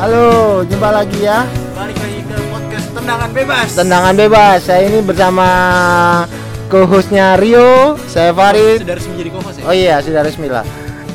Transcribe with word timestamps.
Halo, 0.00 0.64
jumpa 0.64 0.88
lagi 0.96 1.28
ya. 1.28 1.44
Balik 1.76 2.00
lagi 2.00 2.24
ke 2.24 2.36
podcast 2.48 2.88
Tendangan 2.96 3.30
Bebas. 3.36 3.68
Tendangan 3.76 4.14
bebas. 4.16 4.58
Saya 4.64 4.88
ini 4.88 5.04
bersama 5.04 5.46
co-hostnya 6.72 7.36
Rio, 7.36 8.00
saya 8.08 8.32
Farid. 8.32 8.80
Sudah 8.80 8.96
resmi 8.96 9.12
jadi 9.20 9.28
co-host 9.36 9.60
ya? 9.60 9.64
Oh 9.68 9.74
iya, 9.76 10.00
sudah 10.00 10.24
resmi 10.24 10.48
lah. 10.48 10.64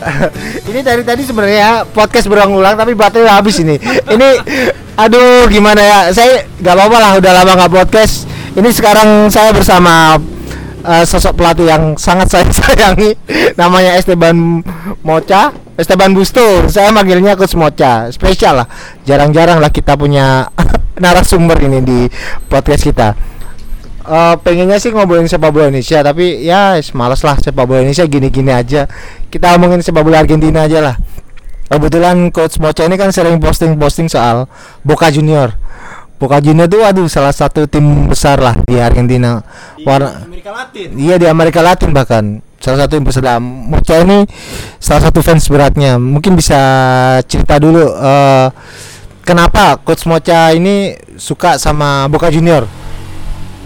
ini 0.69 0.85
dari 0.85 1.01
tadi 1.01 1.25
sebenarnya 1.25 1.89
podcast 1.89 2.29
berulang-ulang 2.29 2.77
tapi 2.77 2.93
baterai 2.93 3.25
habis 3.25 3.57
ini. 3.57 3.81
Ini 4.05 4.29
aduh 5.01 5.49
gimana 5.49 5.81
ya? 5.81 5.99
Saya 6.13 6.45
nggak 6.61 6.75
apa-apa 6.77 6.97
lah 7.01 7.11
udah 7.17 7.31
lama 7.41 7.51
nggak 7.57 7.73
podcast. 7.73 8.29
Ini 8.53 8.69
sekarang 8.69 9.33
saya 9.33 9.49
bersama 9.49 10.21
uh, 10.85 11.03
sosok 11.09 11.33
pelatih 11.33 11.73
yang 11.73 11.97
sangat 11.97 12.29
saya 12.29 12.45
sayangi 12.61 13.17
namanya 13.57 13.97
Esteban 13.97 14.61
Mocha 15.01 15.64
Esteban 15.75 16.15
Busto 16.15 16.71
saya 16.71 16.87
manggilnya 16.95 17.35
Coach 17.35 17.59
Mocha. 17.59 18.07
Spesial 18.07 18.63
lah. 18.63 18.67
Jarang-jarang 19.03 19.59
lah 19.59 19.67
kita 19.67 19.99
punya 19.99 20.47
narasumber 21.03 21.59
ini 21.67 21.79
di 21.83 21.99
podcast 22.47 22.87
kita. 22.87 23.11
Uh, 24.05 24.37
pengennya 24.39 24.77
sih 24.77 24.93
ngobrolin 24.93 25.25
sepak 25.25 25.49
bola 25.49 25.65
Indonesia 25.65 26.05
tapi 26.05 26.45
ya 26.45 26.77
malas 26.93 27.25
lah 27.25 27.41
sepak 27.41 27.65
bola 27.65 27.83
Indonesia 27.83 28.07
gini-gini 28.07 28.55
aja. 28.55 28.87
Kita 29.27 29.51
ngomongin 29.55 29.83
sepak 29.83 30.05
bola 30.05 30.23
Argentina 30.23 30.63
aja 30.63 30.79
lah. 30.79 30.95
Kebetulan 31.65 32.29
Coach 32.29 32.61
Mocha 32.61 32.85
ini 32.85 32.95
kan 32.95 33.09
sering 33.09 33.41
posting-posting 33.41 34.07
soal 34.07 34.45
Boca 34.85 35.09
Junior. 35.09 35.57
Boca 36.21 36.37
Juniors 36.39 36.69
itu 36.71 36.79
aduh 36.85 37.09
salah 37.11 37.33
satu 37.33 37.67
tim 37.67 38.07
besar 38.07 38.39
lah 38.39 38.55
di 38.63 38.79
Argentina. 38.79 39.43
Di 39.75 39.83
Warna 39.83 40.23
Amerika 40.23 40.53
Latin. 40.53 40.87
Iya 40.95 41.15
di 41.19 41.25
Amerika 41.27 41.59
Latin 41.65 41.89
bahkan 41.91 42.44
salah 42.59 42.85
satu 42.85 42.97
yang 42.97 43.05
besar. 43.05 43.39
Mocha 43.41 43.95
ini 44.01 44.25
salah 44.79 45.01
satu 45.09 45.19
fans 45.21 45.45
beratnya. 45.47 45.97
Mungkin 45.97 46.35
bisa 46.37 46.59
cerita 47.27 47.59
dulu 47.59 47.83
uh, 47.83 48.49
kenapa 49.25 49.81
Coach 49.81 50.05
Mocha 50.05 50.53
ini 50.53 50.95
suka 51.17 51.57
sama 51.57 52.05
Boca 52.07 52.29
Junior. 52.29 52.69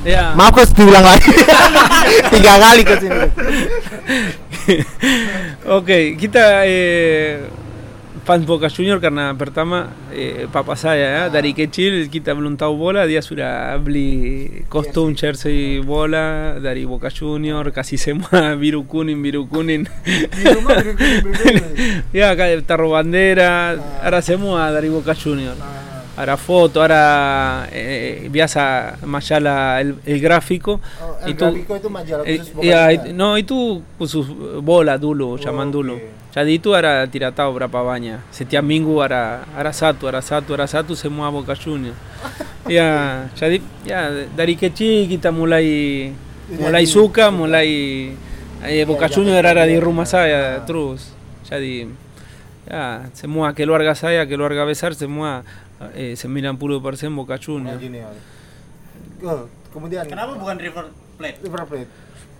Ya. 0.07 0.31
Maaf 0.33 0.55
Coach 0.55 0.71
diulang 0.73 1.03
lagi. 1.03 1.27
Tiga 2.33 2.53
kali 2.55 2.81
Coach 2.87 3.03
ini. 3.03 3.19
Oke, 5.67 6.15
kita 6.15 6.63
eh, 6.63 7.43
fans 8.29 8.45
Boca 8.45 8.69
Junior 8.69 9.01
karena 9.01 9.33
pertama 9.33 9.89
eh, 10.13 10.45
papa 10.53 10.77
saya 10.77 11.01
ya, 11.01 11.23
dari 11.33 11.49
kecil 11.57 12.05
kita 12.13 12.37
belum 12.37 12.61
tahu 12.61 12.77
bola 12.77 13.09
dia 13.09 13.25
sudah 13.25 13.73
beli 13.81 14.45
kostum 14.69 15.17
jersey 15.17 15.81
bola 15.81 16.61
dari 16.61 16.85
Boca 16.85 17.09
Junior 17.09 17.65
kasih 17.73 17.97
semua 17.97 18.53
biru 18.61 18.85
kuning 18.85 19.17
biru 19.17 19.49
kuning 19.49 19.89
ya 22.13 22.37
taruh 22.61 22.93
bandera 22.93 23.73
ada 23.97 24.21
semua 24.21 24.69
dari 24.77 24.93
Boca 24.93 25.17
Junior 25.17 25.57
hará 26.19 26.35
foto, 26.35 26.81
ahora 26.81 27.69
eh, 27.71 28.27
vías 28.29 28.57
a 28.57 28.97
Mayala 29.05 29.79
el, 29.79 29.95
el 30.05 30.19
gráfico. 30.19 30.81
Oh, 31.01 31.25
el 31.25 31.31
y 31.31 31.33
tú, 31.33 31.45
gráfico 31.45 31.73
de 31.73 31.79
tu 31.79 32.61
Eh, 32.61 32.73
ah, 32.73 32.91
no, 33.13 33.37
y 33.37 33.43
tú 33.43 33.81
pues, 33.97 34.11
sus 34.11 34.27
bola, 34.61 34.97
dulo, 34.97 35.37
chamandulo. 35.37 35.95
Okay. 35.95 36.07
Ya 36.35 36.43
di 36.43 36.59
tú 36.59 36.75
ahora 36.75 37.07
tiratao 37.07 37.53
para 37.53 37.69
pabaña. 37.69 38.19
Se 38.31 38.43
te 38.43 38.57
amingu 38.57 39.01
ahora, 39.01 39.45
ahora 39.55 39.71
satu, 39.71 40.07
ahora 40.07 40.21
satu, 40.21 40.53
ahora 40.53 40.67
satu 40.67 40.93
se 40.95 41.07
mueva 41.07 41.29
boca 41.29 41.55
junior. 41.55 41.93
ya, 42.67 43.29
ya 43.39 43.47
di, 43.47 43.61
ya, 43.85 44.11
darique 44.35 44.73
chiquita, 44.73 45.31
mulai, 45.31 46.13
mulai 46.59 46.85
zuca, 46.85 47.31
mulai 47.31 48.13
boca 48.85 49.07
junior 49.07 49.45
ahora 49.45 49.65
di 49.65 49.79
rumasaya, 49.79 50.65
truz. 50.65 51.13
Ya 51.49 51.57
di, 51.57 51.87
ya, 52.69 53.09
se 53.13 53.25
mueva 53.25 53.55
que 53.55 53.65
lo 53.65 53.73
argasaya, 53.73 54.27
que 54.27 54.35
lo 54.35 54.45
arga 54.45 54.65
besar, 54.65 54.95
se 54.95 55.07
mueva 55.07 55.43
eh, 55.95 56.13
90% 56.15 56.55
Boca 56.55 56.75
Boca 57.15 57.35
Junior 57.37 57.77
Junior. 57.79 58.13
Oh, 59.23 59.47
kemudian 59.71 60.03
Kenapa 60.07 60.35
bukan 60.35 60.55
River 60.59 60.85
Plate? 61.19 61.37
River 61.43 61.63
Plate. 61.67 61.91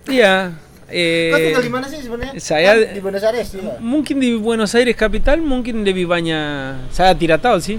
iya 0.07 0.55
Kau 0.89 0.95
eh, 0.97 1.53
tinggal 1.53 1.61
di 1.61 1.69
mana 1.69 1.85
sih 1.85 2.01
sebenarnya? 2.01 2.33
saya- 2.41 2.73
Kan 2.89 2.97
di 2.97 3.01
Buenos 3.03 3.22
Aires 3.22 3.47
juga. 3.53 3.77
Mungkin 3.77 4.16
di 4.17 4.29
Buenos 4.41 4.73
Aires 4.73 4.97
capital 4.97 5.38
mungkin 5.45 5.85
lebih 5.85 6.09
banyak 6.09 6.89
saya 6.89 7.13
tidak 7.13 7.45
tahu 7.45 7.61
sih 7.61 7.77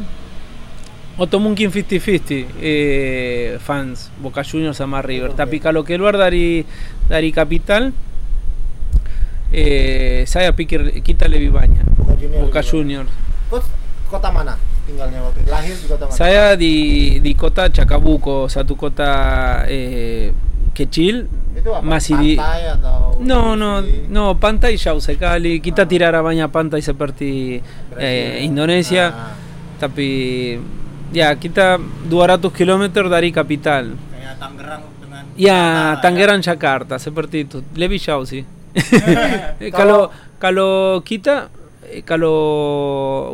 atau 1.20 1.36
mungkin 1.36 1.68
50-50 1.68 2.48
eh, 2.64 3.60
fans 3.60 4.08
Boca 4.16 4.40
Juniors 4.40 4.80
sama 4.80 5.04
River 5.04 5.34
Oke. 5.34 5.36
tapi 5.36 5.60
kalau 5.60 5.84
keluar 5.84 6.16
dari 6.16 6.64
dari 7.10 7.28
capital 7.28 7.92
eh, 9.52 10.24
saya 10.24 10.54
pikir 10.56 11.02
kita 11.04 11.26
lebih 11.28 11.50
banyak 11.52 11.84
Boca 11.98 12.14
Junior. 12.16 12.40
Boca. 12.46 12.60
Junior 12.62 13.06
kota 14.10 14.26
mana 14.32 14.54
tinggalnya 14.90 15.22
waktu 15.22 15.38
itu? 15.40 15.50
Lahir 15.54 15.74
di 15.78 15.86
kota 15.86 16.04
mana? 16.04 16.16
saya 16.18 16.44
di 16.58 16.74
di 17.22 17.32
kota 17.38 17.70
Chacabuco 17.70 18.50
satu 18.50 18.74
kota 18.74 19.12
eh, 19.70 20.34
kecil 20.74 21.30
itu 21.54 21.70
apa? 21.70 21.82
masih 21.86 22.14
di 22.18 22.32
atau 22.34 23.14
No, 23.20 23.52
no, 23.52 23.84
no, 24.08 24.32
pantai 24.40 24.80
jauh 24.80 24.96
sekali. 24.96 25.60
Kita 25.60 25.84
tidak 25.84 26.16
ada 26.16 26.24
banyak 26.24 26.48
pantai 26.48 26.80
seperti 26.80 27.60
eh, 28.00 28.40
Indonesia, 28.40 29.12
Ah. 29.12 29.36
tapi 29.76 30.08
ya 31.12 31.36
kita 31.36 31.76
200 32.08 32.48
km 32.48 32.88
dari 33.12 33.28
kapital. 33.28 33.92
Kayak 33.92 34.40
Tangerang 34.40 34.82
dengan 35.04 35.22
Ya, 35.36 35.52
Jakarta, 35.52 36.00
Tangerang 36.00 36.40
Jakarta 36.40 36.94
seperti 36.96 37.36
itu. 37.44 37.60
Lebih 37.76 38.00
jauh 38.00 38.24
sih. 38.24 38.40
Eh, 38.72 39.68
kalau 39.78 40.08
kalau 40.40 41.04
kita 41.04 41.52
kalau 42.00 42.38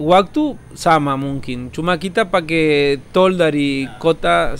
waktu 0.01 0.57
sama 0.73 1.15
mungkin. 1.15 1.69
Cuma 1.69 1.97
kita 1.97 2.25
pakai 2.25 2.97
tol 3.11 3.33
dari 3.33 3.85
kota 3.97 4.57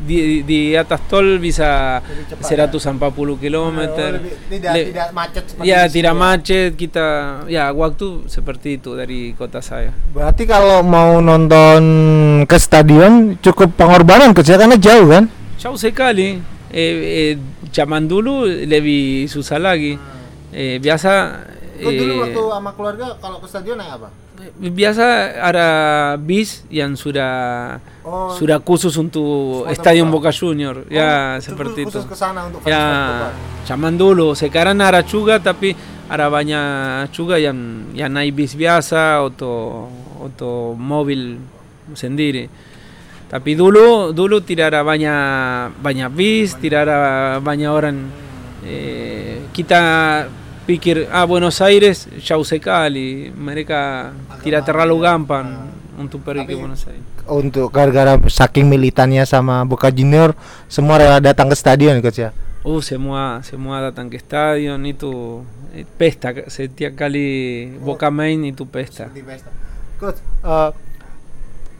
di, 0.00 0.40
di 0.40 0.72
atas 0.72 1.00
tol 1.06 1.36
bisa 1.36 2.00
Lebih 2.00 2.24
cepat, 2.32 2.72
140 2.96 3.36
km. 3.36 3.78
Oh, 3.78 4.10
lebih- 4.16 4.36
tidak 4.48 4.72
Le- 4.72 4.86
tidak 4.88 5.08
macet 5.12 5.42
seperti 5.44 5.66
Ya 5.66 5.80
tidak 5.86 6.14
macet 6.14 6.70
kita 6.74 7.06
ya 7.46 7.64
waktu 7.70 8.06
seperti 8.26 8.68
itu 8.76 8.94
dari 8.94 9.32
kota 9.32 9.60
saya. 9.60 9.92
Berarti 10.10 10.44
kalau 10.44 10.80
mau 10.80 11.20
nonton 11.20 11.82
ke 12.44 12.56
stadion 12.56 13.36
cukup 13.38 13.76
pengorbanan 13.76 14.32
kerja 14.32 14.56
karena 14.56 14.76
jauh 14.76 15.08
kan? 15.08 15.28
Jauh 15.56 15.76
sekali. 15.76 16.40
Eh, 16.72 16.94
eh, 17.30 17.32
zaman 17.70 18.04
dulu 18.04 18.44
lebih 18.44 19.24
susah 19.26 19.56
lagi. 19.56 19.96
Eh, 20.52 20.76
biasa 20.76 21.12
Kau 21.82 21.90
dulu 21.92 22.12
eh, 22.12 22.18
waktu 22.24 22.42
sama 22.52 22.70
keluarga 22.72 23.06
kalau 23.20 23.38
ke 23.42 23.46
stadion 23.48 23.76
naik 23.78 23.92
apa? 24.00 24.08
biasa 24.60 25.04
ada 25.40 25.68
bis 26.20 26.60
yang 26.68 26.92
sudah 26.92 27.32
Oh, 28.06 28.30
sudah 28.38 28.62
khusus 28.62 28.94
untuk 29.02 29.66
stadion 29.74 30.06
Boca. 30.14 30.30
Junior. 30.30 30.86
oh, 30.86 30.86
ya 30.86 31.42
seperti 31.42 31.82
itu. 31.82 31.90
khusus 31.90 32.06
ke 32.06 32.14
sana 32.14 32.46
untuk 32.46 32.62
Ya 32.62 33.34
zaman 33.66 33.98
dulu. 33.98 34.30
Sekarang 34.38 34.78
ada 34.78 35.02
juga 35.02 35.42
tapi 35.42 35.74
ada 36.06 36.30
banyak 36.30 37.10
juga 37.10 37.34
yang 37.34 37.90
yang 37.98 38.14
naik 38.14 38.38
bis 38.38 38.54
biasa 38.54 39.26
atau 39.26 39.90
atau 40.22 40.78
mobil 40.78 41.34
sendiri. 41.98 42.46
Tapi 43.26 43.58
dulu 43.58 44.14
dulu 44.14 44.38
tidak 44.38 44.70
ada 44.70 44.86
banyak 44.86 45.74
banyak 45.82 46.08
bis, 46.14 46.54
tidak 46.62 46.86
ada 46.86 46.98
banyak 47.42 47.66
orang. 47.66 48.06
Eh, 48.62 49.50
kita 49.50 49.82
pikir 50.66 51.06
ah 51.14 51.22
Buenos 51.24 51.62
Aires 51.62 52.10
sekali, 52.20 53.30
mereka 53.30 54.10
tidak 54.42 54.66
terlalu 54.66 55.06
gampang 55.06 55.70
untuk 55.96 56.26
pergi 56.26 56.44
ke 56.44 56.54
Buenos 56.58 56.82
Aires. 56.90 57.06
Untuk 57.26 57.70
gara-gara 57.70 58.18
saking 58.26 58.66
militannya 58.66 59.22
sama 59.22 59.62
Boca 59.62 59.88
Junior 59.88 60.34
semua 60.66 60.98
rela 60.98 61.22
datang 61.22 61.46
ke 61.46 61.56
stadion 61.56 62.02
coach 62.02 62.20
ya. 62.20 62.30
Uh, 62.66 62.82
semua 62.82 63.46
semua 63.46 63.78
datang 63.78 64.10
ke 64.10 64.18
stadion 64.18 64.82
itu 64.82 65.46
eh, 65.70 65.86
pesta 65.86 66.34
setiap 66.50 66.98
kali 66.98 67.70
Boca 67.78 68.10
main 68.10 68.42
itu 68.42 68.66
pesta. 68.66 69.06
Coach, 69.96 70.18
eh, 70.22 70.70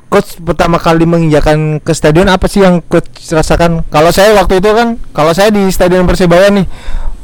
coach 0.09 0.39
pertama 0.41 0.79
kali 0.79 1.05
menginjakan 1.05 1.83
ke 1.83 1.93
stadion 1.93 2.31
apa 2.31 2.47
sih 2.47 2.63
yang 2.63 2.81
coach 2.87 3.11
rasakan? 3.35 3.83
Kalau 3.91 4.11
saya 4.15 4.33
waktu 4.39 4.63
itu 4.63 4.71
kan, 4.73 4.97
kalau 5.13 5.35
saya 5.35 5.51
di 5.53 5.67
stadion 5.69 6.07
Persebaya 6.07 6.49
nih, 6.55 6.65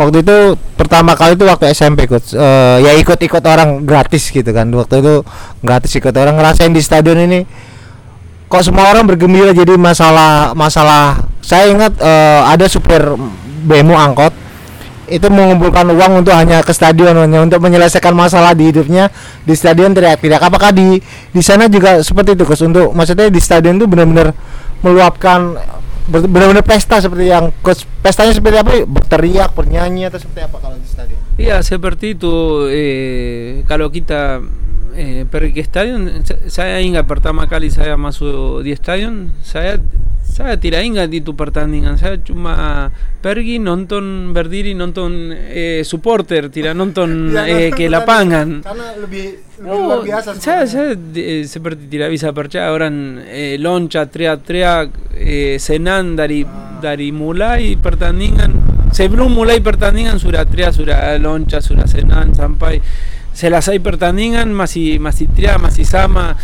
waktu 0.01 0.25
itu 0.25 0.37
pertama 0.77 1.13
kali 1.15 1.37
itu 1.37 1.45
waktu 1.45 1.73
SMP 1.73 2.09
coach, 2.09 2.35
Eh, 2.35 2.77
ya 2.83 2.93
ikut-ikut 2.97 3.43
orang 3.45 3.85
gratis 3.85 4.29
gitu 4.33 4.51
kan. 4.51 4.69
Waktu 4.73 5.05
itu 5.05 5.15
gratis 5.61 5.93
ikut 5.97 6.15
orang 6.17 6.39
ngerasain 6.39 6.73
di 6.73 6.83
stadion 6.83 7.19
ini. 7.21 7.45
Kok 8.49 8.63
semua 8.63 8.93
orang 8.93 9.09
bergembira 9.09 9.53
jadi 9.57 9.77
masalah 9.81 10.53
masalah. 10.53 11.25
Saya 11.41 11.73
ingat 11.73 11.97
eh, 11.99 12.41
ada 12.47 12.67
supir 12.69 13.01
bemo 13.63 13.95
angkot 13.95 14.43
itu 15.13 15.29
mengumpulkan 15.29 15.85
uang 15.93 16.25
untuk 16.25 16.33
hanya 16.33 16.65
ke 16.65 16.73
stadion 16.73 17.13
hanya 17.13 17.45
untuk 17.45 17.61
menyelesaikan 17.61 18.17
masalah 18.17 18.57
di 18.57 18.73
hidupnya 18.73 19.13
di 19.45 19.53
stadion 19.53 19.93
teriak-teriak 19.93 20.41
apakah 20.41 20.73
di 20.73 21.03
di 21.35 21.43
sana 21.45 21.69
juga 21.69 22.01
seperti 22.01 22.33
itu 22.33 22.49
Gus 22.49 22.65
untuk 22.65 22.97
maksudnya 22.97 23.29
di 23.29 23.41
stadion 23.43 23.77
itu 23.77 23.85
benar-benar 23.85 24.33
meluapkan 24.81 25.59
benar-benar 26.13 26.65
pesta 26.67 27.01
seperti 27.01 27.33
yang 27.33 27.49
Gus 27.65 27.89
pestanya 28.05 28.37
seperti 28.37 28.61
apa 28.61 28.85
berteriak 28.85 29.57
bernyanyi 29.57 30.13
atau 30.13 30.21
seperti 30.21 30.45
apa 30.45 30.57
kalau 30.61 30.77
di 30.77 30.85
stadion 30.85 31.23
Iya 31.41 31.65
seperti 31.65 32.13
itu. 32.13 32.69
Eh, 32.69 33.65
kalau 33.65 33.89
kita 33.89 34.45
eh, 34.95 35.25
perrik 35.29 35.57
estadion, 35.59 36.23
zaya 36.49 36.81
inga 36.81 37.03
pertamakali 37.03 37.69
zaya 37.71 37.97
mazu 37.97 38.61
di 38.63 38.73
estadion, 38.73 39.33
zaya, 39.45 39.81
zaya 40.25 40.57
tira 40.57 40.81
inga 40.81 41.05
ditu 41.05 41.37
pertandingan, 41.37 42.01
zaya 42.01 42.17
txuma 42.17 42.89
pergi 43.23 43.63
nonton 43.63 44.35
berdiri, 44.35 44.75
nonton 44.75 45.31
eh, 45.31 45.87
supporter, 45.87 46.51
tira 46.51 46.75
nonton 46.75 47.31
eh, 47.47 47.71
que 47.71 47.87
la 47.87 48.03
pangan. 48.03 48.67
Karena 48.67 48.99
lebih, 48.99 49.27
lebih 49.63 49.69
no, 49.69 49.87
luar 49.87 50.01
biasa. 50.03 50.41
Saya, 50.43 50.67
saya 50.67 50.99
eh, 51.15 51.47
eh, 53.29 53.55
lonca, 53.63 54.11
teriak-teriak, 54.11 55.15
eh, 55.15 55.57
senan 55.63 56.19
dari, 56.19 56.43
dari 56.83 57.15
mulai 57.15 57.79
pertandingan, 57.79 58.73
sebelum 58.91 59.31
mulai 59.33 59.63
pertandingan 59.63 60.19
sudah 60.19 60.43
teriak, 60.45 60.75
sudah 60.75 61.87
senan, 61.87 62.35
sampai 62.35 62.83
selesai 63.33 63.77
pertandingan 63.79 64.49
masih 64.49 64.97
masih 64.97 65.29
teriak 65.29 65.57
masih 65.57 65.85
sama 65.85 66.37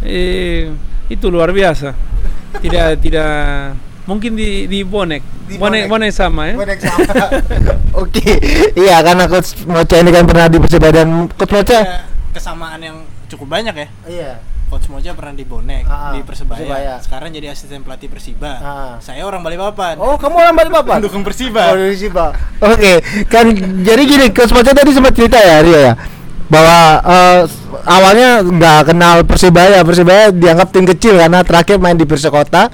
eh, 0.00 0.72
itu 1.06 1.26
luar 1.28 1.52
biasa 1.52 1.92
tidak 2.58 2.98
tidak 2.98 3.32
mungkin 4.04 4.34
di 4.34 4.66
di 4.66 4.82
bonek 4.82 5.22
Di 5.46 5.54
bonek 5.54 5.86
bonek. 5.86 6.08
bonek 6.08 6.10
sama 6.10 6.42
ya 6.46 6.54
Bonek 6.56 6.78
sama. 6.80 7.12
Oke, 8.02 8.32
iya 8.74 8.98
karena 9.00 9.26
coach 9.26 9.62
Mocha 9.64 9.96
ini 9.96 10.10
kan 10.10 10.24
pernah 10.24 10.46
di 10.46 10.58
Persebaya 10.58 10.92
dan 10.94 11.26
coach 11.28 11.50
Mocha. 11.50 11.78
Ada 11.78 12.06
kesamaan 12.30 12.78
yang 12.78 12.96
cukup 13.26 13.50
banyak 13.50 13.74
ya. 13.74 13.88
Iya. 14.06 14.32
Coach 14.66 14.86
Moja 14.86 15.10
pernah 15.12 15.34
di 15.34 15.42
Bonek 15.42 15.82
Ah, 15.84 16.14
di 16.14 16.22
Persebaya. 16.22 16.62
Persebaya. 16.62 16.94
Sekarang 17.02 17.28
jadi 17.28 17.50
asisten 17.50 17.82
pelatih 17.82 18.06
Persiba. 18.06 18.52
Ah. 18.56 18.94
Saya 18.98 19.26
orang 19.26 19.42
Balikpapan. 19.42 19.98
Oh, 19.98 20.14
kamu 20.14 20.38
orang 20.38 20.54
Balikpapan? 20.56 21.02
Pendukung 21.02 21.26
Persiba. 21.26 21.70
Oh, 21.70 21.76
dari 21.76 21.94
Siba. 21.94 22.30
Oke, 22.60 22.92
kan 23.26 23.50
jadi 23.82 24.02
gini, 24.02 24.26
Coach 24.30 24.50
Mocha 24.50 24.70
tadi 24.70 24.90
sempat 24.90 25.10
cerita 25.12 25.36
ya, 25.36 25.58
Rio 25.60 25.74
ya, 25.76 25.92
bahwa 26.50 26.78
eh, 27.06 27.40
awalnya 27.86 28.42
nggak 28.42 28.80
kenal 28.90 29.22
Persibaya, 29.22 29.86
Persibaya 29.86 30.34
dianggap 30.34 30.68
tim 30.74 30.84
kecil 30.84 31.16
karena 31.16 31.46
terakhir 31.46 31.78
main 31.78 31.94
di 31.94 32.04
Persikota. 32.04 32.68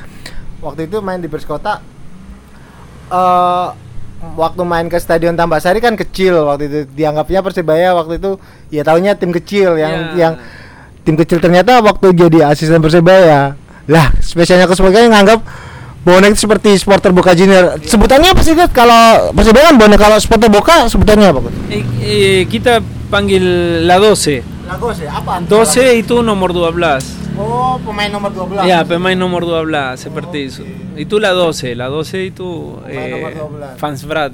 Waktu 0.64 0.88
itu 0.88 0.98
main 1.04 1.20
di 1.20 1.28
Persikota, 1.28 1.78
eh 3.12 3.68
waktu 4.34 4.62
main 4.64 4.88
ke 4.88 4.96
Stadion 4.96 5.36
Tambasari 5.36 5.78
kan 5.78 5.94
kecil 5.94 6.48
waktu 6.48 6.64
itu 6.66 6.78
dianggapnya 6.96 7.44
Persibaya 7.44 7.92
waktu 7.92 8.16
itu 8.18 8.40
ya 8.72 8.82
taunya 8.82 9.14
tim 9.14 9.30
kecil 9.30 9.76
yang 9.76 10.16
Ya. 10.16 10.16
yang 10.16 10.32
tim 11.04 11.14
kecil 11.14 11.38
ternyata 11.38 11.78
waktu 11.84 12.16
jadi 12.16 12.50
asisten 12.50 12.80
Persibaya 12.82 13.54
lah 13.86 14.10
spesialnya 14.18 14.66
yang 14.66 15.14
nganggap 15.14 15.40
bonek 16.06 16.38
itu 16.38 16.46
seperti 16.46 16.70
supporter 16.78 17.10
Boca 17.10 17.34
Junior 17.34 17.82
sebutannya 17.82 18.30
apa 18.30 18.38
sih 18.38 18.54
Coach? 18.54 18.70
kalau 18.70 19.34
Persibaya 19.34 19.74
kan 19.74 19.76
bonek 19.76 19.98
kalau 19.98 20.16
supporter 20.22 20.46
Boca 20.46 20.86
sebutannya 20.86 21.34
apa? 21.34 21.50
Eh, 21.66 21.82
eh, 21.98 22.40
kita 22.46 22.78
panggil 23.10 23.42
la 23.82 23.98
12 23.98 24.70
Lagos 24.70 25.02
ya 25.02 25.10
apa 25.10 25.42
12 25.42 25.98
itu 25.98 26.22
nomor 26.22 26.54
12 26.54 27.34
oh 27.34 27.74
pemain 27.82 28.06
nomor 28.06 28.30
12 28.30 28.62
Ya, 28.62 28.86
pemain 28.86 29.18
nomor 29.18 29.42
12 29.42 29.98
seperti 29.98 30.38
itu. 30.48 30.62
Itu 30.96 31.20
la 31.20 31.34
12, 31.36 31.74
la 31.74 31.90
12 31.90 32.32
itu 32.32 32.78
Pemain 32.80 33.02
eh, 33.02 33.12
nomor 33.12 33.30
12. 33.76 33.76
fans 33.76 34.00
berat. 34.06 34.30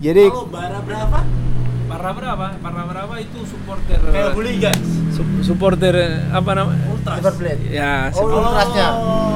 Jadi 0.00 0.24
Kalau 0.32 0.48
bara 0.48 0.78
berapa? 0.80 1.18
Barra 1.90 2.10
Brava, 2.12 2.48
Barra 2.56 2.84
Brava 2.86 3.14
itu 3.18 3.42
supporter 3.42 3.98
Kayak 4.00 4.30
Hooligans. 4.32 4.86
su- 5.10 5.42
supporter 5.42 5.92
eh, 5.92 6.14
apa 6.30 6.50
namanya? 6.54 6.86
Ultras. 6.88 7.18
River 7.18 7.34
Plate 7.34 7.62
Ya, 7.68 8.08
oh 8.08 8.22
ultrasnya 8.22 8.88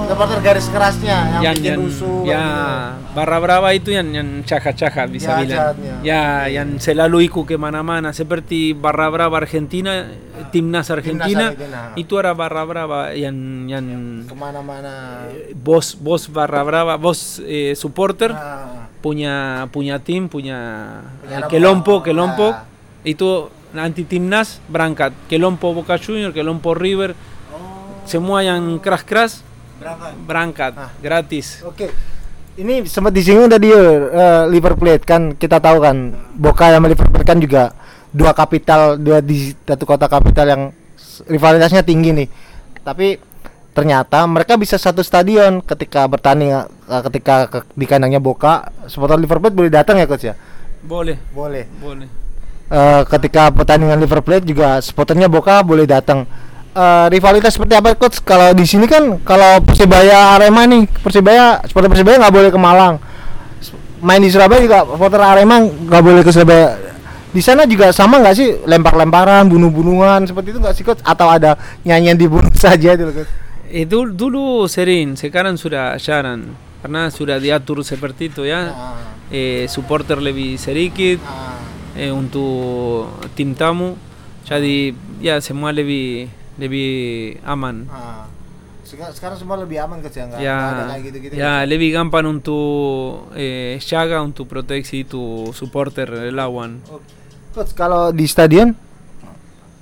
supporter 0.04 0.38
garis 0.38 0.66
kerasnya 0.68 1.16
yang, 1.34 1.42
yang 1.42 1.56
bikin 1.56 1.74
rusuh 1.80 2.22
ya 2.22 2.44
gitu. 2.44 3.14
barra 3.14 3.38
brava 3.38 3.68
itu 3.72 3.88
yang 3.88 4.08
yang 4.12 4.28
caca-caca 4.42 5.02
bisa 5.06 5.26
Ya, 5.26 5.36
bilang 5.40 5.48
jahatnya. 5.50 5.92
ya 6.02 6.22
yang 6.46 6.68
selalu 6.76 7.24
ikut 7.24 7.44
kemana-mana 7.46 8.12
seperti 8.12 8.70
barra 8.70 9.08
brava 9.08 9.34
Argentina 9.34 10.04
timnas 10.50 10.86
Argentina 10.88 11.50
Argentina. 11.50 11.96
itu 11.96 12.12
era 12.14 12.30
barra 12.32 12.62
brava 12.62 13.00
yang 13.10 13.34
yang 13.66 13.86
kemana-mana 14.24 15.24
bos 15.56 15.96
bos 15.96 16.28
barra 16.28 16.60
brava 16.60 16.94
bos 16.94 17.40
eh, 17.40 17.72
supporter 17.72 18.30
Nah, 18.30 18.83
punya 19.04 19.34
punya 19.68 20.00
tim 20.00 20.26
punya 20.26 20.56
Punya 21.20 21.38
nama. 21.38 21.50
kelompo 21.52 21.94
kelompo 22.00 22.48
Ah. 22.48 22.64
itu 23.04 23.52
nanti 23.70 24.02
timnas 24.02 24.64
berangkat 24.64 25.12
kelompo 25.26 25.70
Boca 25.70 25.94
Junior 25.94 26.32
kelompo 26.32 26.72
River 26.72 27.12
Oh, 27.52 28.00
semua 28.02 28.40
yang 28.40 28.80
keras-keras 28.80 29.44
berapa? 29.76 30.16
berangkat 30.18 30.72
Ah. 30.72 30.88
gratis 30.96 31.60
Oke. 31.62 31.92
Ini 32.54 32.86
sempat 32.86 33.10
disinggung 33.10 33.50
tadi 33.50 33.66
uh, 33.68 34.46
Liverpool 34.46 34.88
Plate 34.88 35.02
kan 35.02 35.34
kita 35.34 35.58
tahu 35.58 35.82
kan 35.82 35.96
Boca 36.32 36.64
sama 36.64 36.86
Liverpool 36.86 37.20
kan 37.20 37.36
juga 37.36 37.74
dua 38.08 38.30
kapital 38.30 38.94
dua 38.94 39.18
di 39.18 39.50
satu 39.52 39.82
kota 39.82 40.06
kapital 40.06 40.46
yang 40.48 40.62
rivalitasnya 41.26 41.82
tinggi 41.82 42.14
nih. 42.14 42.28
Tapi 42.78 43.18
ternyata 43.74 44.22
mereka 44.24 44.54
bisa 44.54 44.78
satu 44.78 45.02
stadion 45.02 45.58
ketika 45.60 46.06
bertanding 46.06 46.54
uh, 46.54 47.02
ketika 47.10 47.50
ke- 47.50 47.66
di 47.74 47.84
kandangnya 47.84 48.22
Boca 48.22 48.70
supporter 48.86 49.18
Liverpool 49.18 49.50
boleh 49.50 49.68
datang 49.68 49.98
ya 49.98 50.06
coach 50.06 50.24
ya? 50.24 50.34
boleh 50.80 51.16
Boleh. 51.34 51.66
boleh 51.78 52.08
Eh, 52.64 53.02
ketika 53.12 53.52
pertandingan 53.52 54.00
Liverpool 54.00 54.40
juga 54.40 54.80
supporternya 54.80 55.28
Boca 55.28 55.60
boleh 55.60 55.84
datang. 55.84 56.24
Eh, 56.72 57.06
rivalitas 57.12 57.54
seperti 57.54 57.76
apa 57.76 57.92
coach? 57.92 58.24
Kalau 58.24 58.56
di 58.56 58.64
sini 58.64 58.88
kan 58.88 59.20
kalau 59.20 59.60
Persibaya 59.60 60.32
Arema 60.34 60.64
nih, 60.64 60.88
Persibaya 61.04 61.60
supporter 61.68 61.92
Persibaya 61.92 62.16
nggak 62.24 62.34
boleh 62.34 62.50
ke 62.50 62.56
Malang. 62.58 62.96
Main 64.00 64.20
di 64.20 64.32
Surabaya 64.32 64.64
juga 64.64 64.80
supporter 64.88 65.20
Arema 65.20 65.60
nggak 65.60 66.02
boleh 66.02 66.22
ke 66.24 66.32
Surabaya. 66.32 66.76
Di 67.30 67.42
sana 67.44 67.68
juga 67.68 67.92
sama 67.92 68.18
nggak 68.24 68.34
sih 68.34 68.48
lempar-lemparan, 68.64 69.44
bunuh-bunuhan 69.44 70.24
seperti 70.24 70.56
itu 70.56 70.58
nggak 70.64 70.74
sih 70.74 70.84
coach? 70.88 71.04
Atau 71.04 71.28
ada 71.28 71.60
nyanyian 71.84 72.16
dibunuh 72.16 72.50
saja 72.64 72.96
itu 72.96 73.04
coach? 73.12 73.30
Eh, 73.74 73.90
dulu, 73.90 74.70
sering, 74.70 75.18
sekarang 75.18 75.58
sudah 75.58 75.98
jarang 75.98 76.54
karena 76.78 77.10
sudah 77.10 77.42
diatur 77.42 77.82
seperti 77.82 78.30
itu 78.30 78.46
ya. 78.46 78.70
Ah, 78.70 78.94
Eh, 79.34 79.64
supporter 79.66 80.20
lebih 80.20 80.60
sedikit 80.60 81.18
ah. 81.26 81.58
eh, 81.96 82.12
untuk 82.12 83.08
tim 83.34 83.56
tamu, 83.56 83.96
jadi 84.46 84.92
ya 85.18 85.40
semua 85.40 85.72
lebih 85.74 86.28
lebih 86.54 86.92
aman. 87.42 87.88
Ah. 87.90 88.28
Sekarang, 88.84 89.34
semua 89.34 89.58
lebih 89.58 89.80
aman 89.82 89.98
coach 89.98 90.22
ya 90.22 90.28
Ya, 90.38 90.54
ada 90.70 90.82
kayak 90.94 91.02
gitu-gitu. 91.08 91.32
ya 91.34 91.66
lebih 91.66 91.90
gampang 91.90 92.30
untuk 92.30 93.26
eh, 93.34 93.74
jaga 93.82 94.22
untuk 94.22 94.46
proteksi 94.46 95.02
itu 95.02 95.50
supporter 95.50 96.30
lawan. 96.30 96.78
Coach 97.50 97.74
kalau 97.74 98.14
di 98.14 98.28
stadion 98.30 98.70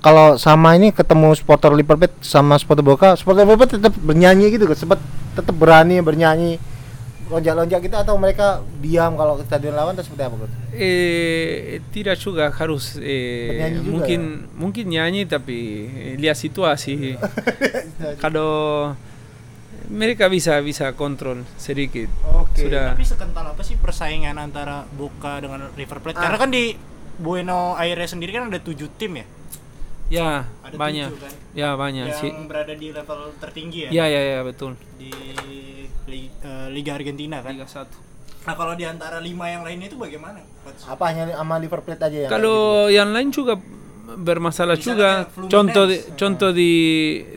kalau 0.03 0.35
sama 0.35 0.75
ini 0.75 0.91
ketemu 0.91 1.31
supporter 1.31 1.71
Liverpool 1.71 2.11
sama 2.19 2.59
supporter 2.59 2.83
Boca, 2.83 3.15
supporter 3.15 3.47
Liverpool 3.47 3.71
tetap 3.71 3.95
bernyanyi 3.95 4.51
gitu 4.51 4.67
kan, 4.67 4.75
sempat 4.75 4.99
tetap 5.33 5.55
berani 5.55 6.03
bernyanyi 6.03 6.59
lonjak-lonjak 7.31 7.79
gitu 7.87 7.95
atau 7.97 8.19
mereka 8.19 8.61
diam 8.83 9.15
kalau 9.15 9.39
ke 9.39 9.47
stadion 9.47 9.73
lawan 9.73 9.95
atau 9.95 10.05
seperti 10.05 10.23
apa 10.27 10.35
coach? 10.37 10.55
Eh, 10.75 11.79
tidak 11.95 12.19
juga 12.19 12.51
harus 12.51 12.99
eh, 12.99 13.47
Bernyanyi 13.49 13.77
juga 13.79 13.91
mungkin 13.95 14.21
mungkin 14.53 14.85
nyanyi 14.91 15.21
tapi 15.25 15.57
eh, 15.87 16.15
lihat 16.21 16.35
situasi. 16.35 17.15
Kalau 18.19 18.91
mereka 19.87 20.27
bisa 20.27 20.59
bisa 20.59 20.91
kontrol 20.93 21.47
sedikit. 21.55 22.11
Oke. 22.35 22.67
Sudah. 22.67 22.93
Tapi 22.93 23.07
sekental 23.07 23.45
apa 23.55 23.61
sih 23.65 23.79
persaingan 23.79 24.35
antara 24.37 24.85
Boca 24.93 25.39
dengan 25.39 25.71
River 25.73 26.03
Plate? 26.03 26.19
Ah. 26.19 26.23
Karena 26.27 26.37
kan 26.37 26.49
di 26.51 26.75
Buenos 27.13 27.77
Aires 27.77 28.13
sendiri 28.13 28.33
kan 28.33 28.49
ada 28.49 28.57
tujuh 28.57 28.89
tim 28.97 29.21
ya, 29.21 29.25
Ya, 30.07 30.45
Ada 30.61 30.75
banyak. 30.75 31.09
tujuh 31.09 31.21
kan? 31.21 31.33
Ya, 31.53 31.69
banyak 31.73 32.05
yang 32.07 32.19
sih. 32.19 32.31
berada 32.45 32.73
di 32.73 32.87
level 32.89 33.19
tertinggi 33.37 33.79
ya, 33.87 33.89
Ya, 33.91 34.05
ya, 34.07 34.21
ya, 34.21 34.39
betul. 34.41 34.75
di 34.95 35.09
Li- 36.03 36.29
eh, 36.35 36.67
Liga 36.69 36.93
Argentina 36.93 37.39
kan. 37.39 37.55
Liga 37.55 37.65
1. 37.65 37.87
Nah 38.43 38.53
kalau 38.53 38.75
di 38.75 38.83
antara 38.83 39.17
lima 39.17 39.47
yang 39.47 39.63
lainnya 39.63 39.87
itu 39.87 39.95
bagaimana? 39.95 40.43
Coach? 40.61 40.83
Apa 40.83 41.03
hanya 41.09 41.31
sama 41.31 41.55
Liverpool 41.57 41.95
aja 41.95 42.11
ya? 42.11 42.27
Kalau 42.27 42.91
yang 42.91 43.15
lain 43.15 43.31
juga 43.31 43.55
bermasalah 44.03 44.75
Misalnya 44.75 45.31
juga. 45.31 45.47
Contoh 45.47 45.83
di, 45.87 45.97
contoh 46.13 46.51
di 46.51 46.71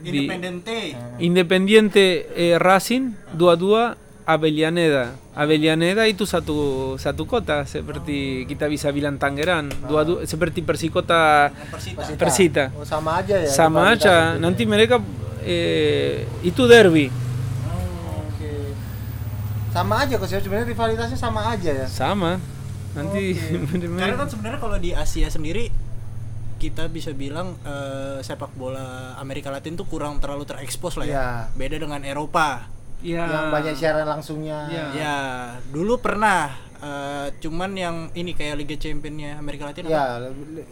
di 0.02 0.18
Independente. 0.18 0.76
Independiente 1.22 2.06
eh, 2.28 2.58
Racing 2.58 3.14
dua-dua 3.30 3.94
Avellaneda. 4.26 5.14
Avellaneda 5.38 6.02
itu 6.10 6.26
satu 6.26 6.58
satu 6.98 7.30
kota 7.30 7.62
seperti 7.62 8.42
kita 8.50 8.66
bisa 8.66 8.90
bilang 8.90 9.22
Tangerang. 9.22 9.70
Dua-dua 9.86 10.26
seperti 10.26 10.66
Persikota 10.66 11.54
Persita. 11.70 12.02
Persita. 12.18 12.64
Oh, 12.74 12.82
sama 12.82 13.22
aja 13.22 13.38
ya. 13.38 13.46
Sama 13.46 13.94
aja. 13.94 14.34
Nanti 14.34 14.66
ya. 14.66 14.70
mereka 14.74 14.98
eh, 15.46 16.26
itu 16.42 16.66
derby. 16.66 17.06
Oh. 17.70 18.26
Sama 19.70 20.02
aja 20.02 20.18
coach 20.18 20.34
ya, 20.34 20.42
sebenarnya 20.42 20.74
rivalitasnya 20.74 21.14
sama 21.14 21.46
aja 21.46 21.70
ya. 21.70 21.86
Sama. 21.86 22.42
Nanti 22.98 23.38
Karena 24.02 24.18
kan 24.18 24.26
sebenarnya 24.26 24.58
kalau 24.58 24.76
di 24.82 24.90
Asia 24.90 25.30
sendiri 25.30 25.70
kita 26.58 26.90
bisa 26.90 27.14
bilang 27.14 27.54
eh, 27.62 28.18
sepak 28.26 28.58
bola 28.58 29.14
Amerika 29.22 29.54
Latin 29.54 29.78
tuh 29.78 29.86
kurang 29.86 30.18
terlalu 30.18 30.42
terekspos 30.50 30.98
lah 30.98 31.06
ya. 31.06 31.14
Iya. 31.14 31.28
Beda 31.54 31.78
dengan 31.78 32.02
Eropa. 32.02 32.75
Ya, 33.04 33.24
Yang 33.26 33.46
banyak 33.52 33.74
siaran 33.76 34.06
langsungnya. 34.06 34.58
Ya. 34.68 34.84
Ya, 34.94 35.18
dulu 35.72 36.00
pernah 36.00 36.66
Eh, 36.76 37.26
cuman 37.40 37.72
yang 37.72 37.96
ini 38.12 38.36
kayak 38.36 38.60
Liga 38.60 38.76
Championnya 38.76 39.40
Amerika 39.40 39.64
Latin 39.64 39.88
apa? 39.88 39.96
Ya, 39.96 40.06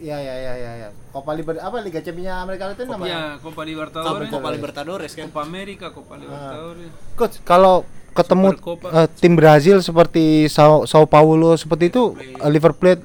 ya, 0.04 0.18
ya, 0.20 0.34
ya, 0.36 0.52
ya, 0.52 0.72
ya. 0.84 0.88
Copa 1.08 1.32
Liber 1.32 1.56
apa 1.56 1.80
Liga 1.80 2.04
Champions 2.04 2.44
Amerika 2.44 2.68
Latin 2.68 2.86
namanya? 2.92 3.08
Ya, 3.08 3.22
Copa 3.40 3.48
Copa, 3.48 3.62
Libertadores, 3.64 4.28
Copa 4.28 4.48
Libertadores 4.52 5.12
kan. 5.16 5.26
Copa 5.32 5.42
América, 5.48 5.86
Copa 5.96 6.14
Libertadores. 6.20 6.90
Coach, 7.16 7.36
kalau 7.48 7.88
ketemu 8.12 8.52
eh, 8.94 9.08
tim 9.16 9.32
Brazil 9.32 9.80
seperti 9.80 10.46
Sao, 10.52 10.84
Sao 10.84 11.08
Paulo 11.08 11.56
seperti 11.56 11.88
itu 11.90 12.14
eh, 12.20 12.50
Liverpool 12.52 13.00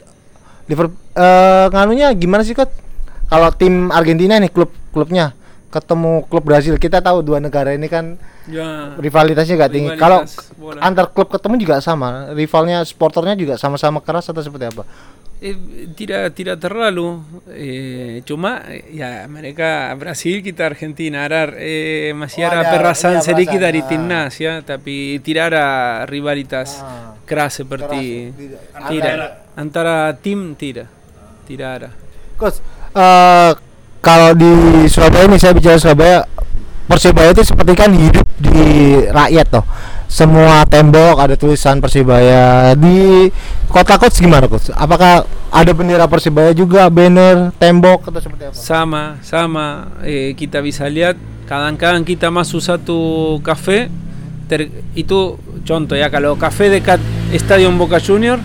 Liverpool 0.67 0.99
eh 1.15 1.65
nganunya 1.71 2.11
gimana 2.13 2.43
sih 2.43 2.53
coach? 2.53 2.69
Kalau 3.31 3.49
tim 3.55 3.89
Argentina 3.95 4.37
nih 4.37 4.51
klub 4.51 4.69
klubnya 4.91 5.38
ketemu 5.69 6.25
klub 6.25 6.41
Brazil 6.41 6.75
kita 6.75 6.97
tahu 6.99 7.21
dua 7.21 7.37
negara 7.37 7.71
ini 7.71 7.85
kan 7.85 8.17
Ya. 8.49 8.97
rivalitasnya 8.97 9.53
gak 9.55 9.71
tinggi. 9.71 9.93
Kalau 9.93 10.25
antar 10.81 11.13
klub 11.13 11.29
ketemu 11.29 11.61
juga 11.61 11.77
sama, 11.79 12.33
rivalnya 12.33 12.81
supporternya 12.81 13.37
juga 13.37 13.55
sama-sama 13.55 14.01
keras 14.01 14.25
atau 14.25 14.41
seperti 14.41 14.65
apa? 14.67 14.83
Eh, 15.39 15.55
tidak 15.95 16.35
tidak 16.35 16.59
terlalu 16.59 17.21
eh, 17.47 18.19
cuma 18.27 18.59
ya 18.91 19.23
mereka 19.23 19.87
Brasil 19.95 20.41
kita 20.41 20.67
Argentina 20.67 21.23
ada 21.23 21.55
eh, 21.55 22.11
masih 22.11 22.43
Oh, 22.43 22.49
ada 22.49 22.59
ada- 22.59 22.73
perasaan 22.75 23.21
iya, 23.21 23.23
sedikit 23.23 23.55
perasaan, 23.55 23.67
dari 23.71 23.79
ah. 23.79 23.87
timnas 23.87 24.33
ya 24.35 24.53
tapi 24.59 24.95
tidak 25.23 25.55
ada 25.55 25.65
rivalitas 26.03 26.83
Ah. 26.83 27.15
keras 27.23 27.55
seperti 27.55 28.35
Keras, 28.35 28.89
tidak. 28.91 29.13
tidak 29.15 29.29
antara 29.55 29.95
tim 30.17 30.39
tidak 30.53 30.91
tidak 31.47 31.69
ada 31.71 31.89
Coach, 32.35 32.59
eh 32.91 33.51
kalau 33.99 34.31
di 34.31 34.85
Surabaya 34.87 35.27
ini 35.27 35.37
saya 35.39 35.51
bicara 35.51 35.75
Surabaya, 35.75 36.23
Persibaya 36.89 37.29
itu 37.29 37.45
seperti 37.45 37.77
kan 37.77 37.93
hidup 37.93 38.25
di 38.41 38.97
rakyat 39.13 39.47
toh. 39.53 39.65
Semua 40.09 40.65
tembok 40.65 41.21
ada 41.21 41.37
tulisan 41.37 41.77
Persibaya 41.77 42.73
di 42.73 43.29
kota 43.69 44.01
coach 44.01 44.17
gimana 44.17 44.49
coach? 44.49 44.73
Apakah 44.73 45.21
ada 45.53 45.71
bendera 45.75 46.09
Persibaya 46.09 46.49
juga, 46.57 46.89
banner, 46.89 47.53
tembok 47.61 48.09
atau 48.09 48.17
seperti 48.17 48.49
apa? 48.49 48.55
sama 48.57 49.03
sama 49.21 49.93
eh, 50.01 50.33
kita 50.33 50.65
bisa 50.65 50.89
lihat 50.89 51.13
kadang-kadang 51.45 52.01
kita 52.01 52.33
masuk 52.33 52.57
satu 52.57 53.37
kafe 53.45 53.93
ter- 54.49 54.73
itu 54.97 55.37
contoh 55.61 55.93
ya 55.93 56.09
kalau 56.09 56.33
kafe 56.33 56.73
dekat 56.73 56.97
Stadion 57.37 57.77
Boca 57.77 58.01
Junior 58.01 58.41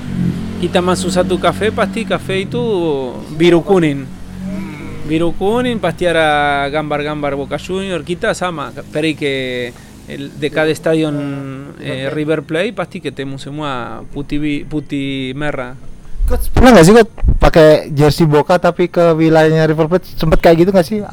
kita 0.61 0.85
masuk 0.85 1.09
satu 1.09 1.41
kafe 1.41 1.73
pasti 1.73 2.05
kafe 2.05 2.45
itu 2.45 2.61
biru 3.37 3.65
kuning 3.65 4.05
biru 5.05 5.37
kuning 5.37 5.79
pasti 5.79 6.09
ada 6.09 6.65
gambar-gambar 6.73 7.37
Boca 7.37 7.61
Junior 7.61 8.01
kita 8.01 8.33
sama 8.33 8.73
pero 8.89 9.13
que 9.13 9.71
el, 10.09 10.33
dekat 10.41 10.73
Stadion 10.73 11.17
eh, 11.81 12.09
River 12.09 12.41
Plate 12.45 12.73
pasti 12.73 13.05
ketemu 13.05 13.37
semua 13.37 14.01
putih 14.13 14.41
bi- 14.41 14.65
putih 14.65 15.37
merah 15.37 15.77
Coach 16.25 16.49
pernah 16.49 16.73
nggak 16.73 16.85
sih 16.89 16.95
coach 16.97 17.13
pakai 17.37 17.93
jersey 17.93 18.25
Boca 18.25 18.57
tapi 18.57 18.89
ke 18.89 19.13
wilayahnya 19.13 19.69
River 19.69 19.93
Plate 19.93 20.09
sempet 20.17 20.41
kayak 20.41 20.65
gitu 20.65 20.71
nggak 20.73 20.87
sih? 20.89 21.05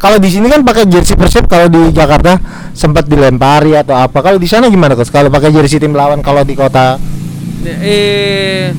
Kalau 0.00 0.16
di 0.16 0.32
sini 0.32 0.48
kan 0.48 0.64
pakai 0.64 0.88
jersey 0.88 1.20
Persib, 1.20 1.44
kalau 1.44 1.68
di 1.68 1.92
Jakarta 1.92 2.40
sempat 2.72 3.04
dilempari 3.04 3.76
atau 3.76 3.92
apa? 3.92 4.24
Kalau 4.24 4.40
di 4.40 4.48
sana 4.48 4.72
gimana 4.72 4.96
coach? 4.96 5.12
Kalau 5.12 5.28
pakai 5.28 5.52
jersey 5.52 5.76
tim 5.76 5.92
lawan 5.92 6.24
kalau 6.24 6.48
di 6.48 6.56
kota 6.56 6.96
eh 7.64 8.72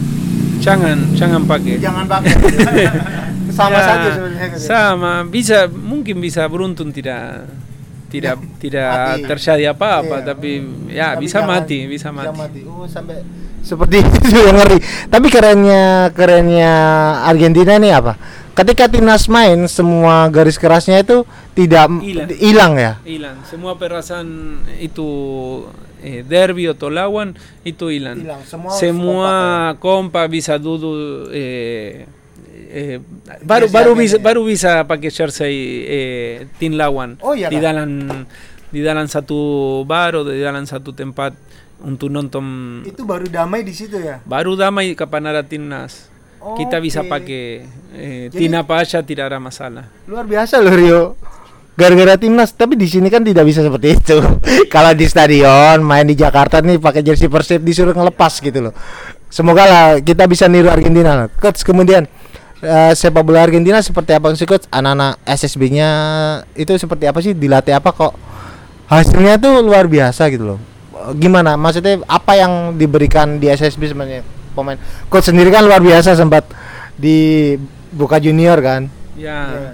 jangan 0.66 0.98
jangan 1.14 1.42
pakai 1.46 1.78
jangan 1.78 2.06
pakai. 2.06 2.34
Sama 3.56 3.78
Ya, 3.78 3.86
saja 3.86 4.08
sebenarnya. 4.12 4.48
Sama 4.58 5.14
bisa 5.24 5.58
mungkin 5.70 6.20
bisa 6.20 6.44
beruntung 6.46 6.90
tidak 6.90 7.48
tidak 8.06 8.36
tidak 8.58 8.92
Mati. 9.16 9.24
terjadi 9.26 9.64
apa-apa 9.72 10.18
Iya. 10.18 10.26
tapi 10.26 10.52
ya 10.90 11.08
Tapi 11.14 11.22
bisa 11.22 11.38
jangan- 11.40 11.52
mati 11.54 11.78
bisa 11.86 12.08
mati 12.10 12.62
Oh, 12.64 12.84
sampai 12.84 13.24
seperti 13.62 13.98
itu 14.04 14.36
yang 14.36 14.56
ngeri. 14.56 14.78
Tapi 15.08 15.28
kerennya 15.28 15.84
kerennya 16.12 16.74
Argentina 17.24 17.78
nih 17.78 17.94
apa? 17.94 18.14
Ketika 18.54 18.88
timnas 18.88 19.28
main 19.28 19.68
semua 19.68 20.28
garis 20.28 20.56
kerasnya 20.56 21.00
itu 21.00 21.24
tidak 21.52 21.92
hilang 22.36 22.76
ya. 22.76 23.00
hilang 23.04 23.40
semua 23.44 23.76
perasaan 23.76 24.28
itu 24.78 25.08
eh, 26.06 26.22
derby 26.22 26.70
atau 26.70 26.88
lawan 26.88 27.34
itu 27.64 27.90
hilang 27.90 28.22
Hilang, 28.22 28.46
semua 28.46 28.72
semua 28.72 29.34
kompa 29.78 30.30
bisa 30.30 30.56
duduk 30.56 30.94
eh, 31.32 32.06
eh, 32.70 33.02
baru 33.42 33.66
baru 33.68 33.92
bisa 33.94 34.16
baru 34.18 34.46
bisa 34.46 34.86
pakai 34.86 35.10
jersey 35.10 35.56
eh, 35.84 36.30
tim 36.56 36.78
lawan 36.78 37.18
Oh, 37.20 37.34
di 37.34 37.58
dalam 37.58 38.06
di 38.70 38.80
dalam 38.80 39.08
satu 39.08 39.40
bar 39.82 40.14
atau 40.14 40.30
di 40.30 40.40
dalam 40.40 40.64
satu 40.64 40.92
tempat 40.92 41.34
untuk 41.82 42.08
nonton 42.08 42.44
Itu 42.84 43.04
baru 43.04 43.26
damai 43.26 43.64
di 43.64 43.72
situ 43.72 43.98
ya. 43.98 44.22
baru 44.22 44.54
damai 44.54 44.94
kapan 44.94 45.28
ada 45.28 45.42
timnas 45.42 46.12
kita 46.46 46.78
bisa 46.78 47.02
Oke. 47.02 47.10
pakai 47.10 47.46
eh, 47.92 48.24
Jadi- 48.30 48.38
tim 48.38 48.54
apa 48.54 48.78
aja 48.78 49.02
tidak 49.02 49.34
ada 49.34 49.42
masalah 49.42 49.90
Luar 50.06 50.24
biasa 50.24 50.62
loh 50.62 50.76
Rio. 50.76 51.04
Gara-gara 51.76 52.16
timnas, 52.16 52.56
tapi 52.56 52.80
di 52.80 52.88
sini 52.88 53.12
kan 53.12 53.20
tidak 53.20 53.44
bisa 53.44 53.60
seperti 53.60 54.00
itu. 54.00 54.16
Kalau 54.74 54.96
di 54.96 55.06
stadion 55.12 55.84
main 55.84 56.08
di 56.08 56.16
Jakarta 56.16 56.64
nih 56.64 56.80
pakai 56.80 57.04
jersey 57.04 57.28
Persib 57.28 57.68
disuruh 57.68 57.92
ngelepas 57.92 58.40
gitu 58.40 58.64
loh. 58.64 58.74
Semoga 59.28 59.68
lah 59.68 59.88
kita 60.00 60.24
bisa 60.24 60.48
niru 60.48 60.72
Argentina. 60.72 61.12
lah. 61.20 61.28
Coach 61.28 61.68
kemudian 61.68 62.08
eh, 62.64 62.92
sepak 62.96 63.28
bola 63.28 63.44
Argentina 63.44 63.84
seperti 63.84 64.16
apa 64.16 64.32
sih 64.40 64.48
coach? 64.48 64.72
Anak-anak 64.72 65.20
SSB-nya 65.28 65.90
itu 66.56 66.72
seperti 66.80 67.12
apa 67.12 67.20
sih? 67.20 67.36
Dilatih 67.36 67.76
apa 67.76 67.92
kok? 67.92 68.16
Hasilnya 68.88 69.36
tuh 69.36 69.60
luar 69.60 69.92
biasa 69.92 70.32
gitu 70.32 70.56
loh. 70.56 70.60
Gimana? 71.20 71.60
Maksudnya 71.60 72.00
apa 72.08 72.40
yang 72.40 72.80
diberikan 72.80 73.36
di 73.36 73.52
SSB 73.52 73.92
sebenarnya 73.92 74.24
pemain? 74.56 74.80
Coach 75.12 75.28
sendiri 75.28 75.52
kan 75.52 75.68
luar 75.68 75.84
biasa 75.84 76.16
sempat 76.16 76.48
di 76.96 77.52
Boca 77.92 78.16
Junior 78.16 78.64
kan? 78.64 78.88
ya 79.16 79.72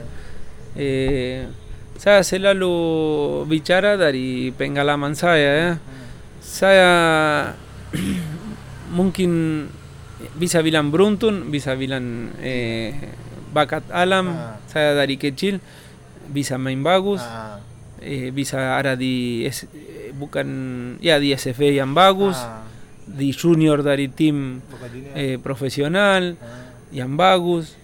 eh, 0.77 1.49
saya 2.01 2.25
selalu 2.25 2.73
bicara 3.45 3.93
dari 3.93 4.49
pengalaman 4.49 5.13
saya 5.13 5.51
ya. 5.53 5.71
Saya 6.41 6.91
mungkin 8.97 9.31
bisa 10.33 10.65
bilang 10.65 10.89
beruntung, 10.89 11.53
bisa 11.53 11.77
bilang 11.77 12.33
eh, 12.41 12.97
bakat 13.53 13.85
alam. 13.93 14.33
Ah. 14.33 14.57
Saya 14.65 14.97
dari 14.97 15.21
kecil 15.21 15.61
bisa 16.25 16.57
main 16.57 16.81
bagus, 16.81 17.21
Ah. 17.21 17.61
eh, 18.01 18.33
bisa 18.33 18.81
ada 18.81 18.97
di 18.97 19.45
S- 19.45 19.69
eh, 19.69 20.09
bukan 20.11 20.47
ya 20.97 21.21
di 21.21 21.37
SV 21.37 21.77
yang 21.77 21.93
bagus, 21.93 22.37
Ah. 22.41 22.65
di 23.05 23.29
junior 23.29 23.85
dari 23.85 24.09
tim 24.09 24.57
eh, 25.13 25.37
profesional 25.37 26.33
yang 26.89 27.13
bagus 27.13 27.77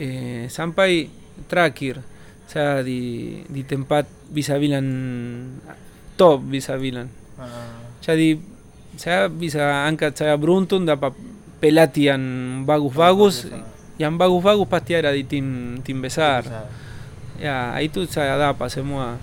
eh, 0.00 0.48
sampai 0.48 1.10
terakhir 1.44 2.00
sea, 2.48 2.82
di, 2.82 3.44
di 3.44 3.62
tempat 3.62 4.08
bisabilan 4.32 4.86
top 6.16 6.40
bisabilan. 6.48 7.06
Ah. 7.36 7.84
Sea, 8.00 8.16
di, 8.16 8.40
sea, 8.96 9.28
bisa 9.28 9.84
anca, 9.84 10.10
sea, 10.16 10.34
bruntun 10.40 10.88
da 10.88 10.96
pa 10.96 11.12
pelatian 11.60 12.64
vagus 12.64 12.94
vagus 12.94 13.34
y 13.98 14.04
an 14.06 14.16
vagus 14.16 14.42
vagus 14.42 14.66
pastiara 14.66 15.12
di 15.12 15.24
tim 15.28 15.78
tim 15.84 16.00
besar. 16.00 16.48
Ya, 17.38 17.74
ahí 17.74 17.88
tú 17.88 18.06
se 18.06 18.20
adapa, 18.20 18.66
se 18.72 18.82
mueva. 18.82 19.20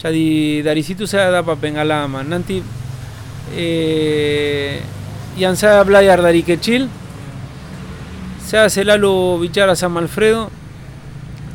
Ya 0.00 0.08
di 0.08 0.62
daricitu 0.62 1.06
se 1.06 1.18
adapa 1.18 1.56
pengalama, 1.56 2.22
nanti 2.22 2.62
eh, 3.56 4.80
y 5.36 5.56
se 5.56 5.66
hablar 5.66 6.22
dari 6.22 6.42
que 6.42 6.58
chill. 6.60 6.88
Se 8.46 8.84
lalo 8.84 9.38
bichar 9.38 9.68
a 9.68 9.76
San 9.76 9.96
Alfredo 9.96 10.50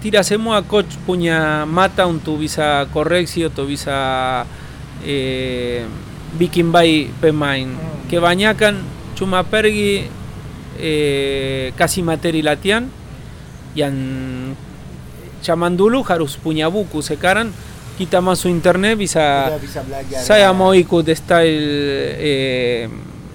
tidak 0.01 0.25
semua 0.25 0.65
coach 0.65 0.97
punya 1.05 1.63
mata 1.69 2.09
untuk 2.09 2.41
bisa 2.41 2.89
koreksi 2.89 3.45
atau 3.45 3.69
bisa 3.69 3.97
eh, 5.05 5.85
bikin 6.35 6.73
baik 6.73 7.13
pemain 7.21 7.69
kebanyakan 8.09 8.81
cuma 9.13 9.45
pergi 9.45 10.09
eh, 10.81 11.69
kasih 11.77 12.01
materi 12.01 12.41
latihan 12.41 12.89
yang 13.77 13.95
zaman 15.45 15.77
dulu 15.77 16.01
harus 16.03 16.35
punya 16.35 16.67
buku 16.67 16.99
sekarang 17.05 17.53
kita 17.95 18.17
masuk 18.17 18.49
internet 18.49 18.97
bisa 18.97 19.53
bisa 19.61 19.85
belajar. 19.85 20.17
saya 20.25 20.49
ya. 20.49 20.57
mau 20.57 20.73
ikut 20.73 21.05
style 21.13 21.61
eh, 22.17 22.89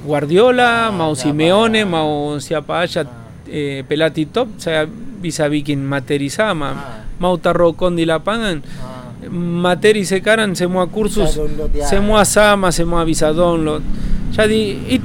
Guardiola, 0.06 0.94
mau 0.94 1.18
siapa. 1.18 1.34
Simeone, 1.34 1.82
mau 1.82 2.38
siapa 2.38 2.86
aja 2.86 3.02
eh, 3.50 3.82
pelatih 3.82 4.30
top, 4.30 4.54
saya 4.54 4.86
Pisavikin 5.26 5.82
materizama, 5.82 6.70
ah. 6.70 7.02
mauta 7.18 7.50
rocondi 7.50 8.06
la 8.06 8.22
pagan. 8.22 8.62
Ah. 8.62 9.10
Materi 9.26 10.06
se 10.06 10.22
caran, 10.22 10.54
se 10.54 10.70
mua 10.70 10.86
cursus, 10.86 11.34
se 11.82 11.98
mua 11.98 12.22
sama, 12.22 12.70
se 12.70 12.86
mua 12.86 13.02
visadón. 13.02 13.66
Lo. 13.66 13.82
Ya 14.30 14.46
eh, 14.46 15.02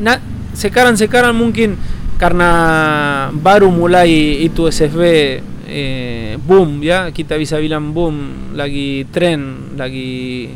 na, 0.00 0.16
se 0.56 0.72
caran, 0.72 0.96
se 0.96 1.12
caran, 1.12 1.36
mungkin 1.36 1.76
carna 2.16 3.28
baru 3.36 3.68
mulai 3.68 4.40
y 4.40 4.48
SFB 4.48 5.02
eh, 5.68 6.38
boom, 6.40 6.80
ya, 6.80 7.12
kita 7.12 7.36
bisa 7.36 7.60
bilang 7.60 7.92
boom, 7.92 8.56
lagi 8.56 9.04
tren, 9.12 9.76
lagi 9.76 10.48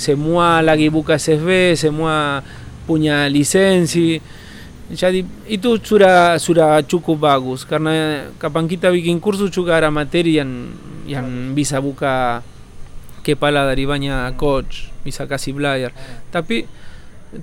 semua 0.00 0.64
lagi 0.64 0.88
buka 0.88 1.20
SFB, 1.20 1.76
semua 1.76 2.40
punya 2.88 3.28
lisensi 3.28 4.37
jadi 4.88 5.20
itu 5.44 5.76
sudah 5.76 6.40
sudah 6.40 6.80
cukup 6.88 7.20
bagus 7.20 7.68
karena 7.68 8.24
kapan 8.40 8.64
kita 8.64 8.88
bikin 8.88 9.20
kursus 9.20 9.52
juga 9.52 9.76
ada 9.76 9.92
materi 9.92 10.40
yang 10.40 10.72
yang 11.04 11.52
bisa 11.52 11.76
buka 11.80 12.40
kepala 13.20 13.68
dari 13.68 13.84
banyak 13.84 14.32
coach 14.40 14.88
bisa 15.04 15.28
kasih 15.28 15.52
belajar 15.52 15.92
tapi 16.32 16.64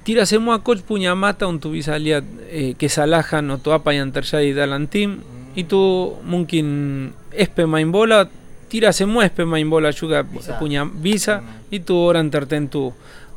tidak 0.01 0.25
semua 0.25 0.65
coach 0.65 0.81
punya 0.81 1.13
mata 1.13 1.45
untuk 1.45 1.77
bisa 1.77 1.93
lihat 2.01 2.25
eh, 2.49 2.73
kesalahan 2.73 3.45
atau 3.53 3.69
apa 3.77 3.93
yang 3.93 4.09
terjadi 4.09 4.65
dalam 4.65 4.89
tim 4.89 5.21
itu 5.53 6.13
mungkin 6.25 6.65
es 7.29 7.49
pemain 7.53 7.85
bola 7.85 8.25
tidak 8.65 8.97
semua 8.97 9.29
es 9.29 9.33
pemain 9.33 9.63
bola 9.69 9.93
juga 9.93 10.25
Bisa. 10.25 10.57
punya 10.57 10.89
bisa 10.89 11.45
itu 11.69 11.93
orang 11.93 12.33
tertentu 12.33 12.89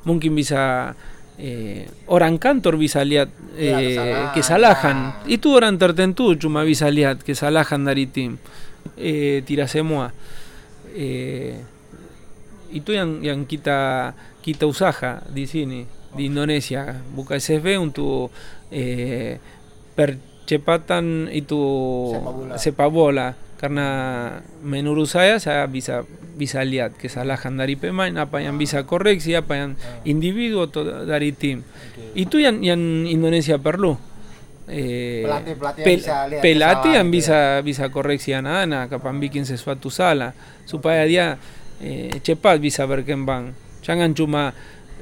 mungkin 0.09 0.33
bisa 0.33 0.97
eh, 1.39 1.89
orancantor 2.07 2.77
bisaliat 2.77 3.29
eh, 3.57 4.29
que 4.35 4.43
salajan 4.43 5.15
y 5.27 5.39
tu 5.39 5.55
oran 5.55 5.79
tertentú 5.79 6.35
chuma 6.35 6.65
bisaliat 6.65 7.23
que 7.23 7.35
salajan 7.35 7.85
daritim. 7.85 8.39
Eh, 8.97 9.43
tirasemoa 9.47 10.13
eh, 10.95 11.61
y 12.73 12.81
tu 12.81 12.93
yan, 12.93 13.23
yan 13.23 13.47
quita 13.47 14.15
quita 14.43 14.67
usaja 14.67 15.23
dicini 15.33 15.87
de 16.17 16.23
Indonesia. 16.23 17.03
Buca 17.15 17.39
SB 17.39 17.79
un 17.79 17.93
tu 17.93 18.31
eh, 18.71 19.39
perchepatan 19.95 21.29
y 21.33 21.43
tu 21.43 22.17
sepabola 22.57 23.37
karena 23.59 23.89
menurut 24.63 25.11
saya 25.11 25.43
saya 25.43 25.67
bisa 25.67 26.07
bisa 26.39 26.63
lihat 26.63 26.95
kesalahan 26.95 27.59
dari 27.59 27.75
pemain 27.75 28.15
apa 28.15 28.39
yang 28.39 28.55
bisa 28.55 28.87
koreksi 28.87 29.35
apa 29.35 29.59
yang 29.59 29.71
individu 30.07 30.63
atau 30.71 30.87
dari 31.03 31.35
tim 31.35 31.67
itu 32.15 32.39
yang 32.39 32.63
yang 32.63 32.79
Indonesia 33.07 33.59
perlu. 33.59 33.99
Eh, 34.69 35.25
yang 35.25 35.49
pel- 35.57 35.97
bisa 35.97 36.29
lihat 36.29 36.45
pelatih 36.45 36.93
yang 37.01 37.09
bisa 37.09 37.65
bisa 37.65 37.89
koreksi 37.89 38.37
anak-anak 38.37 38.93
kapan 38.93 39.17
bikin 39.17 39.49
sesuatu 39.49 39.89
salah 39.89 40.37
supaya 40.69 41.09
dia 41.09 41.41
eh, 41.81 42.13
cepat 42.21 42.61
bisa 42.61 42.85
berkembang 42.85 43.57
jangan 43.81 44.13
cuma 44.13 44.53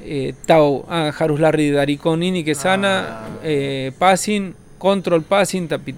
eh, 0.07 0.31
tahu 0.47 0.87
ah, 0.87 1.11
harus 1.11 1.43
lari 1.43 1.75
dari 1.75 1.99
kon 1.99 2.23
ini 2.23 2.47
ke 2.47 2.55
sana 2.55 3.27
eh, 3.43 3.91
passing 3.91 4.55
control 4.79 5.27
passing 5.27 5.67
tapi 5.67 5.91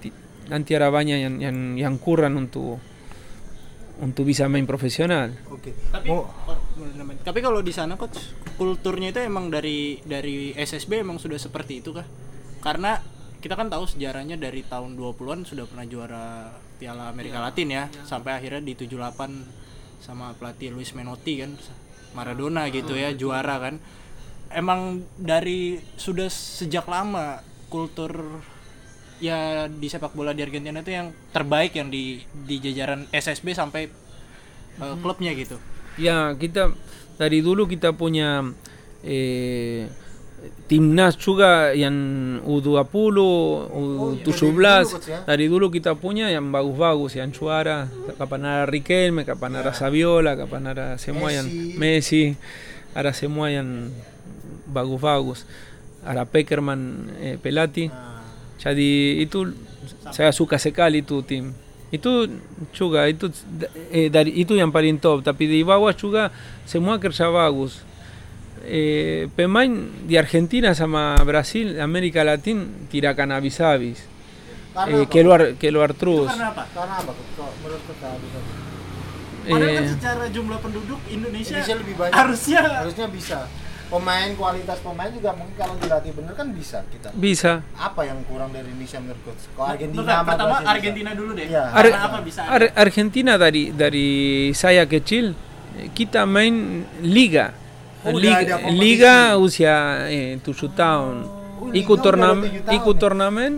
ti- 0.50 0.51
nanti 0.51 0.72
ada 0.74 0.89
banyak 0.89 1.18
yang 1.22 1.36
yang 1.38 1.58
yang 1.77 1.96
kurang 1.96 2.34
untuk 2.36 2.82
untuk 4.00 4.24
bisa 4.24 4.48
main 4.48 4.63
profesional 4.63 5.29
Oke. 5.51 5.75
Tapi 5.91 6.08
Mau- 6.08 6.25
oh, 6.25 6.58
bener-bener. 6.74 7.22
tapi 7.22 7.39
kalau 7.39 7.60
di 7.60 7.70
sana 7.70 7.94
coach 7.94 8.18
kulturnya 8.56 9.12
itu 9.12 9.22
emang 9.22 9.48
dari 9.48 10.00
dari 10.01 10.51
SSB 10.51 11.03
emang 11.03 11.20
sudah 11.20 11.38
seperti 11.38 11.79
itu 11.79 11.91
kah? 11.91 12.08
Karena 12.60 12.98
kita 13.39 13.56
kan 13.56 13.68
tahu 13.68 13.88
sejarahnya 13.88 14.36
dari 14.36 14.63
tahun 14.63 14.96
20-an 14.96 15.44
sudah 15.44 15.63
pernah 15.63 15.86
juara 15.86 16.51
Piala 16.75 17.08
Amerika 17.08 17.39
Latin 17.39 17.72
ya, 17.72 17.88
sampai 18.03 18.36
akhirnya 18.36 18.60
di 18.60 18.72
78 18.74 20.00
sama 20.00 20.32
pelatih 20.34 20.72
Luis 20.72 20.91
Menotti 20.91 21.39
kan 21.39 21.56
Maradona 22.12 22.68
gitu 22.68 22.96
ya 22.96 23.12
juara 23.12 23.60
kan. 23.60 23.79
Emang 24.50 25.03
dari 25.15 25.75
sudah 25.96 26.27
sejak 26.27 26.88
lama 26.88 27.39
kultur 27.68 28.41
ya 29.20 29.68
di 29.68 29.88
sepak 29.92 30.16
bola 30.16 30.32
di 30.32 30.42
Argentina 30.44 30.80
itu 30.80 30.92
yang 30.96 31.12
terbaik 31.36 31.76
yang 31.76 31.92
di 31.92 32.24
di 32.48 32.56
jajaran 32.64 33.08
SSB 33.12 33.52
sampai 33.52 33.92
uh, 34.80 34.96
klubnya 35.00 35.36
gitu. 35.36 35.60
Ya, 36.00 36.32
kita 36.36 36.72
dari 37.20 37.44
dulu 37.44 37.68
kita 37.68 37.92
punya 37.92 38.48
eh, 39.04 39.92
timnas 40.72 41.20
juga 41.20 41.76
yang 41.76 41.96
U20, 42.48 43.18
U17. 44.24 44.24
dari 44.24 44.24
dulu, 44.24 44.64
Coach, 44.88 45.08
ya? 45.12 45.20
Dari 45.28 45.46
dulu 45.51 45.66
kita 45.68 45.92
punya 46.00 46.32
yang 46.32 46.48
bagus-bagus, 46.53 47.20
yang 47.20 47.29
juara. 47.36 47.92
Kapan 48.16 48.42
ada 48.48 48.64
Riquelme, 48.70 49.27
kapan 49.27 49.60
ada 49.60 49.75
Saviola, 49.75 50.40
kapan 50.40 50.72
ada 50.72 50.86
semua 50.96 51.34
yang 51.34 51.48
Messi. 51.48 51.75
Messi, 51.75 52.24
ada 52.96 53.12
semua 53.12 53.51
yang 53.51 53.92
bagus-bagus. 54.70 55.44
Ada 56.05 56.24
Peckerman, 56.24 57.12
eh, 57.20 57.36
Pelati. 57.36 57.92
Jadi 58.59 59.24
itu 59.24 59.55
saya 60.11 60.35
suka 60.35 60.59
sekali 60.59 61.00
itu 61.00 61.24
tim. 61.24 61.55
Itu 61.89 62.27
juga 62.75 63.07
itu 63.09 63.31
eh, 63.89 64.11
dari 64.11 64.35
itu 64.35 64.53
yang 64.53 64.69
paling 64.69 65.00
top. 65.00 65.24
Tapi 65.24 65.48
di 65.48 65.63
bawah 65.63 65.95
juga 65.95 66.29
semua 66.67 67.00
kerja 67.00 67.31
bagus. 67.31 67.81
Eh, 68.67 69.31
pemain 69.33 69.72
di 70.03 70.19
Argentina 70.19 70.75
sama 70.75 71.15
Brasil, 71.24 71.79
América 71.79 72.22
Latin 72.27 72.85
tirakan 72.91 73.31
habis-habis. 73.31 74.03
Karena 74.69 75.01
Eh, 75.01 75.05
keluar 75.09 75.41
keluar 75.57 75.89
terus. 75.95 76.29
Karena 76.29 76.51
apa? 76.53 76.63
Karena 76.75 76.95
apa? 77.01 77.11
Kok 77.15 77.51
menurut 77.63 77.81
kita 77.87 78.09
bisa? 78.22 78.39
Padahal 79.39 79.72
kan 79.74 79.85
secara 79.87 80.25
jumlah 80.29 80.59
penduduk 80.61 81.00
Indonesia, 81.09 81.57
Indonesia 81.57 81.75
lebih 81.79 81.95
banyak. 81.98 82.13
harusnya 82.13 82.59
harusnya 82.83 83.07
bisa. 83.09 83.39
Pemain 83.90 84.30
kualitas 84.38 84.78
pemain 84.86 85.10
juga 85.10 85.34
mungkin 85.34 85.58
kalau 85.58 85.74
dilatih 85.82 86.14
bener 86.14 86.34
kan 86.38 86.48
bisa 86.54 86.86
kita. 86.94 87.10
bisa. 87.18 87.66
Apa 87.74 88.06
yang 88.06 88.22
kurang 88.30 88.54
dari 88.54 88.70
Indonesia 88.70 89.02
menurut 89.02 89.22
coach? 89.25 89.50
Kalau 89.58 89.66
Argentina 89.74 90.02
Bukan, 90.06 90.28
pertama 90.30 90.56
bisa. 90.62 90.70
Argentina 90.70 91.12
dulu 91.18 91.32
deh. 91.34 91.46
Iya. 91.50 91.64
Karena 91.74 91.98
Ar- 91.98 92.06
apa 92.06 92.18
bisa? 92.22 92.40
ada? 92.46 92.52
Ar- 92.54 92.74
Argentina 92.78 93.34
dari 93.42 93.64
dari 93.74 94.10
saya 94.54 94.86
kecil 94.86 95.34
kita 95.98 96.30
main 96.30 96.86
liga. 97.02 97.50
Oh, 98.06 98.16
liga, 98.16 98.62
liga 98.72 99.16
usia 99.42 100.06
eh, 100.08 100.38
tujuh 100.40 100.70
tahun. 100.72 101.16
Oh, 101.60 101.74
ikut 101.74 102.00
turnamen, 102.00 102.48
ikut 102.72 102.96
ya? 102.96 103.02
turnamen 103.02 103.52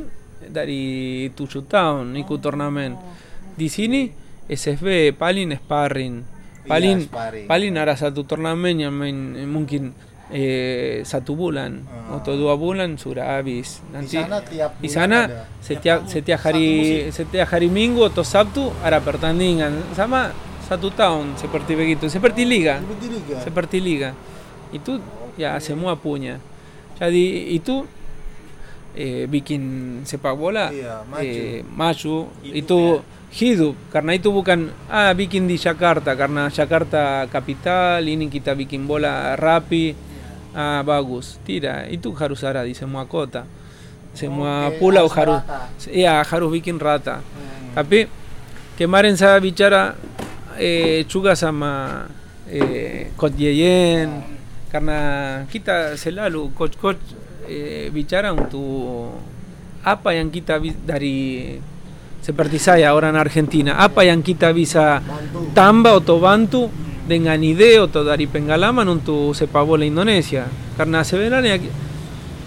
dari 0.48 0.84
tujuh 1.36 1.68
tahun, 1.68 2.18
ikut 2.18 2.40
turnamen. 2.42 2.98
Di 3.54 3.68
sini 3.70 4.10
SFB 4.48 5.14
paling 5.14 5.54
sparring. 5.60 6.16
Paling 6.66 6.98
sparring. 7.06 7.46
paling 7.46 7.72
ada 7.78 7.94
satu 7.94 8.24
turnamen 8.24 8.80
yang 8.80 8.94
main 8.96 9.46
mungkin 9.46 9.92
eh, 10.32 11.04
satu 11.04 11.36
bulan 11.36 11.84
atau 12.10 12.34
dua 12.36 12.56
bulan 12.56 12.96
sudah 12.96 13.38
habis. 13.38 13.84
Nanti 13.92 14.16
sana 14.18 14.40
tiap 14.42 14.80
di 14.80 14.88
bulan 14.88 14.96
sana 14.96 15.20
ada. 15.28 15.44
setiap 15.60 16.00
setiap 16.08 16.40
hari 16.42 16.68
setiap 17.12 17.48
hari 17.52 17.68
Minggu 17.68 18.08
atau 18.08 18.24
Sabtu 18.24 18.72
ada 18.80 18.98
pertandingan 19.00 19.92
sama 19.92 20.32
satu 20.66 20.88
tahun 20.90 21.36
seperti 21.36 21.76
begitu, 21.76 22.08
seperti 22.08 22.48
liga, 22.48 22.80
Seperti 23.44 23.78
liga. 23.84 24.16
Itu 24.72 25.04
ya 25.36 25.60
semua 25.60 26.00
punya. 26.00 26.40
Jadi 26.96 27.52
itu 27.52 27.84
eh, 28.96 29.28
bikin 29.28 29.62
sepak 30.04 30.36
bola 30.36 30.72
Iya, 30.72 31.04
maju. 31.08 31.24
eh, 31.24 31.60
maju 31.64 32.16
itu 32.44 32.80
hidup 33.32 33.76
karena 33.88 34.12
itu 34.12 34.28
bukan 34.28 34.68
ah 34.92 35.16
bikin 35.16 35.48
di 35.48 35.56
Jakarta 35.56 36.12
karena 36.20 36.52
Jakarta 36.52 37.24
kapital 37.32 38.04
ini 38.04 38.28
kita 38.28 38.52
bikin 38.52 38.84
bola 38.84 39.40
rapi 39.40 39.96
ah 40.52 40.84
bagus 40.84 41.40
tidak 41.48 41.88
itu 41.92 42.12
harus 42.16 42.44
ada 42.44 42.68
di 42.68 42.76
semua 42.76 43.08
kota 43.08 43.48
semua 44.12 44.72
Oke, 44.72 44.80
pulau 44.84 45.08
harus 45.08 45.40
harus 45.40 45.40
rata. 45.40 45.88
ya 45.92 46.20
harus 46.20 46.50
bikin 46.52 46.76
rata. 46.76 47.24
Tapi 47.72 48.12
kemarin 48.76 49.16
saya 49.16 49.40
bicara 49.40 49.96
eh, 50.60 51.08
juga 51.08 51.32
sama 51.36 52.06
eh, 52.52 53.16
Coach 53.16 53.40
Yeyen 53.40 54.12
karena 54.68 55.00
kita 55.48 55.96
selalu 55.96 56.52
coach-coach 56.56 57.00
eh, 57.48 57.88
bicara 57.92 58.36
untuk 58.36 59.16
apa 59.82 60.14
yang 60.14 60.28
kita 60.30 60.60
dari 60.84 61.58
Separtizaya 62.22 62.90
ahora 62.90 63.10
en 63.10 63.16
Argentina, 63.16 63.84
Apayanquita 63.84 64.52
visa 64.52 65.02
Tamba 65.54 65.94
o 65.94 66.02
Tobantu, 66.02 66.70
Denganideo, 67.08 67.88
Todari 67.88 68.28
Pengalaman, 68.28 68.88
un 68.90 69.02
tu 69.02 69.34
Sepabola 69.34 69.86
Indonesia, 69.86 70.46
Carna 70.78 71.04
se 71.04 71.18
Severania, 71.18 71.60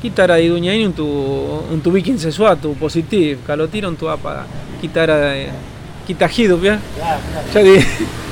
Quitara 0.00 0.36
de 0.36 0.48
Duñain, 0.48 0.86
un 0.86 0.92
tu, 0.92 1.06
un 1.06 1.80
tu 1.80 1.90
Viking 1.90 2.18
Sesuatu, 2.18 2.74
Positiv, 2.74 3.38
Calotiro, 3.46 3.88
un 3.88 3.96
tu 3.96 4.08
Apa, 4.08 4.46
Quitara 4.80 5.34
Quitajido, 6.06 6.60
¿ya? 6.62 6.78
Ya 7.52 7.62
dije. 7.62 7.86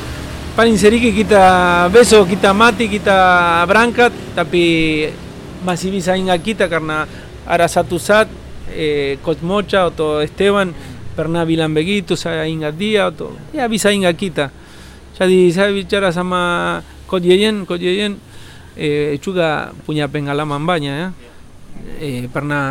Pan 0.56 0.68
inseriki, 0.68 1.16
quita 1.16 1.88
beso, 1.88 2.28
quita 2.28 2.52
mati, 2.52 2.84
quita 2.84 3.64
branca, 3.64 4.12
tapi 4.36 5.08
masiviza 5.64 6.12
inga 6.12 6.36
quita, 6.36 6.68
carna 6.68 7.08
arasatusat, 7.48 8.28
eh, 8.68 9.16
Cosmocha, 9.24 9.86
Oto 9.86 10.20
Esteban 10.20 10.74
pernah 11.12 11.44
bilang 11.44 11.72
begitu 11.76 12.16
saya 12.16 12.48
ingat 12.48 12.74
dia 12.76 13.08
atau 13.12 13.32
ya 13.52 13.68
bisa 13.68 13.92
ingat 13.92 14.16
kita 14.16 14.46
jadi 15.16 15.40
saya 15.52 15.70
bicara 15.70 16.08
sama 16.10 16.80
Coach 17.04 17.28
Yeyen 17.28 17.68
Coach 17.68 17.84
Yeyen 17.84 18.16
eh, 18.74 19.20
juga 19.20 19.76
punya 19.84 20.08
pengalaman 20.08 20.64
banyak 20.64 20.94
ya 20.96 21.08
eh, 22.00 22.26
pernah 22.32 22.64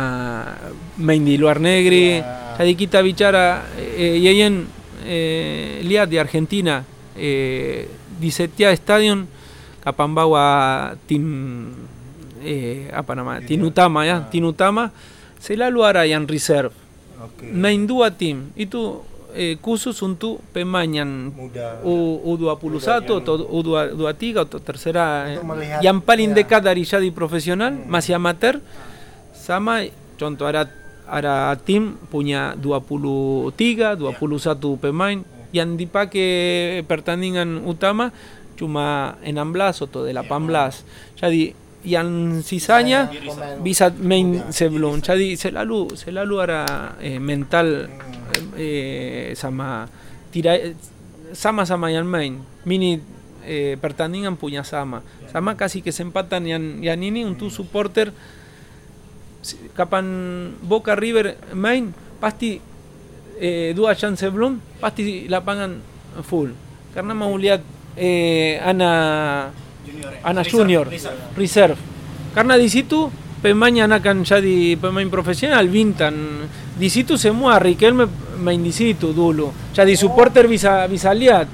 main 0.98 1.22
di 1.22 1.38
luar 1.38 1.62
negeri 1.62 2.18
jadi 2.58 2.72
kita 2.74 2.98
bicara 3.00 3.62
eh, 3.78 4.18
Yeyen 4.18 4.66
eh, 5.06 5.80
lihat 5.86 6.10
di 6.10 6.18
Argentina 6.18 6.82
eh, 7.14 7.86
di 8.18 8.30
setiap 8.30 8.74
stadion 8.74 9.26
kapan 9.82 10.10
bawa 10.14 10.46
tim 11.10 11.24
eh, 12.42 12.90
apa 12.90 13.12
namanya 13.18 13.42
Tinutama. 13.42 14.06
Ya 14.06 14.22
Tinutama. 14.26 14.90
Selalu 15.42 15.78
ada 15.82 16.06
yang 16.06 16.22
reserve 16.22 16.81
Oke. 17.22 17.46
main 17.54 17.86
dua 17.86 18.10
tim 18.10 18.50
itu 18.58 19.02
eh, 19.34 19.56
khusus 19.58 19.96
untuk 20.02 20.42
pemain 20.52 20.86
yang 20.88 21.32
Muda. 21.32 21.80
U, 21.86 22.20
U21 22.36 23.06
atau 23.22 23.34
U23 23.48 24.22
atau 24.36 24.58
tercera 24.60 25.30
eh, 25.30 25.40
melihat, 25.40 25.80
yang 25.80 25.98
paling 26.02 26.34
ya. 26.34 26.44
dekat 26.44 26.60
dari 26.62 26.82
jadi 26.84 27.08
profesional 27.14 27.72
masih 27.88 28.18
amatir 28.18 28.60
sama 29.32 29.86
contoh 30.20 30.46
ada 30.46 30.68
ada 31.08 31.58
tim 31.58 31.98
punya 32.08 32.54
23 32.56 33.98
21 33.98 34.82
pemain 34.82 35.18
yang 35.52 35.76
dipakai 35.76 36.80
pertandingan 36.88 37.66
utama 37.68 38.14
cuma 38.56 39.18
16 39.26 39.84
atau 39.88 40.06
18 40.06 41.18
jadi 41.18 41.61
Yan 41.82 42.42
cizaña, 42.46 43.10
visat 43.58 43.98
main 43.98 44.54
se 44.54 44.70
bloncha 44.70 45.18
di 45.18 45.34
se 45.34 45.50
la 45.50 45.66
luz, 45.66 46.06
se 46.06 46.14
la 46.14 46.22
luz 46.22 46.46
era 46.46 46.94
eh, 47.02 47.18
mental 47.18 47.90
eh, 48.54 48.54
eh, 48.54 49.28
sama 49.34 49.90
tira 50.30 50.54
sama 51.34 51.66
sama 51.66 51.90
yan 51.90 52.06
main. 52.06 52.38
Mini 52.62 53.02
eh, 53.42 53.74
pertandingan 53.82 54.38
punya 54.38 54.62
sama. 54.62 55.02
Sama 55.34 55.58
casi 55.58 55.82
que 55.82 55.90
se 55.90 56.06
empatan 56.06 56.46
yan 56.46 56.64
yanini 56.86 57.26
un 57.26 57.34
tu 57.34 57.50
supporter. 57.50 58.14
Capan 59.74 60.06
Boca 60.62 60.94
River 60.94 61.34
main 61.50 61.90
pasti 62.22 62.62
eh, 63.42 63.74
dua 63.74 63.98
chance 63.98 64.22
blon 64.30 64.62
pasti 64.78 65.26
lapangan 65.26 65.82
full. 66.22 66.54
Karena 66.94 67.10
mau 67.10 67.34
lihat 67.34 67.58
eh, 67.98 68.62
ana 68.62 69.50
Ana 70.22 70.42
Reserve, 70.42 70.50
Junior 70.50 70.86
reserve. 70.88 71.20
reserve. 71.36 71.78
Karena 72.32 72.56
di 72.56 72.68
situ 72.70 73.10
pemain 73.42 73.74
yang 73.74 73.90
akan 73.90 74.22
jadi 74.22 74.78
pemain 74.78 75.10
profesional 75.10 75.66
bintan 75.66 76.46
di 76.78 76.86
situ 76.86 77.18
semua 77.18 77.58
Riquelme 77.58 78.06
main 78.38 78.62
di 78.62 78.70
situ 78.70 79.10
dulu 79.10 79.74
jadi 79.74 79.92
supporter 79.98 80.46
bisa 80.46 80.86
bisa 80.86 81.10
lihat 81.10 81.50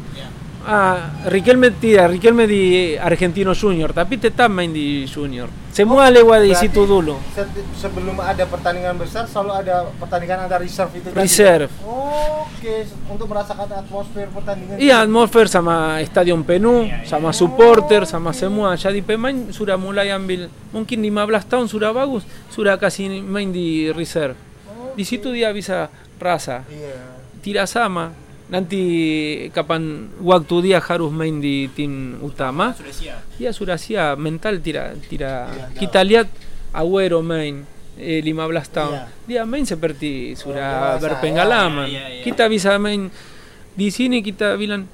ah 0.67 1.27
Riquelme 1.27 1.71
tidak 1.77 2.19
Riquelme 2.19 2.45
di 2.47 2.95
Argentino 2.95 3.55
Junior 3.55 3.93
tapi 3.93 4.19
tetap 4.19 4.51
main 4.51 4.71
di 4.71 5.07
Junior 5.07 5.47
semua 5.71 6.11
lewat 6.11 6.43
di 6.43 6.55
situ 6.59 6.83
dulu 6.83 7.15
se- 7.31 7.47
sebelum 7.79 8.19
ada 8.19 8.43
pertandingan 8.45 8.99
besar 8.99 9.31
selalu 9.31 9.53
ada 9.63 9.87
pertandingan 9.95 10.51
ada 10.51 10.59
reserve 10.59 10.91
itu? 10.99 11.09
Reserve. 11.15 11.71
Oke, 12.59 12.83
untuk 13.07 13.31
merasakan 13.31 13.71
atmosfer 13.71 14.27
pertandingan. 14.35 14.83
Iya, 14.83 15.07
atmosfer 15.07 15.47
sama 15.47 16.03
stadion 16.03 16.43
penuh, 16.43 16.91
sama 17.07 17.31
supporter, 17.31 18.03
sama 18.03 18.35
semua. 18.35 18.75
Jadi 18.75 18.99
pemain 19.07 19.55
sudah 19.55 19.79
mulai 19.79 20.11
ambil, 20.11 20.51
mungkin 20.75 20.99
15 20.99 21.47
tahun 21.47 21.67
sudah 21.71 21.95
bagus, 21.95 22.27
sudah 22.51 22.75
kasih 22.75 23.23
main 23.23 23.55
di 23.55 23.95
reserve. 23.95 24.35
Di 24.99 25.07
situ 25.07 25.31
dia 25.31 25.55
bisa 25.55 25.87
rasa. 26.19 26.67
Iya. 26.67 27.23
Tidak 27.39 27.67
sama. 27.71 28.11
Nanti 28.49 28.83
kapan 29.53 30.09
waktu 30.25 30.73
dia 30.73 30.81
harus 30.81 31.13
main 31.13 31.37
di 31.37 31.69
tim 31.77 32.17
utama, 32.25 32.73
Sudah 32.73 32.97
siap. 32.97 33.21
dia 33.37 33.53
mental 34.17 34.57
tidak 34.65 34.97
tidak. 35.13 35.53
Kita 35.77 36.01
lihat 36.01 36.33
Agüero 36.73 37.21
main 37.21 37.69
eh, 38.01 38.25
15 38.25 38.33
tahun. 38.73 38.97
Dia 39.29 39.45
main 39.45 39.69
seperti 39.69 40.33
sudah 40.33 40.97
dewasa, 40.97 41.03
berpengalaman. 41.05 41.89
ya. 41.93 42.25
Kita 42.25 42.49
bisa 42.49 42.81
main 42.81 43.13
di 43.77 43.89
sini 43.93 44.25
kita 44.25 44.57
bilang 44.57 44.89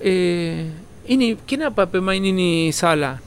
eh, 0.00 0.72
ini 1.04 1.36
kenapa 1.44 1.84
pemain 1.84 2.20
ini 2.20 2.72
salah? 2.72 3.20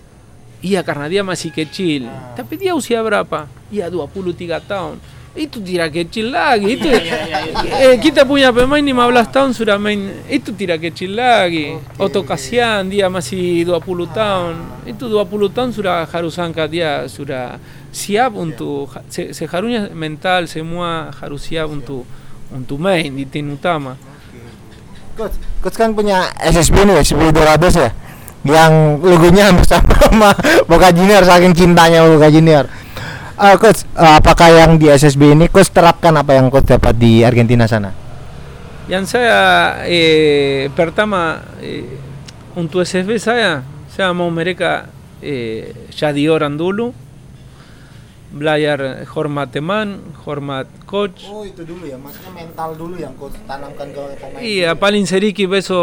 Iya 0.64 0.80
karena 0.82 1.12
dia 1.12 1.22
masih 1.22 1.52
kecil. 1.52 2.08
Ah. 2.08 2.40
Tapi 2.40 2.56
dia 2.56 2.72
usia 2.74 3.04
berapa? 3.04 3.46
Iya 3.70 3.92
23 3.92 4.64
tahun. 4.64 4.96
Itu 5.34 5.66
tidak 5.66 5.98
kecil 5.98 6.30
lagi. 6.30 6.78
Itu 6.78 6.94
eh, 6.94 7.98
kita 7.98 8.22
punya 8.22 8.54
pemain 8.54 8.86
15 8.86 9.34
tahun 9.34 9.50
sudah 9.58 9.82
main. 9.82 10.22
Itu 10.30 10.54
tidak 10.54 10.86
kecil 10.86 11.18
lagi. 11.18 11.74
Otto 11.98 12.22
Kasian 12.22 12.86
dia 12.86 13.10
masih 13.10 13.66
20 13.66 14.14
tahun. 14.14 14.54
Itu 14.86 15.10
20 15.10 15.50
tahun 15.50 15.70
sudah 15.74 16.06
harus 16.06 16.38
angkat 16.38 16.70
dia 16.70 17.10
sudah 17.10 17.58
siap 17.90 18.38
untuk 18.38 18.94
se, 19.10 19.34
seharusnya 19.34 19.90
mental 19.94 20.46
semua 20.46 21.10
harus 21.18 21.46
siap 21.50 21.66
untuk 21.70 22.06
untuk 22.54 22.78
main 22.78 23.10
di 23.10 23.26
tim 23.26 23.58
utama. 23.58 23.98
Coach, 25.18 25.38
coach 25.66 25.78
kan 25.78 25.98
punya 25.98 26.30
SSB 26.42 26.86
nih, 26.90 27.02
SSB 27.02 27.34
Dorados 27.34 27.74
ya. 27.74 27.90
Yang 28.46 29.02
logonya 29.02 29.50
hampir 29.50 29.66
sama 29.66 29.94
sama 30.04 30.30
Boca 30.70 30.94
Junior 30.94 31.26
saking 31.26 31.58
cintanya 31.58 32.06
Boca 32.06 32.30
Junior. 32.30 32.83
Eh, 33.34 33.58
coach, 33.58 33.82
eh, 33.98 34.14
apakah 34.22 34.50
yang 34.54 34.78
di 34.78 34.94
SSB 34.94 35.34
ini 35.34 35.50
coach 35.50 35.74
terapkan 35.74 36.14
apa 36.14 36.38
yang 36.38 36.54
coach 36.54 36.70
dapat 36.70 36.94
di 36.94 37.26
Argentina 37.26 37.66
sana? 37.66 37.90
Yang 38.86 39.18
saya 39.18 39.40
eh, 39.90 40.70
pertama 40.70 41.42
eh, 41.58 41.98
untuk 42.54 42.86
SFB 42.86 43.18
saya 43.18 43.66
saya 43.90 44.14
mau 44.14 44.30
mereka 44.30 44.86
eh, 45.18 45.90
jadi 45.90 46.30
orang 46.30 46.54
dulu 46.54 46.94
belajar 48.34 49.06
hormat 49.14 49.54
teman, 49.54 50.02
hormat 50.26 50.66
coach. 50.90 51.30
Oh, 51.30 51.46
itu 51.46 51.62
dulu 51.62 51.86
ya, 51.86 52.02
maksudnya 52.02 52.34
mental 52.34 52.74
dulu 52.74 52.98
yang 52.98 53.14
coach 53.14 53.38
tanamkan 53.46 53.94
ke 53.94 54.02
pemain. 54.18 54.42
Iya, 54.42 54.74
paling 54.74 55.06
sedikit 55.06 55.54
beso 55.54 55.82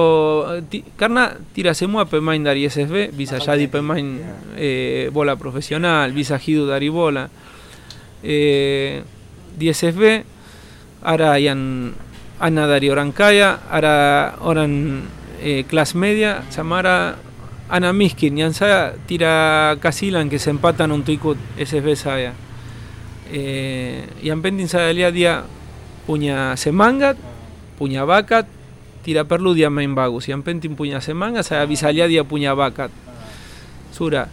ti- 0.66 0.82
karena 0.98 1.38
tidak 1.54 1.78
semua 1.78 2.10
pemain 2.10 2.42
dari 2.42 2.66
SFB 2.66 3.14
bisa 3.14 3.38
jadi 3.38 3.70
pemain 3.70 4.02
eh, 4.58 5.06
bola 5.14 5.38
profesional, 5.38 6.10
bisa 6.10 6.34
hidup 6.36 6.74
dari 6.74 6.90
bola. 6.90 7.30
Eh, 8.20 9.00
di 9.54 9.64
SFB 9.70 10.02
ada 11.06 11.38
yang 11.38 11.94
anak 12.42 12.66
dari 12.66 12.90
orang 12.90 13.14
kaya, 13.14 13.62
ada 13.70 13.94
orang 14.42 15.06
eh, 15.38 15.62
kelas 15.64 15.94
media, 15.94 16.42
sama 16.50 16.82
Ana 17.70 17.94
Miskin, 17.94 18.34
Yanza 18.34 18.98
tira 19.06 19.78
Casilan 19.78 20.26
que 20.26 20.42
se 20.42 20.50
empatan 20.50 20.90
un 20.90 21.06
tuikut, 21.06 21.38
ese 21.56 21.78
es 21.78 21.84
besaya. 21.84 22.34
Eh, 23.30 24.10
Yanpentin 24.26 24.66
sadalia 24.66 25.14
dia 25.14 25.46
puña 26.02 26.58
semangat, 26.58 27.14
puña 27.78 28.02
vacat, 28.02 28.50
tira 29.06 29.22
perludia 29.30 29.70
main 29.70 29.94
bagus. 29.94 30.26
Yanpentin 30.26 30.74
puña 30.74 30.98
semangat, 30.98 31.46
saya 31.46 31.62
bisalia 31.62 32.10
dia 32.10 32.26
puña 32.26 32.58
vacat. 32.58 32.90
Sura. 33.94 34.26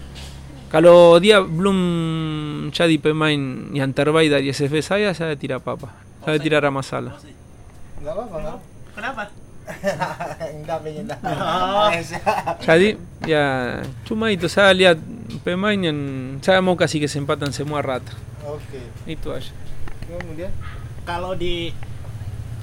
Calo 0.74 1.22
dia 1.22 1.40
blum 1.40 2.74
chadi 2.74 2.98
pemain 2.98 3.70
yanterbai 3.72 4.34
dari 4.34 4.50
ese 4.50 4.66
besaya, 4.66 5.14
saya 5.14 5.38
tira 5.38 5.62
papa. 5.62 5.94
Saya 6.26 6.42
tira 6.42 6.58
ramasala. 6.58 7.22
Dah. 11.08 11.92
Jadi 12.64 12.98
ya 13.26 13.46
cuma 14.08 14.30
itu 14.32 14.48
saya 14.50 14.72
lihat 14.74 14.98
pemain 15.44 15.78
yang 15.78 15.98
saya 16.42 16.60
mau 16.62 16.76
kasih 16.78 17.04
kesempatan 17.04 17.52
semua 17.56 17.82
rata. 17.82 18.14
Oke. 18.48 18.82
Itu 19.10 19.34
aja. 19.34 19.52
Kemudian 20.08 20.52
Kalau 21.08 21.36
di 21.40 21.72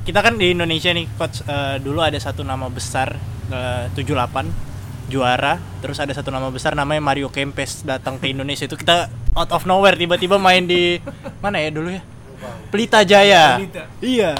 kita 0.05 0.20
kan 0.20 0.37
di 0.37 0.53
Indonesia 0.53 0.92
nih 0.92 1.09
coach 1.16 1.40
eh, 1.48 1.81
dulu 1.81 2.05
ada 2.05 2.20
satu 2.20 2.44
nama 2.44 2.68
besar 2.68 3.16
eh, 3.48 3.88
78 3.96 4.74
juara 5.09 5.61
terus 5.81 6.00
ada 6.00 6.12
satu 6.16 6.33
nama 6.33 6.48
besar 6.48 6.72
namanya 6.77 7.00
Mario 7.00 7.29
Kempes 7.29 7.85
datang 7.85 8.16
ke 8.20 8.33
Indonesia 8.33 8.64
itu 8.64 8.77
kita 8.77 9.09
out 9.37 9.50
of 9.53 9.64
nowhere 9.68 9.96
tiba-tiba 9.96 10.40
main 10.40 10.64
di 10.64 11.00
mana 11.44 11.61
ya 11.61 11.68
dulu 11.72 11.92
ya 11.92 12.03
Pelita 12.72 13.00
Jaya 13.05 13.61
Pelita. 13.61 13.85
iya 14.00 14.33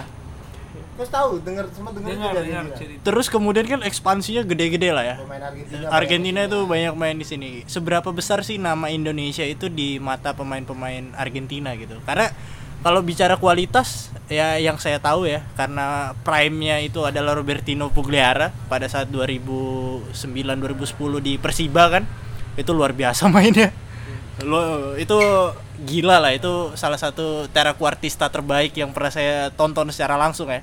Coach 0.95 1.11
tahu, 1.11 1.43
dengar 1.43 1.67
semua 1.75 1.91
dengar 1.91 2.31
dari 2.31 2.55
dia. 2.55 2.99
terus 3.03 3.27
kemudian 3.27 3.67
kan 3.67 3.83
ekspansinya 3.83 4.47
gede-gede 4.47 4.95
lah 4.95 5.03
ya 5.03 5.17
Pemain 5.19 5.43
Argentina. 5.43 5.87
Argentina 5.91 6.41
itu 6.47 6.59
banyak 6.71 6.95
main 6.95 7.17
di 7.19 7.27
sini. 7.27 7.49
Seberapa 7.67 8.15
besar 8.15 8.47
sih 8.47 8.63
nama 8.63 8.87
Indonesia 8.95 9.43
itu 9.43 9.67
di 9.67 9.99
mata 9.99 10.39
pemain-pemain 10.39 11.11
Argentina 11.19 11.75
gitu? 11.75 11.99
Karena 12.07 12.31
kalau 12.87 13.01
bicara 13.03 13.35
kualitas 13.41 14.13
ya 14.29 14.61
yang 14.61 14.77
saya 14.77 15.01
tahu 15.01 15.25
ya 15.25 15.43
karena 15.57 16.13
prime-nya 16.21 16.85
itu 16.85 17.03
adalah 17.03 17.33
Robertino 17.35 17.89
Pugliara 17.91 18.53
pada 18.71 18.87
saat 18.87 19.09
2009 19.11 20.15
2010 20.15 21.27
di 21.27 21.41
Persiba 21.43 21.91
kan. 21.91 22.07
Itu 22.55 22.71
luar 22.71 22.95
biasa 22.95 23.27
mainnya. 23.35 23.75
Lo 24.47 24.95
itu 24.95 25.19
gila 25.83 26.23
lah 26.23 26.31
itu 26.31 26.71
salah 26.79 27.01
satu 27.01 27.51
terakuartista 27.51 28.31
terbaik 28.31 28.79
yang 28.79 28.95
pernah 28.95 29.11
saya 29.11 29.51
tonton 29.51 29.91
secara 29.91 30.15
langsung 30.15 30.53
ya. 30.53 30.63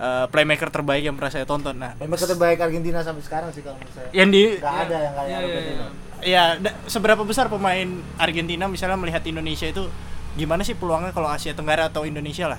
Eh, 0.00 0.26
playmaker 0.32 0.72
terbaik 0.72 1.04
yang 1.04 1.12
pernah 1.12 1.28
saya 1.28 1.44
tonton. 1.44 1.76
Nah, 1.76 1.92
Memang 2.00 2.16
terbaik 2.16 2.56
Argentina 2.56 3.04
sampai 3.04 3.20
sekarang 3.20 3.52
sih 3.52 3.60
kalau 3.60 3.76
menurut 3.76 3.92
saya. 3.92 4.08
yang 4.16 4.32
di 4.32 4.56
Enggak 4.56 4.76
ada 4.80 4.96
yang 4.96 5.12
kayak 5.12 5.28
Ya, 5.28 5.36
ya, 5.36 5.44
Argentina. 5.44 5.84
ya. 5.84 5.88
Ya, 6.20 6.44
seberapa 6.88 7.20
besar 7.20 7.52
pemain 7.52 7.84
Argentina 8.16 8.64
misalnya 8.64 8.96
melihat 8.96 9.20
Indonesia 9.24 9.68
itu 9.68 9.92
gimana 10.34 10.64
sih 10.64 10.72
peluangnya 10.72 11.12
kalau 11.12 11.28
Asia 11.28 11.52
Tenggara 11.52 11.92
atau 11.92 12.08
Indonesia 12.08 12.48
lah? 12.48 12.56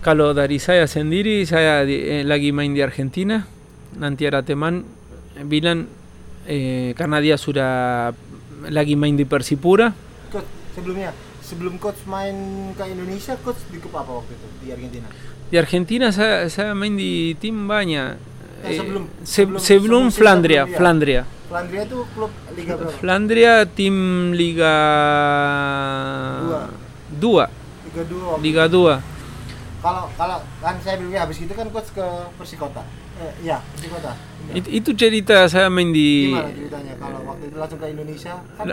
Kalau 0.00 0.30
dari 0.30 0.56
saya 0.56 0.86
sendiri, 0.86 1.42
saya 1.44 1.82
di- 1.82 1.98
eh, 2.00 2.22
lagi 2.22 2.54
main 2.54 2.70
di 2.70 2.80
Argentina. 2.80 3.42
Nanti 3.92 4.22
ada 4.22 4.38
teman 4.40 4.86
eh, 5.34 5.42
bilang 5.42 5.90
eh, 6.46 6.94
karena 6.94 7.18
dia 7.18 7.34
sudah 7.34 8.14
lagi 8.64 8.94
main 8.94 9.12
di 9.12 9.26
Persipura. 9.26 9.90
Coach, 10.30 10.46
sebelumnya 10.72 11.10
sebelum 11.42 11.74
coach 11.76 12.06
main 12.06 12.34
ke 12.72 12.86
Indonesia, 12.86 13.34
coach 13.36 13.58
di 13.66 13.76
klub 13.76 13.98
apa 13.98 14.14
waktu 14.14 14.30
itu 14.30 14.46
di 14.58 14.68
Argentina? 14.70 15.10
Di 15.50 15.58
Argentina 15.58 16.08
saya, 16.08 16.46
saya 16.46 16.70
main 16.72 16.94
di 16.94 17.34
tim 17.34 17.66
banyak. 17.66 18.14
Eh, 18.60 18.76
sebelum- 18.76 19.08
se- 19.20 19.42
sebelum- 19.42 19.58
sebelum 19.58 20.04
Flandria, 20.08 20.62
Flandria. 20.64 21.22
Flandria. 21.48 21.82
Itu 21.82 22.06
klub 22.08 22.30
liga 22.54 22.72
berapa? 22.76 22.94
Flandria 22.94 23.54
tim 23.66 23.96
Liga 24.30 24.74
Dua. 26.40 26.62
Dua. 27.10 27.44
Liga 27.82 28.02
2 28.06 28.22
waktu 28.30 28.42
Liga 28.44 28.64
2. 28.68 28.94
kalau 29.80 30.04
kalau 30.14 30.38
kan 30.60 30.76
saya 30.78 31.00
bilang 31.00 31.18
habis 31.18 31.40
itu 31.40 31.50
kan 31.50 31.66
coach 31.68 31.90
ke 31.90 32.06
Persikota. 32.38 32.86
Eh, 33.18 33.32
iya, 33.42 33.58
Persikota. 33.66 34.14
Benar. 34.14 34.54
It- 34.54 34.70
itu 34.70 34.90
cerita 34.94 35.36
saya 35.46 35.66
main 35.66 35.90
di 35.90 36.30
Gimana 36.30 36.52
ceritanya 36.52 36.94
kalau 36.94 37.18
waktu 37.26 37.44
itu 37.48 37.56
langsung 37.58 37.80
ke 37.80 37.86
Indonesia? 37.88 38.32
Kan 38.54 38.66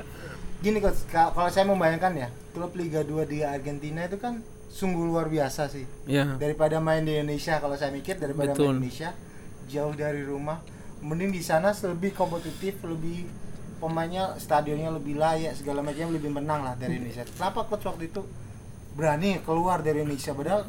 gini 0.60 0.78
coach, 0.78 1.02
ka- 1.08 1.32
kalau 1.32 1.50
saya 1.50 1.66
membayangkan 1.66 2.14
ya, 2.14 2.28
klub 2.52 2.70
Liga 2.76 3.02
2 3.02 3.24
di 3.24 3.42
Argentina 3.42 4.06
itu 4.06 4.20
kan 4.20 4.44
sungguh 4.68 5.04
luar 5.08 5.32
biasa 5.32 5.72
sih. 5.72 5.88
ya. 6.06 6.38
Daripada 6.38 6.78
main 6.78 7.04
di 7.04 7.16
Indonesia 7.18 7.58
kalau 7.58 7.74
saya 7.80 7.90
mikir 7.90 8.20
daripada 8.20 8.54
Betul. 8.54 8.78
main 8.78 8.86
di 8.86 8.92
Indonesia 8.92 9.10
jauh 9.68 9.94
dari 9.96 10.24
rumah, 10.24 10.64
mending 11.04 11.32
di 11.34 11.44
sana 11.44 11.76
lebih 11.76 12.16
kompetitif, 12.16 12.80
lebih 12.84 13.28
pemainnya 13.78 14.34
stadionnya 14.42 14.90
lebih 14.90 15.22
layak 15.22 15.54
segala 15.54 15.86
macam 15.86 16.10
lebih 16.10 16.34
menang 16.34 16.66
lah 16.66 16.74
dari 16.74 16.98
Indonesia. 16.98 17.24
Kenapa 17.28 17.66
coach 17.70 17.86
waktu 17.86 18.10
itu 18.10 18.22
berani 18.98 19.38
keluar 19.46 19.86
dari 19.86 20.02
Indonesia 20.02 20.34
padahal 20.34 20.66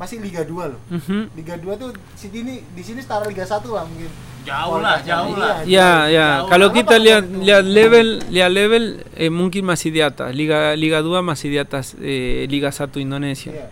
masih 0.00 0.16
Liga 0.24 0.40
2 0.48 0.72
loh. 0.72 0.80
Mhm. 0.88 1.36
Liga 1.36 1.54
2 1.60 1.76
tuh 1.76 1.92
di 1.92 2.16
sini 2.16 2.64
di 2.72 2.82
sini 2.82 3.04
setara 3.04 3.28
Liga 3.28 3.44
1 3.44 3.68
lah 3.68 3.84
mungkin. 3.84 4.08
Jauh 4.40 4.80
lah, 4.80 4.96
jauh 5.04 5.36
lah. 5.36 5.60
Ya, 5.68 6.08
ya. 6.08 6.48
Kalau 6.48 6.72
kita 6.72 6.96
lihat 6.96 7.28
lihat 7.28 7.60
level, 7.68 8.24
lihat 8.32 8.48
level 8.48 9.04
eh, 9.12 9.28
mungkin 9.28 9.68
masih 9.68 9.92
di 9.92 10.00
atas. 10.00 10.32
Liga 10.32 10.72
Liga 10.72 11.04
2 11.04 11.20
masih 11.20 11.52
di 11.52 11.58
atas 11.60 11.92
eh, 12.00 12.48
Liga 12.48 12.72
1 12.72 12.88
Indonesia. 13.04 13.52
Iya. 13.52 13.68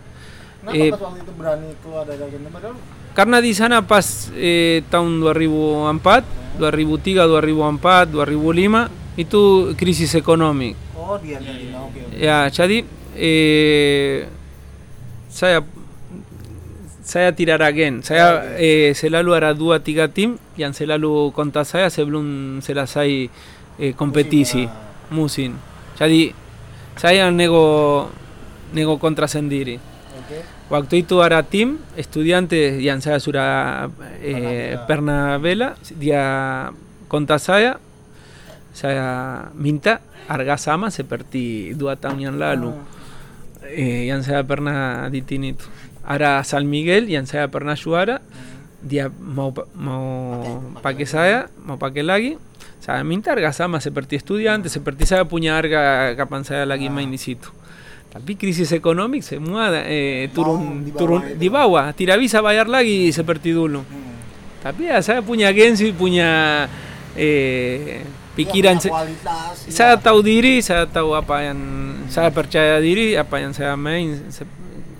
Kenapa 0.59 0.77
Eh, 0.77 0.91
pas 0.93 1.01
waktu 1.01 1.19
itu 1.25 1.33
berani 1.33 1.69
keluar 1.81 2.03
dari 2.05 2.21
Argentina 2.21 2.51
padahal 2.51 2.75
Karena 3.17 3.37
di 3.41 3.51
sana 3.57 3.81
pas 3.81 4.29
eh, 4.37 4.85
tahun 4.85 5.17
2004, 5.25 6.61
2003, 6.61 7.25
2004, 7.25 8.13
2005 8.13 9.17
itu 9.17 9.41
krisis 9.73 10.13
ekonomi. 10.13 10.77
oh 10.93 11.17
di 11.17 11.33
Argentina 11.33 11.81
oke 11.81 11.97
oke. 11.97 12.13
Ya, 12.13 12.45
jadi 12.53 12.85
eh, 13.17 14.29
saya 15.31 15.65
zaila 17.09 17.33
tirara 17.33 17.71
gen, 17.73 18.03
zaila 18.05 18.29
ah, 18.29 18.61
e, 18.61 18.69
eh, 18.69 18.93
zelalu 18.93 19.33
aradua 19.33 19.81
tigatin, 19.81 20.37
jan 20.57 20.77
zelalu 20.77 21.31
konta 21.33 21.65
zaila, 21.65 21.89
zeblun 21.89 22.61
zela 22.61 22.85
zai 22.85 23.25
e, 23.25 23.29
eh, 23.81 23.93
kompetizi, 23.97 24.69
musin. 25.09 25.57
Ah. 25.57 25.97
Zadi, 25.97 26.29
zailan 27.01 27.35
nego, 27.35 28.07
nego 28.73 28.99
kontra 29.01 29.27
zendiri. 29.27 29.79
Okay. 30.21 30.41
Baktoitu 30.69 31.17
ara 31.25 31.41
tim, 31.41 31.79
estudiante, 31.97 32.77
jan 32.85 33.01
zaila 33.01 33.19
zura 33.19 33.45
e, 34.21 34.31
eh, 34.31 34.77
perna 34.85 35.39
bela, 35.41 35.73
dia 35.97 36.69
konta 37.09 37.39
zaila, 37.41 37.79
zaila 38.77 39.49
minta, 39.57 39.97
argazama, 40.29 40.93
zeperti 40.93 41.73
duatan 41.73 42.21
jan 42.21 42.37
lalu. 42.37 42.69
Ah. 42.69 43.65
E, 43.65 44.05
jan 44.05 44.21
zaila 44.21 44.45
perna 44.45 45.09
ditinitu. 45.09 45.78
Ara 46.09 46.43
San 46.43 46.65
Miguel 46.67 47.07
y 47.07 47.15
Ansaya 47.15 47.47
Pernayuara, 47.53 48.25
Dia 48.81 49.11
Maupaquesaya, 49.75 51.53
Maupaquelagui. 51.63 52.41
Sabe 52.81 53.03
mintar, 53.03 53.39
gazama, 53.39 53.79
se 53.79 53.91
pertí 53.91 54.15
estudiante, 54.15 54.69
se 54.69 54.81
pertí 54.81 55.05
sabe 55.05 55.25
puñarga, 55.25 56.15
capanzada 56.17 56.65
la 56.65 56.77
guima 56.77 57.03
indicito. 57.03 57.51
Tapi 58.11 58.35
crisis 58.35 58.71
económica, 58.71 59.27
se 59.27 59.37
muada, 59.37 59.83
eh, 59.85 60.31
turun, 60.33 60.91
turun, 60.97 61.37
dibawa, 61.37 61.93
tiravisa 61.93 62.41
bayarlagi 62.41 63.05
y 63.05 63.11
se 63.13 63.23
perti 63.23 63.53
pertidulo. 63.53 63.83
Tapi 64.63 64.87
sabe 65.03 65.21
puña 65.21 65.53
gensi, 65.53 65.91
puña... 65.93 66.67
Eh, 67.15 68.01
pikiran 68.39 68.79
ya, 68.79 69.03
saya 69.67 69.99
tahu 69.99 70.23
diri 70.23 70.63
saya 70.63 70.87
tahu 70.87 71.11
apa 71.11 71.51
yang 71.51 71.59
saya 72.07 72.31
percaya 72.31 72.79
diri 72.79 73.19
apa 73.19 73.35
yang 73.43 73.51
saya 73.51 73.75
main 73.75 74.31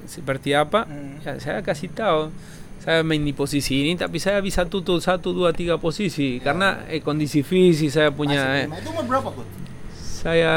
seperti 0.10 0.52
apa. 0.52 0.84
Hmm. 0.84 1.22
Ya, 1.22 1.38
saya 1.38 1.62
kasih 1.62 1.94
tahu. 1.94 2.34
Saya 2.80 3.04
main 3.04 3.20
di 3.20 3.36
posisi 3.36 3.84
ini, 3.84 3.94
tapi 3.94 4.18
saya 4.18 4.40
bisa 4.40 4.64
tutup 4.64 4.98
satu, 4.98 5.30
dua, 5.30 5.52
tiga 5.52 5.76
posisi 5.76 6.40
karena 6.40 6.88
eh, 6.88 6.98
kondisi 7.00 7.44
fisik 7.44 7.92
saya 7.92 8.08
Masih 8.08 8.18
punya. 8.18 8.42
eh, 8.56 8.66
lima. 8.66 8.80
Itu 8.80 8.90
umur 8.90 9.06
berapa, 9.06 9.30
saya 9.94 10.56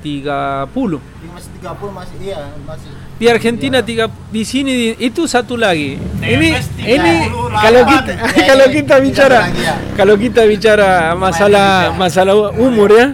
30 0.00 0.96
Di 1.20 1.28
masih 1.28 1.50
30 1.60 1.92
masih 1.92 2.16
iya, 2.24 2.40
masih. 2.64 2.88
di 3.20 3.26
Argentina 3.28 3.78
tiga 3.84 4.08
di 4.32 4.42
sini 4.42 4.96
itu 4.96 5.28
satu 5.28 5.60
lagi 5.60 6.00
ini 6.24 6.56
ini 6.80 7.12
38. 7.28 7.60
kalau 7.60 7.82
kita 7.84 8.12
Ya, 8.16 8.44
kalau 8.48 8.66
kita 8.70 8.94
bicara 8.96 9.38
ya. 9.52 9.74
kalau 9.92 10.14
kita 10.16 10.42
bicara 10.48 11.12
masalah 11.12 11.92
masalah 11.92 12.32
umur 12.56 12.88
ya 12.88 13.06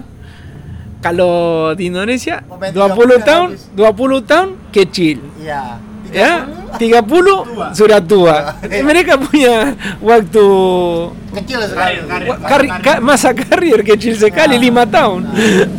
kalau 0.98 1.34
di 1.72 1.86
Indonesia 1.86 2.40
Pemain 2.40 2.72
20 2.72 3.20
30 3.20 3.22
tahun 3.22 3.48
habis. 3.52 3.64
20 3.72 4.22
tahun 4.24 4.48
kecil 4.70 5.16
Iya. 5.38 5.62
ya 6.08 6.32
30 6.74 7.02
30 7.02 7.72
sudah 7.72 8.00
tua 8.00 8.36
mereka 8.80 9.16
punya 9.16 9.74
waktu 9.98 10.46
kecil 11.34 11.60
sekali. 11.62 11.96
Karir, 12.42 12.70
masa 13.00 13.30
karir 13.32 13.80
kecil 13.82 14.14
sekali 14.14 14.54
Ah. 14.54 14.60
lima 14.60 14.84
tahun 14.84 15.20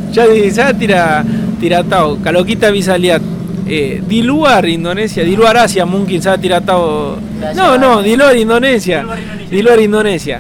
jadi 0.09 0.41
saya 0.49 0.71
tidak 0.71 1.25
tidak 1.57 1.83
tahu 1.87 2.21
kalau 2.21 2.41
kita 2.41 2.69
bisa 2.69 2.93
lihat 2.93 3.21
eh, 3.65 3.99
di 3.99 4.23
luar 4.23 4.63
Indonesia. 4.63 5.19
Di 5.21 5.33
luar 5.33 5.59
Asia 5.59 5.83
mungkin 5.83 6.23
saya 6.23 6.37
tidak 6.37 6.63
tahu 6.63 7.19
no 7.51 7.75
no 7.75 7.99
di 7.99 8.15
luar 8.15 8.31
Indonesia. 8.31 9.01
Di 9.01 9.09
luar 9.09 9.19
Indonesia. 9.19 9.47
di 9.49 9.59
luar 9.59 9.77
Indonesia. 9.81 10.37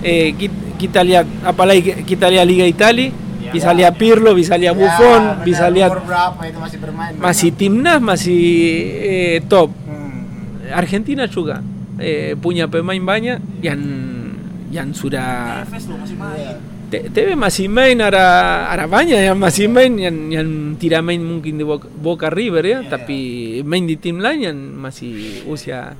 Eh, 0.00 0.26
ki- 0.32 0.60
kita 0.78 1.00
lihat 1.00 1.26
apalagi 1.42 2.02
kita 2.02 2.26
lihat 2.26 2.42
Liga 2.42 2.64
Italia 2.64 3.12
bisa 3.52 3.70
Ya. 3.70 3.76
lihat 3.78 3.94
Pirlo 3.94 4.32
bisa 4.32 4.56
lihat 4.56 4.72
Ya, 4.72 4.80
Buffon 4.80 5.22
benar, 5.22 5.44
bisa 5.44 5.66
lihat 5.68 5.90
berapa 5.94 6.40
itu 6.42 6.58
masih 6.58 6.78
bermain. 6.78 7.12
masih 7.14 7.50
timnas 7.52 8.00
masih 8.00 8.42
eh, 8.98 9.38
top 9.44 9.68
Hmm. 9.68 10.72
Argentina 10.72 11.24
juga 11.26 11.60
eh, 11.96 12.34
punya 12.34 12.66
pemain 12.66 12.98
banyak 12.98 13.38
yang 13.60 13.80
yang 14.68 14.88
sudah 14.90 15.62
lo 15.62 15.96
masih 15.96 16.16
main. 16.16 16.56
T- 16.88 17.08
TV 17.08 17.32
masih 17.32 17.68
main 17.68 17.96
ada 17.98 18.24
ada 18.66 18.84
banyak 18.84 19.16
yang 19.16 19.36
masih 19.36 19.64
main 19.64 19.92
yang 19.94 20.12
yang 20.28 20.48
tidak 20.76 21.00
main 21.00 21.20
mungkin 21.20 21.56
di 21.56 21.62
Boca, 21.62 21.88
Boca 21.88 22.28
River 22.28 22.60
ya, 22.62 22.78
tapi 22.82 23.16
main 23.62 23.84
di 23.84 23.96
tim 23.96 24.16
lain 24.16 24.40
yang 24.42 24.56
masih 24.74 25.40
usia 25.46 25.92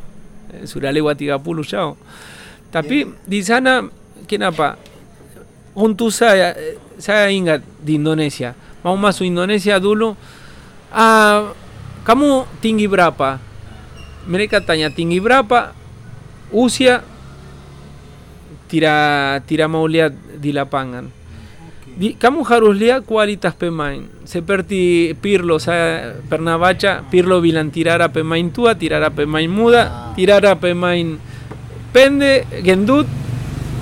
eh, 0.50 0.64
sudah 0.64 0.88
lewat 0.88 1.16
30 1.16 1.36
jauh. 1.62 1.96
Tapi 2.68 3.04
di 3.22 3.40
sana 3.40 3.84
kenapa? 4.24 4.76
Untuk 5.72 6.12
saya 6.12 6.52
saya 7.00 7.32
ingat 7.32 7.64
di 7.80 7.96
Indonesia, 7.96 8.52
mau 8.84 8.92
masuk 8.92 9.24
Indonesia 9.24 9.80
dulu 9.80 10.12
ah 10.92 11.56
kamu 12.04 12.44
tinggi 12.60 12.84
berapa? 12.84 13.40
Mereka 14.28 14.60
tanya 14.62 14.92
tinggi 14.92 15.16
berapa? 15.16 15.72
Usia 16.52 17.00
tidak 18.68 19.44
tidak 19.48 19.68
mau 19.72 19.88
lihat 19.88 20.12
di 20.36 20.52
lapangan. 20.52 21.08
Di, 21.92 22.16
kamu 22.16 22.40
harus 22.48 22.72
lihat 22.72 23.04
kualitas 23.04 23.52
pemain. 23.52 24.00
Seperti 24.24 25.12
Pirlo, 25.20 25.60
saya 25.60 26.16
pernah 26.24 26.56
baca, 26.56 27.04
Pirlo 27.04 27.44
bilang 27.44 27.68
tirar 27.68 28.00
a 28.00 28.08
pemain 28.08 28.48
tua, 28.48 28.72
tirar 28.72 29.04
a 29.04 29.12
pemain 29.12 29.44
muda, 29.44 30.12
tirar 30.16 30.40
a 30.48 30.56
pemain 30.56 31.20
pende, 31.92 32.48
gendut, 32.64 33.04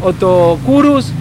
atau 0.03 0.59
kurus, 0.66 1.14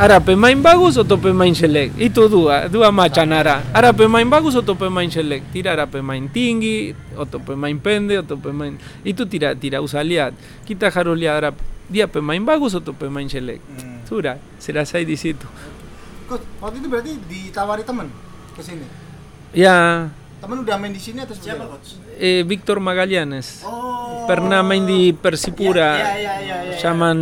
Arapemain 0.00 0.56
Bagus 0.56 0.96
o 0.96 1.04
Topemain 1.04 1.52
Select. 1.52 1.92
Y 2.00 2.08
tu 2.08 2.24
duda, 2.24 2.72
duda 2.72 2.88
machanara. 2.88 3.60
Arapemain 3.76 4.24
Bagus 4.24 4.56
o 4.56 4.64
Topemain 4.64 5.12
Select. 5.12 5.52
Tira 5.52 5.76
Arapemain 5.76 6.24
Tingui, 6.24 6.96
o 7.20 7.28
Topemain 7.28 7.76
Pende, 7.76 8.16
o 8.16 8.24
Topemain. 8.24 8.80
Y 9.04 9.12
tú 9.12 9.28
tira, 9.28 9.52
tira 9.52 9.84
usaliat. 9.84 10.32
Quita 10.64 10.88
jarulia 10.88 11.36
Arap. 11.36 11.60
Diapemain 11.92 12.40
Bagus 12.40 12.72
o 12.72 12.80
Topemain 12.80 13.28
Select. 13.28 13.60
Mm. 13.60 14.08
Sura, 14.08 14.40
será 14.56 14.88
saya 14.88 15.04
di 15.04 15.20
situ. 15.20 15.44
Waktu 16.64 16.80
itu 16.80 16.88
berarti 16.88 17.12
ditawari 17.28 17.84
teman 17.84 18.08
ke 18.56 18.64
sini. 18.64 18.88
Ya. 19.52 20.08
Teman 20.40 20.64
udah 20.64 20.80
main 20.80 20.96
di 20.96 21.02
sini 21.02 21.20
atau 21.20 21.36
siapa 21.36 21.68
coach? 21.68 22.00
Eh, 22.20 22.44
Victor 22.44 22.76
Magallanes. 22.78 23.64
Oh. 23.64 24.28
Pernah 24.28 24.60
main 24.60 24.84
di 24.84 25.10
Persipura. 25.10 25.96
Iya, 25.96 26.12
iya, 26.14 26.34
iya. 26.38 26.78
Zaman 26.78 27.18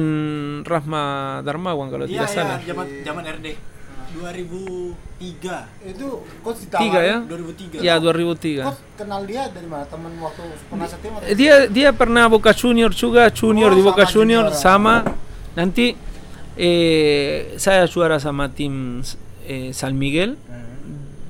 Rahma 0.67 1.03
Darmawan 1.41 1.89
kalau 1.89 2.05
tidak 2.05 2.29
salah. 2.29 2.59
zaman 2.61 2.85
zaman 3.01 3.23
RD. 3.39 3.49
2003. 4.19 5.95
Itu 5.95 6.09
coach 6.43 6.59
ditawari. 6.67 6.83
Tiga 6.85 7.01
ya? 7.01 7.17
2003. 7.25 7.81
Ya 7.81 7.95
2003. 7.97 8.67
Coach 8.67 8.81
kenal 8.97 9.21
dia 9.25 9.47
dari 9.49 9.67
mana? 9.67 9.85
Teman 9.87 10.13
waktu 10.19 10.43
pernah 10.69 10.87
setim? 10.87 11.13
Eh, 11.23 11.35
Dia 11.35 11.55
dia 11.67 11.91
pernah 11.93 12.27
Boca 12.27 12.53
Junior 12.53 12.91
juga, 12.91 13.31
Junior 13.31 13.71
Oh, 13.73 13.77
di 13.77 13.83
Boca 13.83 14.05
Junior 14.05 14.51
Junior. 14.51 14.59
sama. 14.59 15.07
Nanti 15.55 16.11
Eh, 16.59 17.55
saya 17.55 17.87
juara 17.87 18.19
sama 18.19 18.51
tim 18.51 18.99
eh, 19.47 19.71
San 19.71 19.95
Miguel. 19.95 20.35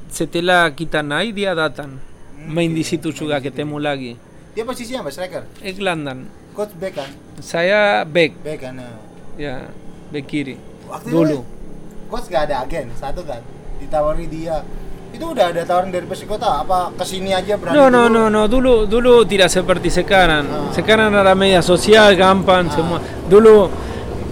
Setelah 0.09 0.73
kita 0.73 1.05
naik 1.05 1.37
dia 1.37 1.53
datang. 1.53 2.01
Main 2.49 2.73
di 2.73 2.81
situ 2.81 3.13
juga 3.13 3.39
ketemu 3.39 3.77
lagi. 3.77 4.13
Dia 4.53 4.65
posisinya 4.65 5.05
apa? 5.05 5.13
Striker? 5.13 5.45
Eh, 5.61 5.71
gelandang. 5.71 6.25
Coach 6.57 6.73
back 6.75 6.95
kan? 6.97 7.11
Saya 7.39 8.03
back, 8.03 8.35
Back 8.43 8.59
kan? 8.59 8.73
nah. 8.75 8.97
ya, 9.37 9.69
back 10.11 10.25
kiri. 10.27 10.57
Waktu 10.89 11.13
Dulu. 11.13 11.39
coach 12.09 12.27
gak 12.27 12.49
ada 12.49 12.65
agen 12.65 12.89
satu 12.97 13.23
kan? 13.23 13.45
Ditawari 13.79 14.27
dia. 14.27 14.65
Itu 15.09 15.33
udah 15.33 15.53
ada 15.53 15.65
tawaran 15.65 15.89
dari 15.89 16.05
Persikota 16.05 16.61
apa 16.61 16.93
ke 16.93 17.05
sini 17.05 17.33
aja 17.33 17.57
berani 17.57 17.77
No, 17.77 17.89
no, 17.89 18.09
dulu? 18.09 18.13
no, 18.13 18.23
no. 18.29 18.43
Dulu, 18.45 18.75
dulu 18.85 19.15
tidak 19.25 19.49
seperti 19.49 19.89
sekarang. 19.89 20.45
Ah. 20.49 20.69
Sekarang 20.73 21.13
ada 21.13 21.33
media 21.33 21.61
sosial, 21.61 22.13
gampang, 22.13 22.69
semua. 22.69 23.01
Dulu 23.25 23.69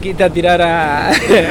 kita 0.01 0.29
tidak 0.29 0.61
ada 0.61 0.73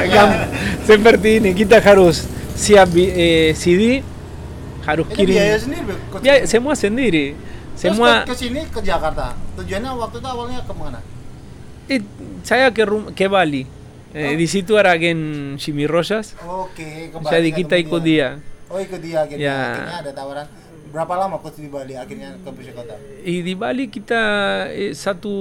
seperti 0.88 1.42
ini. 1.42 1.50
Kita 1.54 1.82
harus 1.82 2.22
siap 2.54 2.90
eh, 2.94 3.50
CD, 3.56 3.98
harus 4.86 5.04
Itu 5.10 5.16
kirim. 5.18 5.34
biaya 5.34 5.56
sendiri. 5.58 5.94
Ya, 6.22 6.34
semua 6.46 6.74
sendiri. 6.74 7.26
Terus 7.76 7.92
Semua. 7.92 8.24
ke, 8.24 8.32
sini 8.32 8.64
ke 8.64 8.80
Jakarta. 8.80 9.36
Tujuannya 9.52 9.90
waktu 9.92 10.16
itu 10.16 10.28
awalnya 10.30 10.64
ke 10.64 10.72
mana? 10.72 11.00
Eh, 11.86 12.00
saya 12.40 12.72
ke, 12.72 12.82
rum- 12.86 13.12
ke 13.12 13.28
Bali. 13.28 13.68
Eh, 14.16 14.32
Oh. 14.32 14.32
Di 14.32 14.46
situ 14.48 14.80
ada 14.80 14.96
agen 14.96 15.18
Jimmy 15.60 15.84
Rosas. 15.84 16.32
Oke, 16.40 17.12
ke 17.12 17.16
Bali 17.20 17.28
Jadi 17.28 17.48
kita 17.52 17.76
ikut 17.76 18.00
dia. 18.00 18.40
Oh 18.72 18.80
ikut 18.80 18.96
dia 18.98 19.22
akhirnya. 19.22 19.44
Ya. 19.44 19.60
Akhirnya 19.76 19.98
ada 20.00 20.12
tawaran. 20.16 20.46
Berapa 20.88 21.12
lama 21.20 21.36
coach 21.36 21.60
di 21.60 21.68
Bali 21.68 21.92
akhirnya 21.92 22.32
ke? 22.40 22.48
Y 23.28 23.44
di 23.44 23.52
Bali 23.52 23.92
kita 23.92 24.22
eh, 24.72 24.96
satu 24.96 25.34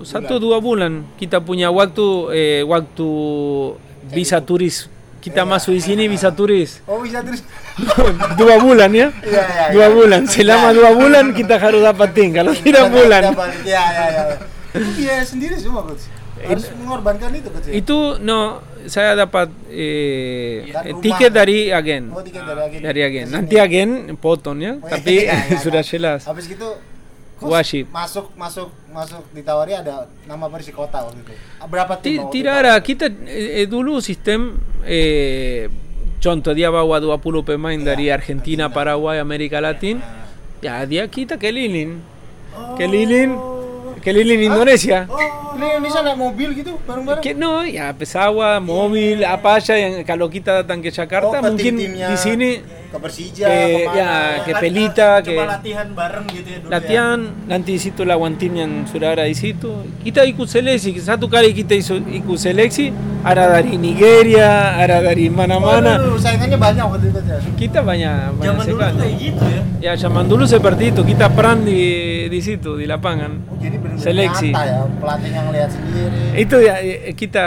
satu 0.00 0.40
dua 0.40 0.64
bulan 0.64 1.04
kita 1.20 1.44
punya 1.44 1.68
waktu 1.68 2.06
eh, 2.32 2.62
waktu 2.64 3.08
visa 4.08 4.40
turis 4.40 4.88
kita 5.24 5.42
masuk 5.42 5.72
di 5.72 5.82
sini 5.82 6.04
visa 6.04 6.28
turis 6.28 6.84
Oh 6.84 7.00
bisa 7.00 7.24
terus. 7.24 7.40
dua 8.38 8.60
bulan 8.60 8.92
ya 8.92 9.08
Iya, 9.16 9.40
iya, 9.42 9.64
dua 9.72 9.86
iya. 9.86 9.88
bulan 9.90 10.22
selama 10.26 10.68
dua 10.70 10.90
bulan 10.92 11.32
kita 11.32 11.56
harus 11.56 11.80
dapatin 11.80 12.28
kalau 12.30 12.52
tidak 12.54 12.92
bulan 12.92 13.32
Iya 13.64 13.82
iya 13.88 14.04
iya. 15.00 15.16
Sendiri 15.24 15.56
semua 15.56 15.80
coach. 15.82 16.04
Harus 16.36 16.66
mengorbankan 16.76 17.32
itu 17.32 17.48
coach. 17.48 17.66
ya? 17.66 17.72
itu 17.72 17.96
no 18.20 18.60
saya 18.84 19.16
dapat 19.16 19.48
eh, 19.70 20.60
eh, 20.60 20.92
rumah. 20.92 21.00
tiket 21.00 21.32
dari 21.32 21.72
agen 21.72 22.12
Oh 22.12 22.20
tiket 22.20 22.44
dari 22.44 22.60
agen. 22.60 22.80
dari 22.82 23.00
agen 23.00 23.26
nanti 23.32 23.54
agen 23.56 23.88
potong 24.14 24.60
ya 24.60 24.76
Oh, 24.76 24.84
tapi 24.84 25.14
iya, 25.24 25.40
iya, 25.46 25.56
sudah 25.56 25.80
jelas 25.80 26.28
Habis 26.28 26.44
gitu 26.46 26.68
Wajib. 27.40 27.90
masuk 27.90 28.30
masuk 28.38 28.70
masuk 28.88 29.22
ditawari 29.34 29.74
ada 29.74 30.06
nama 30.24 30.46
Persikota 30.46 31.02
waktu 31.02 31.18
itu. 31.18 31.34
Berapa 31.66 31.98
tim? 31.98 32.06
Ti- 32.06 32.18
waktu 32.22 32.32
Tidak 32.32 32.54
itu? 32.54 32.62
ada, 32.62 32.74
kita 32.78 33.06
eh, 33.26 33.62
eh, 33.62 33.66
dulu 33.66 33.98
sistem 33.98 34.54
eh, 34.86 35.66
contoh 36.22 36.54
dia 36.54 36.70
bawa 36.70 37.02
20 37.02 37.18
pemain 37.42 37.76
dari 37.76 38.08
Argentina, 38.08 38.70
Paraguay, 38.70 39.18
Amerika 39.18 39.58
Latin. 39.58 39.98
Ya 40.62 40.80
dia 40.86 41.04
kita 41.04 41.34
keliling. 41.36 42.00
Keliling 42.78 43.34
keliling 44.00 44.46
Indonesia. 44.46 45.08
Oh, 45.08 45.16
ini 45.56 45.80
Indonesia 45.80 46.00
naik 46.04 46.18
mobil 46.20 46.48
gitu 46.52 46.76
bareng-bareng. 46.84 47.24
No, 47.34 47.64
ya 47.64 47.88
pesawat, 47.90 48.60
mobil, 48.60 49.24
apa 49.24 49.58
aja 49.58 49.74
yang 49.74 50.04
kalau 50.04 50.28
kita 50.28 50.62
datang 50.62 50.84
ke 50.84 50.92
Jakarta 50.92 51.40
Oh, 51.40 51.42
mungkin 51.42 51.80
di 51.80 52.16
sini 52.20 52.60
Persija, 52.96 53.44
ke- 53.44 53.68
kemana? 53.80 53.94
ya, 53.94 54.12
ke 54.38 54.50
Kan, 54.50 54.60
Pelita, 54.60 55.10
eh, 55.16 55.24
ke 55.24 55.32
latihan 55.36 55.86
bareng 55.88 56.24
gitu 56.28 56.46
ya 56.46 56.58
dulu 56.58 56.70
latihan 56.70 57.18
nanti 57.44 57.70
di 57.70 57.80
situ 57.80 58.00
lawan 58.02 58.34
tim 58.34 58.52
yang 58.52 58.72
sudah 58.84 59.08
ada 59.12 59.24
di 59.24 59.34
situ 59.34 59.70
kita 60.00 60.22
ikut 60.24 60.44
seleksi 60.44 60.94
satu 60.96 61.26
kali 61.26 61.50
kita 61.50 61.74
ikut 61.74 62.36
seleksi 62.36 62.90
ada 63.20 63.48
dari 63.52 63.74
Nigeria 63.74 64.74
ada 64.74 65.00
dari 65.00 65.26
mana-mana 65.26 65.96
Waduh, 65.96 66.16
saingannya 66.16 66.56
banyak 66.56 66.84
waktu 66.84 67.06
itu 67.08 67.20
ya. 67.20 67.38
kita 67.54 67.78
banyak 67.80 68.12
ya. 68.12 68.28
banyak 68.30 68.46
Zaman 68.46 68.64
dulu 68.64 68.78
sekali 68.78 68.98
kayak 68.98 69.14
gitu 69.18 69.44
ya. 69.44 69.62
ya 69.80 69.92
zaman 69.96 70.24
dulu 70.24 70.44
seperti 70.44 70.84
itu 70.90 71.00
kita 71.02 71.26
peran 71.28 71.58
di 71.62 71.80
di 72.26 72.40
situ 72.40 72.74
di 72.74 72.84
lapangan 72.84 73.32
Oh, 73.44 73.56
jadi 73.56 73.76
benar-benar 73.76 74.04
Seleksi. 74.04 74.50
nyata 74.50 74.62
ya, 74.62 74.80
pelatih 74.94 75.30
yang 75.30 75.46
lihat 75.48 75.70
sendiri. 75.70 76.20
itu 76.36 76.56
ya 76.58 76.74
eh, 76.76 77.12
kita 77.12 77.46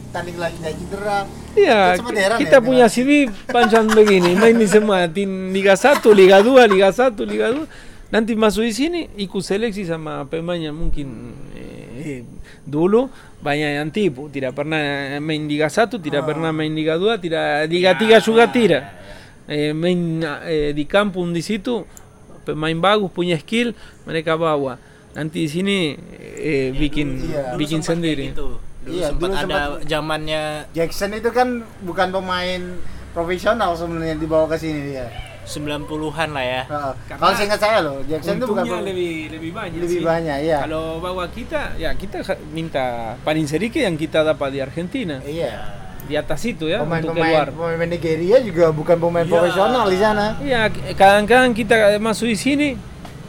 tanding 0.11 0.37
lagi 0.37 0.55
nggak 0.59 0.75
cedera. 0.75 1.19
Iya, 1.55 1.79
kita 2.37 2.57
ya, 2.59 2.63
punya 2.63 2.87
dengan- 2.87 2.95
CV 2.95 3.09
panjang 3.47 3.85
begini, 3.91 4.31
main 4.35 4.55
di 4.55 4.67
semua 4.67 5.07
tim 5.07 5.55
Liga 5.55 5.73
1, 5.79 6.11
Liga 6.11 6.43
2, 6.43 6.67
Liga 6.67 6.91
1, 6.91 7.23
Liga 7.23 7.47
2. 7.51 7.65
Nanti 8.11 8.35
masuk 8.35 8.67
di 8.67 8.75
sini 8.75 8.99
ikut 9.15 9.39
seleksi 9.39 9.87
sama 9.87 10.27
pemain 10.27 10.59
yang 10.59 10.75
mungkin 10.75 11.31
eh, 11.55 12.27
dulu 12.67 13.07
banyak 13.39 13.79
yang 13.79 13.89
tipu, 13.89 14.27
tidak 14.27 14.53
pernah 14.53 14.79
main 15.23 15.47
Liga 15.47 15.71
1, 15.71 15.95
tidak 15.97 16.27
pernah 16.27 16.51
main 16.51 16.75
Liga 16.75 16.99
2, 16.99 17.17
tidak 17.23 17.71
Liga 17.71 17.91
3 17.95 18.19
juga 18.19 18.43
tidak. 18.51 18.83
Eh, 19.47 19.71
main 19.71 20.21
eh, 20.45 20.71
di 20.71 20.83
kampung 20.85 21.31
di 21.31 21.41
situ 21.43 21.83
pemain 22.43 22.75
bagus 22.77 23.09
punya 23.11 23.39
skill 23.39 23.71
mereka 24.03 24.35
bawa. 24.35 24.75
Nanti 25.11 25.43
di 25.43 25.49
sini 25.51 25.77
eh, 26.39 26.71
bikin 26.71 27.07
iya. 27.31 27.55
bikin 27.55 27.79
sendiri. 27.83 28.31
Gitu. 28.31 28.70
Dulu 28.81 28.93
Iya, 28.93 29.07
sempat 29.07 29.21
dulu 29.23 29.33
ada 29.35 29.45
sempat- 29.45 29.81
zamannya 29.85 30.41
Jackson 30.71 31.11
itu 31.13 31.29
kan 31.29 31.47
bukan 31.81 32.07
pemain 32.09 32.61
profesional 33.11 33.71
sebenarnya 33.73 34.15
dibawa 34.15 34.45
ke 34.47 34.57
sini 34.57 34.81
dia. 34.89 35.05
90-an 35.43 36.29
lah 36.31 36.45
ya. 36.45 36.61
Heeh. 36.63 36.93
Kalau 37.11 37.33
seingat 37.33 37.59
saya 37.59 37.81
loh, 37.81 37.97
Jackson 38.03 38.37
itu 38.37 38.45
bukan 38.47 38.81
lebih 38.81 39.13
lebih 39.31 39.51
banyak 39.51 39.79
lebih 39.79 39.99
sih. 39.99 40.05
banyak 40.05 40.37
ya. 40.43 40.57
Kalau 40.63 40.97
bawa 40.97 41.25
kita, 41.27 41.75
ya 41.75 41.93
kita 41.93 42.21
minta 42.47 43.17
paling 43.19 43.45
sedikit 43.45 43.81
yang 43.81 43.93
kita 43.95 44.21
dapat 44.23 44.49
di 44.49 44.59
Argentina. 44.59 45.17
Iya. 45.19 45.81
Di 46.01 46.13
atas 46.13 46.41
itu 46.43 46.65
ya 46.65 46.81
untuk 46.81 47.13
keluar. 47.13 47.49
Pemain-pemain 47.49 47.77
pemain 47.77 47.89
Nigeria 47.89 48.37
juga 48.39 48.69
bukan 48.69 48.97
pemain 48.97 49.21
Iya. 49.21 49.31
profesional 49.31 49.85
di 49.87 49.97
sana. 49.97 50.25
Iya, 50.39 50.61
kadang-kadang 50.93 51.51
kita 51.51 51.75
masuk 51.97 52.27
di 52.27 52.37
sini, 52.37 52.67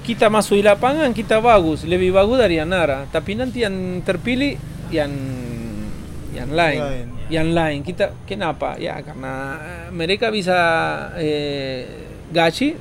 kita 0.02 0.28
masuk 0.28 0.56
di 0.56 0.64
lapangan, 0.64 1.12
kita 1.12 1.40
bagus, 1.40 1.84
lebih 1.84 2.12
bagus 2.12 2.36
dari 2.38 2.56
yang 2.56 2.68
Nara. 2.68 3.04
Tapi 3.06 3.34
nanti 3.34 3.60
yang 3.60 3.72
terpilih 4.00 4.56
yang 4.92 5.12
yang 6.32 6.48
lain, 6.48 6.80
Lain. 6.80 7.06
yang 7.28 7.48
lain. 7.50 7.78
Kita 7.80 8.12
kenapa? 8.24 8.76
Ya 8.76 9.00
karena 9.00 9.32
eh, 9.58 9.86
mereka 9.88 10.28
bisa 10.28 10.56
eh, 11.16 11.84
gaji 12.28 12.76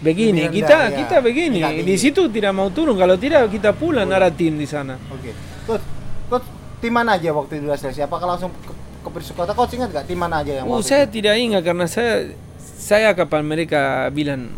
begini, 0.00 0.48
Lebih 0.48 0.60
kita 0.60 0.78
ya. 0.90 0.96
kita 0.98 1.16
begini. 1.20 1.60
Di 1.80 1.96
situ 1.96 2.28
tidak 2.28 2.52
mau 2.52 2.68
turun. 2.68 2.96
Kalau 2.96 3.16
tidak 3.16 3.48
kita 3.48 3.72
pulang 3.72 4.04
Nara 4.04 4.28
tim 4.28 4.56
di 4.56 4.68
sana. 4.68 5.00
Oke. 5.08 5.32
Coach, 5.64 5.84
coach 6.28 6.46
tim 6.80 6.92
mana 6.92 7.16
aja 7.16 7.32
waktu 7.32 7.56
itu 7.56 7.68
seleksi? 7.70 8.04
Apakah 8.04 8.36
langsung 8.36 8.52
ke, 8.52 8.72
ke 9.00 9.08
Persikota? 9.08 9.56
Coach 9.56 9.72
ingat 9.72 9.88
gak 9.90 10.04
tim 10.04 10.20
mana 10.20 10.44
aja 10.44 10.60
yang 10.60 10.68
Uh, 10.68 10.84
saya 10.84 11.08
itu? 11.08 11.20
tidak 11.20 11.40
ingat 11.40 11.62
karena 11.64 11.86
saya 11.88 12.36
saya 12.60 13.16
kapan 13.16 13.48
mereka 13.48 14.12
bilang 14.12 14.52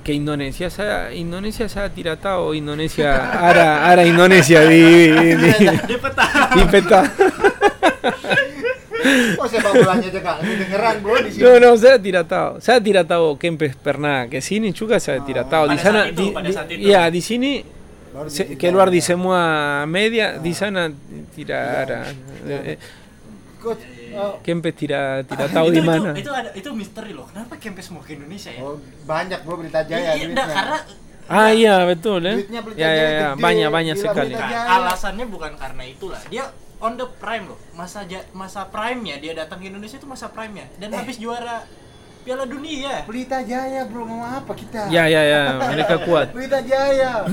ke 0.00 0.12
Indonesia 0.12 0.66
saya 0.66 1.08
Indonesia 1.10 1.66
saya 1.66 1.86
tidak 1.88 2.18
tahu 2.18 2.52
Indonesia 2.52 3.10
ada 3.30 3.86
ada 3.86 4.02
Indonesia 4.02 4.60
di 4.64 4.82
di, 5.34 5.50
Di. 5.86 5.96
Peta. 5.96 6.26
di 6.52 6.64
peta. 6.66 7.00
Oh 9.36 9.46
bolanya 9.70 10.08
bro 10.98 11.20
di 11.20 11.30
sini. 11.30 11.44
no 11.44 11.60
no 11.60 11.70
saya 11.76 12.00
tidak 12.00 12.24
tahu 12.24 12.50
saya 12.58 12.78
tidak 12.80 13.04
tahu 13.04 13.36
Kempes 13.36 13.76
pernah 13.76 14.24
ke 14.24 14.40
sini 14.40 14.72
juga 14.72 14.96
saya 14.96 15.20
tidak 15.20 15.46
tahu 15.46 15.68
di 15.68 15.76
Pada 15.76 15.84
sana 15.84 16.00
saat 16.00 16.10
itu, 16.10 16.18
di, 16.18 16.26
pada 16.32 16.48
di- 16.48 16.54
saat 16.56 16.68
itu. 16.72 16.80
ya 16.82 17.02
di 17.06 17.20
sini 17.20 17.50
se- 18.26 18.48
di- 18.48 18.56
keluar 18.56 18.88
di 18.88 19.00
semua 19.04 19.40
media 19.84 20.40
di 20.40 20.52
sana 20.52 20.88
tidak 21.30 21.62
ada 21.84 21.98
Eh, 22.44 22.76
Coach, 23.60 23.80
oh, 24.16 24.34
Kempes 24.40 24.74
tidak 24.74 25.26
tidak 25.26 25.48
tahu 25.50 25.66
itu, 25.68 25.76
di 25.76 25.82
mana 25.82 26.10
Itu, 26.12 26.20
itu 26.20 26.30
ada 26.30 26.50
itu 26.52 26.68
misteri 26.70 27.10
loh. 27.10 27.26
Kenapa 27.26 27.54
Kempes 27.56 27.86
mau 27.88 28.00
ke 28.00 28.14
Indonesia 28.14 28.50
ya? 28.50 28.60
oh, 28.60 28.76
banyak 29.04 29.38
bro 29.42 29.54
berita 29.56 29.80
Iya, 29.80 29.88
jaya 29.88 30.00
iya, 30.00 30.12
duitnya. 30.14 30.28
enggak, 30.30 30.48
karena 30.50 30.78
ah 31.24 31.48
iya 31.50 31.74
betul 31.84 32.20
ya 32.20 32.34
Duitnya 32.36 32.60
ya 32.60 32.68
ya 32.68 32.76
Jaya 32.76 32.92
ya 32.92 33.08
gede, 33.32 33.40
banyak 33.40 33.68
banyak 33.70 33.96
sekali 33.96 34.32
Nah, 34.32 34.76
alasannya 34.76 35.24
bukan 35.26 35.52
karena 35.54 35.82
itulah. 35.82 36.20
Dia 36.26 36.44
on 36.78 36.94
the 36.94 37.08
prime 37.14 37.48
loh. 37.48 37.56
Masa 37.72 38.04
ja- 38.04 38.28
masa 38.30 38.66
prime-nya 38.66 39.16
dia 39.16 39.32
datang 39.32 39.56
ke 39.56 39.66
Indonesia 39.66 39.96
itu 39.96 40.04
masa 40.04 40.28
prime-nya 40.28 40.68
dan 40.76 40.92
Eh. 40.92 40.98
habis 40.98 41.16
juara 41.16 41.64
Piala 42.20 42.44
Dunia. 42.44 43.04
Pelita 43.04 43.40
Jaya 43.40 43.84
bro 43.84 44.04
mau 44.04 44.20
apa 44.20 44.52
kita? 44.52 44.88
Ya 44.88 45.04
ya 45.04 45.20
ya, 45.22 45.42
mereka 45.66 46.00
kuat. 46.02 46.32
Pelita 46.32 46.60
Jaya 46.60 47.24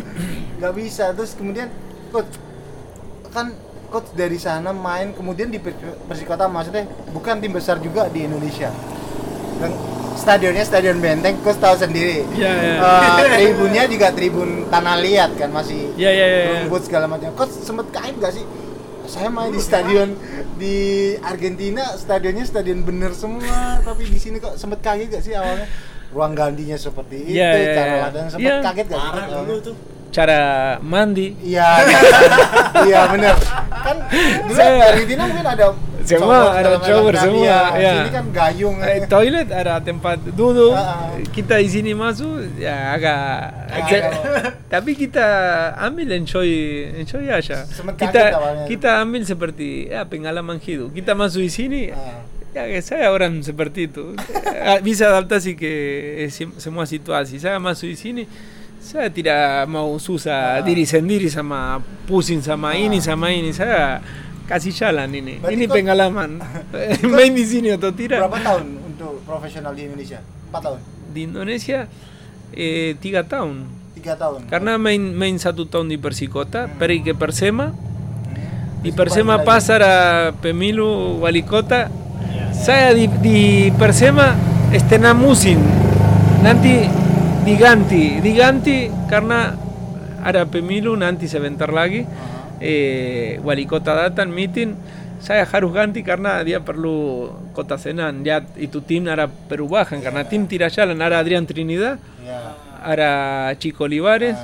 nggak 0.56 0.74
bisa 0.74 1.12
terus 1.12 1.34
kemudian 1.34 1.68
coach 2.10 2.32
kan 3.28 3.52
coach 3.92 4.10
dari 4.12 4.40
sana 4.40 4.72
main 4.72 5.12
kemudian 5.12 5.52
di 5.52 5.60
Per- 5.60 5.76
Persikota 6.08 6.48
maksudnya 6.48 6.84
bukan 7.12 7.38
tim 7.38 7.52
besar 7.52 7.78
juga 7.78 8.08
di 8.08 8.24
Indonesia. 8.24 8.72
Dan 9.60 9.72
stadionnya 10.14 10.64
stadion 10.64 10.98
Benteng, 10.98 11.38
coach 11.40 11.60
tahu 11.60 11.76
sendiri. 11.76 12.24
Iya, 12.32 12.52
iya. 12.52 12.76
Eh, 12.80 13.30
tribunnya 13.38 13.84
juga 13.86 14.08
tribun 14.10 14.66
tanah 14.68 14.96
liat 14.98 15.36
kan 15.36 15.52
masih 15.52 15.92
Iya, 15.94 16.10
iya, 16.10 16.26
iya. 16.26 16.42
rumput 16.58 16.82
segala 16.84 17.06
macam. 17.06 17.30
Coach 17.34 17.54
sempet 17.54 17.92
kaget 17.92 18.16
gak 18.18 18.34
sih? 18.34 18.46
Saya 19.04 19.28
main 19.28 19.52
di 19.52 19.60
stadion 19.60 20.16
di 20.56 20.76
Argentina, 21.20 21.84
stadionnya 21.94 22.42
stadion 22.42 22.80
bener 22.80 23.12
semua, 23.12 23.82
tapi 23.82 24.08
di 24.08 24.16
sini 24.16 24.40
kok 24.40 24.56
sempet 24.56 24.80
kaget 24.80 25.08
gak 25.12 25.22
sih 25.22 25.36
awalnya? 25.36 25.68
Ruang 26.12 26.32
gantinya 26.32 26.76
seperti 26.76 27.24
itu, 27.26 27.36
Iya, 27.36 27.50
iya, 27.52 27.72
cara 27.74 27.88
iya. 27.90 28.02
latihan 28.04 28.28
sempet 28.30 28.48
Iya. 28.48 28.56
kaget 28.62 28.86
gak 28.88 28.98
sih? 28.98 29.10
Parah 29.12 29.28
dulu 29.42 29.56
tuh. 29.62 29.76
Cara 30.12 30.40
mandi. 30.80 31.32
Iya, 31.40 31.68
iya 32.84 33.02
bener. 33.08 33.36
Kan 33.72 33.98
dulu 34.44 34.54
Saya- 34.54 34.92
Argentina 34.92 35.24
mungkin 35.24 35.48
ada 35.48 35.66
Semua 36.02 36.50
ada 36.52 36.82
shower 36.82 37.14
semua, 37.14 37.46
iya. 37.46 37.60
ya. 37.78 37.94
Sini 37.96 38.12
kan 38.12 38.26
gayung. 38.34 38.78
Eh, 38.82 39.06
toilet 39.06 39.48
ada 39.48 39.78
tempat 39.80 40.18
duduk. 40.28 40.74
Ah, 40.74 41.14
ah. 41.14 41.14
Kita 41.24 41.56
di 41.56 41.70
sini 41.70 41.94
masuk 41.94 42.58
ya 42.58 42.92
agak 42.92 43.22
Agak. 43.70 44.02
tapi 44.68 44.98
kita 44.98 45.24
ambil 45.78 46.10
enjoy 46.12 46.50
enjoy 46.98 47.30
aja. 47.30 47.64
Kita 47.96 48.22
awalnya. 48.34 48.66
kita 48.66 48.90
ambil 49.00 49.22
seperti 49.24 49.88
ya 49.88 50.04
pengalaman 50.04 50.58
hidup. 50.58 50.90
Kita 50.92 51.14
masuk 51.14 51.40
di 51.40 51.52
sini 51.54 51.82
Ah. 51.94 52.26
ya 52.52 52.82
saya 52.82 53.08
orang 53.08 53.40
seperti 53.40 53.88
itu. 53.88 54.18
Eh, 54.44 54.82
Bisa 54.88 55.08
adaptasi 55.08 55.54
ke 55.54 55.72
eh, 56.18 56.30
sem- 56.30 56.58
semua 56.58 56.84
situasi. 56.84 57.38
Saya 57.38 57.62
masuk 57.62 57.88
di 57.88 57.96
sini 57.96 58.24
saya 58.82 59.08
tidak 59.08 59.40
mau 59.68 59.94
susah 59.96 60.58
Ah. 60.58 60.62
diri 60.62 60.84
sendiri 60.84 61.30
sama 61.30 61.78
pusing 62.04 62.42
sama 62.42 62.74
ini 62.74 62.98
sama 62.98 63.30
ini. 63.30 63.54
Saya 63.54 64.02
kasih 64.44 64.74
jalan 64.74 65.08
ini. 65.08 65.38
Berarti 65.38 65.54
ini 65.54 65.66
pengalaman. 65.66 66.30
Main 67.14 67.32
di 67.32 67.46
sini 67.46 67.70
atau 67.72 67.94
tidak? 67.94 68.20
Berapa 68.20 68.42
tahun 68.42 68.66
untuk 68.84 69.22
profesional 69.24 69.72
di 69.72 69.86
Indonesia? 69.86 70.20
4 70.50 70.60
tahun. 70.60 70.80
di 71.08 71.22
Indonesia 71.24 71.80
eh, 72.52 72.96
tiga 72.96 73.22
tahun 73.22 73.68
3 73.94 74.16
tahun. 74.16 74.40
karena 74.48 74.76
main 74.76 75.12
main 75.12 75.36
satu 75.36 75.64
tahun 75.64 75.88
di 75.88 75.96
Persikota 75.96 76.72
pergi 76.72 77.04
ke 77.04 77.14
Persema 77.14 77.76
di 78.80 78.92
Persema 78.92 79.40
pasar 79.42 79.80
a 79.80 79.96
Pemilu 80.34 81.20
Wali 81.20 81.44
Kota 81.44 81.92
saya 82.52 82.92
di, 82.92 83.12
di 83.20 83.40
Persema 83.76 84.36
estena 84.72 85.12
musim 85.12 85.60
nanti 86.40 86.88
Diganti, 87.42 88.22
Diganti, 88.22 88.86
carna 89.10 89.58
arapemilu, 90.22 90.94
nanti 90.94 91.26
sebentarlagi, 91.26 92.06
eh, 92.62 93.42
walikota 93.42 93.98
datan, 93.98 94.30
mitin, 94.30 94.78
saya 95.18 95.50
harus 95.50 95.74
ganti 95.74 96.06
karena 96.06 96.46
dia 96.46 96.62
perlu 96.62 97.30
kota 97.54 97.82
senan, 97.82 98.22
ya 98.22 98.46
itu 98.62 98.86
tim 98.86 99.10
nara 99.10 99.26
perubahan, 99.26 100.02
karena 100.06 100.22
tim 100.26 100.46
tirayalan 100.46 100.94
nara 100.94 101.18
Adrián 101.18 101.50
Trinidad, 101.50 101.98
ara 102.82 103.50
Chico 103.58 103.90
Olivares, 103.90 104.38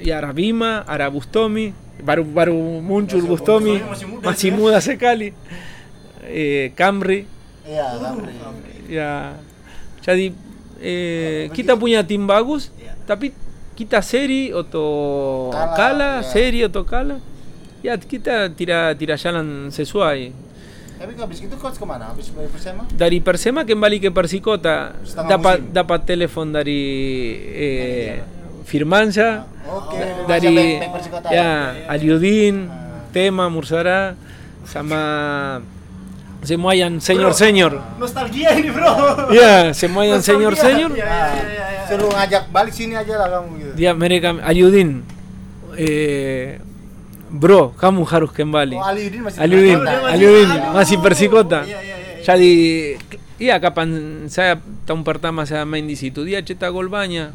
y 0.00 0.08
ara 0.08 0.32
Bima, 0.32 0.88
ara 0.88 1.12
Bustomi, 1.12 1.72
baru, 2.00 2.24
baru 2.24 2.80
Munchur 2.80 3.24
Bustomi, 3.28 3.80
Masimuda 4.24 4.80
Secali, 4.80 5.36
eh, 6.28 6.72
Camry, 6.72 7.28
ya, 7.68 7.92
ya, 8.88 9.36
ya, 10.04 10.14
eh, 10.78 11.50
kita 11.50 11.74
punya 11.74 12.00
tim 12.00 12.24
bagus 12.24 12.70
tapi 13.04 13.30
kita 13.74 13.98
seri 14.00 14.48
atau 14.48 15.50
Kalah, 15.50 15.74
kala 15.74 16.10
ya. 16.16 16.22
seri 16.22 16.60
atau 16.62 16.82
kala 16.82 17.18
ya 17.80 17.94
kita 17.96 18.48
tidak 18.48 18.94
tidak 18.94 19.16
jalan 19.18 19.68
sesuai 19.68 20.20
Tapi 20.94 21.10
habis 21.18 21.42
itu 21.42 21.52
coach 21.54 21.76
kemana? 21.76 22.08
Habis 22.08 22.30
dari 22.30 22.48
Persema? 22.48 22.82
dari 22.88 23.18
Persema 23.18 23.60
kembali 23.62 23.98
ke 23.98 24.08
Persikota 24.08 24.94
dapat 25.26 25.58
musim. 25.60 25.74
dapat 25.74 26.00
telepon 26.04 26.48
dari 26.48 26.82
eh, 27.50 28.22
Firmansyah 28.64 29.34
Oke. 29.66 29.98
dari 30.24 30.78
ya 31.28 31.50
Aliudin, 31.90 32.56
Ah. 32.64 33.04
Tema 33.10 33.46
Mursara 33.46 34.14
sama 34.64 35.02
semua 36.44 36.72
yang 36.72 36.96
senior 36.98 37.32
senior. 37.32 37.72
Nostalgia 37.96 38.52
ini, 38.52 38.68
Bro. 38.68 38.92
Ya, 39.32 39.72
semua 39.72 40.04
yang 40.04 40.20
senior 40.20 40.54
senior. 40.54 40.90
Iya, 40.90 41.02
Ah, 41.02 41.28
iya, 41.32 41.42
iya, 41.42 41.64
iya. 41.74 41.82
Suruh 41.84 42.08
ngajak 42.08 42.48
balik 42.48 42.70
sini 42.70 42.94
aja 42.94 43.14
lah 43.16 43.28
kamu 43.30 43.48
gitu. 43.56 43.72
Dia 43.74 43.90
mereka 43.92 44.36
Aliudin, 44.40 45.04
eh, 45.74 46.60
bro, 47.28 47.74
kamu 47.74 48.04
harus 48.04 48.30
kembali. 48.30 48.76
Oh, 48.76 48.84
Aliudin 48.84 49.20
masih 49.22 49.38
Aliudin. 49.38 49.78
Aliudin 49.84 50.48
masih 50.70 50.96
Persikota. 50.98 51.64
Iya, 51.64 51.80
iya, 51.80 51.96
iya. 51.98 52.22
Jadi, 52.22 52.52
iya 53.36 53.54
kapan 53.58 53.88
saya 54.26 54.56
tahun 54.84 55.02
pertama 55.02 55.44
saya 55.44 55.64
main 55.64 55.84
di 55.84 55.92
situ 55.92 56.22
dia 56.22 56.40
cetak 56.40 56.70
gol 56.70 56.88
banyak. 56.88 57.32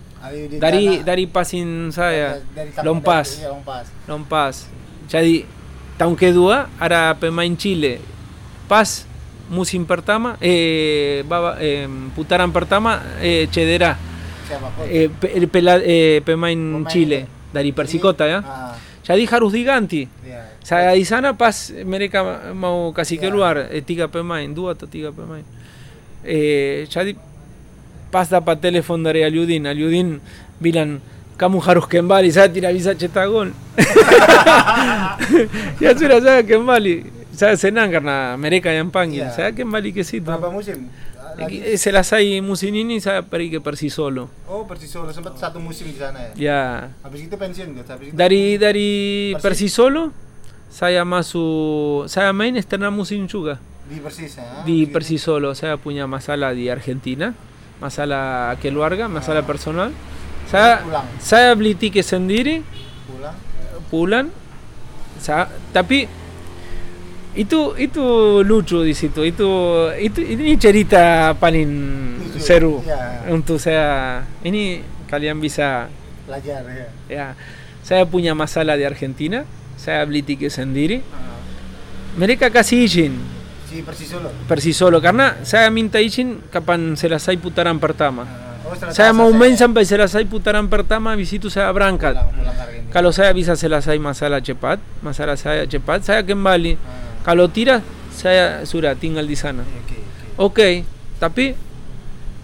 Dari 0.51 0.99
dari 0.99 1.25
passing 1.25 1.89
saya, 1.89 2.41
dari 2.51 2.69
kampung- 2.69 2.99
lompas. 2.99 3.27
dari- 3.29 3.39
iya, 3.39 3.49
lompas. 3.49 3.85
lompas. 4.05 4.55
Jadi 5.05 5.35
tahun 5.95 6.15
kedua 6.15 6.55
ada 6.75 7.13
pemain 7.13 7.53
Chile. 7.53 8.01
Paz 8.69 9.09
Musimpertama, 9.49 10.37
eh, 10.45 11.25
baba, 11.25 11.57
eh, 11.57 11.89
Putaran 12.13 12.53
Pertama, 12.53 13.01
eh, 13.17 13.49
Chedera, 13.49 13.97
eh, 14.85 15.09
pe, 15.09 15.41
pela, 15.49 15.81
eh, 15.81 16.21
Pemain 16.21 16.85
Chile, 16.85 17.25
Dari 17.49 17.73
Persicota, 17.73 18.29
¿ya? 18.29 18.45
Ya 19.01 19.17
di 19.17 19.25
Harus 19.25 19.57
Diganti, 19.57 20.05
yeah. 20.21 20.53
Sagadizana 20.61 21.33
Paz 21.33 21.73
Mereka 21.73 22.53
Mau 22.53 22.93
Casiqueluar, 22.93 23.73
yeah. 23.73 23.81
Tiga 23.81 24.05
Pemain, 24.05 24.45
Duato 24.53 24.85
Tiga 24.85 25.09
Pemain. 25.09 25.41
Eh, 26.21 26.85
ya 26.85 27.01
di 27.01 27.17
Paz 28.13 28.29
da 28.29 28.41
pa 28.41 28.53
teléfono 28.53 29.09
de 29.09 29.25
Aliudin, 29.25 29.65
Aliudin, 29.65 30.21
Vilan. 30.61 31.01
Camu 31.39 31.63
Harus 31.63 31.87
Kembali, 31.87 32.35
ya 32.35 32.51
tira 32.51 32.69
visa 32.69 32.93
chetagón. 32.93 33.55
ya 35.79 35.95
se 35.95 36.05
la 36.05 36.43
Kembali. 36.43 37.18
Saya 37.39 37.55
senang 37.55 37.87
karena 37.87 38.35
mereka 38.35 38.67
yang 38.67 38.91
panggil. 38.91 39.23
Ya. 39.23 39.31
Saya 39.31 39.49
kembali 39.49 39.95
ke 39.95 40.03
situ. 40.03 40.27
Berapa 40.27 40.51
musim? 40.51 40.91
Ah, 41.15 41.39
Lagi. 41.39 41.63
Selesai 41.73 42.19
musim 42.41 42.67
ini 42.73 42.99
saya 42.99 43.23
pergi 43.23 43.47
ke 43.49 43.59
Persisolo. 43.59 44.27
Oh, 44.43 44.67
Persisolo 44.67 45.07
sempat 45.09 45.39
satu 45.39 45.55
musim 45.57 45.87
di 45.87 45.95
sana 45.95 46.19
ya. 46.19 46.31
Ya. 46.35 46.63
Habis 46.99 47.31
itu 47.31 47.35
pensiun 47.35 47.71
coach. 47.73 47.87
Habis 47.87 48.05
itu 48.05 48.13
Dari 48.13 48.59
dari 48.59 48.89
Persis. 49.31 49.71
Persisolo 49.71 50.11
saya 50.67 51.01
masuk 51.01 52.05
saya 52.05 52.29
main 52.29 52.53
external 52.53 52.91
musim 52.91 53.23
juga. 53.25 53.55
di 53.87 53.97
Persis 53.97 54.35
ya. 54.35 54.61
di 54.61 54.83
Gitu. 54.83 54.91
Persisolo 54.91 55.55
saya 55.55 55.73
punya 55.73 56.05
masalah 56.05 56.51
di 56.51 56.67
Argentina 56.67 57.33
masalah 57.79 58.53
keluarga 58.57 59.07
masalah 59.07 59.41
personal 59.41 59.89
saya 60.45 60.85
Pulang. 60.85 61.07
saya 61.17 61.49
beli 61.57 61.73
tiket 61.73 62.05
sendiri 62.05 62.61
Pulang. 63.07 63.33
pulang 63.89 64.27
sa- 65.17 65.49
tapi 65.71 66.05
itu 67.37 67.77
itu 67.77 68.05
lucu 68.41 68.81
di 68.81 68.97
situ 68.97 69.21
itu 69.21 69.49
itu 70.01 70.19
ini 70.21 70.57
cerita 70.57 71.37
paling 71.37 71.69
seru 72.41 72.81
ya. 72.81 73.29
untuk 73.29 73.61
saya 73.61 74.21
ini 74.41 74.81
kalian 75.05 75.37
bisa 75.37 75.89
Belajar 76.25 76.61
ya. 76.65 76.87
ya 77.05 77.27
saya 77.85 78.05
punya 78.09 78.33
masalah 78.33 78.73
di 78.73 78.85
Argentina 78.85 79.45
saya 79.77 80.01
beli 80.09 80.25
tiket 80.25 80.49
sendiri 80.49 81.05
Ah, 81.13 81.37
mereka 82.17 82.49
kasih 82.49 82.85
izin 82.89 83.13
si 83.69 83.85
Persisolo. 83.85 84.29
Persisolo 84.49 84.97
karena 84.97 85.37
saya 85.45 85.69
minta 85.69 86.01
izin 86.01 86.41
kapan 86.49 86.97
selesai 86.97 87.37
putaran 87.37 87.77
pertama. 87.77 88.25
Ah, 88.25 88.65
oh, 88.65 88.73
Saya 88.89 89.13
mau 89.13 89.29
main 89.29 89.53
sampai 89.53 89.85
selesai 89.85 90.25
putaran 90.25 90.65
pertama, 90.65 91.13
habis 91.13 91.29
itu 91.29 91.53
saya 91.53 91.69
berangkat. 91.69 92.17
pulang, 92.17 92.33
pulang. 92.33 92.89
Kalau 92.89 93.13
saya 93.13 93.29
bisa 93.37 93.53
selesai 93.53 93.93
masalah 94.01 94.41
cepat, 94.41 94.81
masalah 95.05 95.37
saya 95.37 95.69
cepat, 95.69 96.01
saya 96.01 96.25
kembali. 96.25 96.73
Ah, 96.81 97.08
Kalau 97.29 97.45
tidak, 97.45 97.85
saya 98.09 98.65
sudah 98.65 98.97
tinggal 98.97 99.21
di 99.21 99.37
sana. 99.37 99.61
Oke, 99.61 99.77
oke. 99.77 100.01
Oke, 100.41 100.69
tapi 101.21 101.53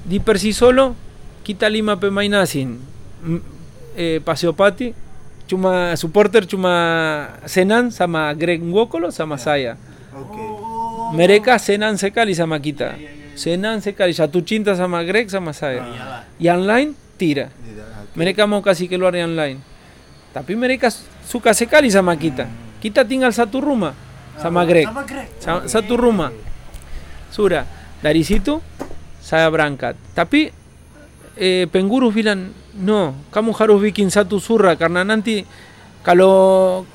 di 0.06 0.22
Persisolo 0.22 0.94
kita 1.42 1.66
lima 1.66 1.98
pemain 1.98 2.46
asing. 2.46 2.78
M- 3.26 3.58
Eh, 3.96 4.20
Paseo 4.20 4.52
Pati, 4.52 4.92
cuma 5.48 5.96
supporter 5.96 6.44
cuma 6.44 6.76
Senan 7.48 7.90
sama 7.90 8.28
Greg 8.36 8.60
Ngokolo 8.60 9.08
sama 9.08 9.40
saya. 9.40 9.80
Oke. 10.12 10.44
Mereka 11.16 11.56
senang 11.58 11.96
sekali 11.96 12.36
sama 12.36 12.60
kita. 12.60 13.00
Senang 13.40 13.80
sekali. 13.80 14.12
Satu 14.12 14.44
cinta 14.44 14.76
sama 14.76 15.00
Greg 15.08 15.32
sama 15.32 15.56
saya. 15.56 15.80
Yang 16.38 16.62
lain 16.68 16.88
oke. 17.16 17.48
Mereka 18.20 18.44
mau 18.44 18.60
kasih 18.60 18.92
keluar 18.92 19.16
yang 19.16 19.32
lain. 19.32 19.64
Tapi 20.36 20.60
mereka 20.60 20.92
suka 21.24 21.56
sekali 21.56 21.88
sama 21.88 22.20
kita. 22.20 22.52
Kita 22.84 23.08
tinggal 23.08 23.32
satu 23.32 23.64
rumah 23.64 23.96
sama 24.40 24.64
Greg. 24.64 24.88
Sa- 25.40 25.66
Satu 25.68 25.94
rumah. 25.96 26.32
Dari 28.00 28.22
situ 28.22 28.60
saya 29.20 29.50
berangkat. 29.50 29.98
Tapi 30.14 30.52
eh, 31.36 31.66
pengurus 31.68 32.14
bilang, 32.14 32.52
no, 32.78 33.28
kamu 33.32 33.52
harus 33.58 33.80
bikin 33.82 34.08
satu 34.08 34.38
surah 34.40 34.78
karena 34.78 35.04
nanti 35.04 35.42
kalau 36.00 36.86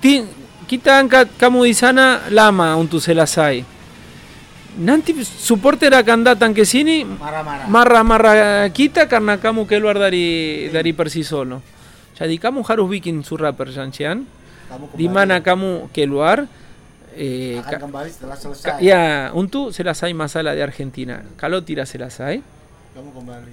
tim 0.00 0.26
kita 0.66 0.98
angkat 0.98 1.36
kamu 1.38 1.70
di 1.70 1.74
sana 1.76 2.26
lama 2.32 2.74
untuk 2.74 2.98
selesai. 2.98 3.62
Nanti 4.76 5.16
supporter 5.24 5.88
akan 5.88 6.20
datang 6.20 6.52
ke 6.52 6.60
sini 6.60 7.00
Marah-marah. 7.68 8.68
kita 8.68 9.08
karena 9.08 9.40
kamu 9.40 9.64
keluar 9.64 9.96
dari 9.96 10.68
dari 10.68 10.92
Persisolo. 10.92 11.64
Jadi 12.12 12.36
kamu 12.36 12.60
harus 12.64 12.84
bikin 12.88 13.24
surat 13.24 13.56
perjanjian 13.56 14.24
di 14.92 15.06
mana 15.08 15.40
kamu 15.40 15.88
keluar 15.92 16.44
eh, 17.16 17.56
Ya, 18.84 19.32
untu 19.32 19.72
zelazai 19.72 20.12
masala 20.12 20.52
de 20.52 20.60
Argentina, 20.60 21.24
Calo 21.40 21.64
tira 21.64 21.88
se 21.88 21.96
las 21.96 22.20
hay. 22.20 22.44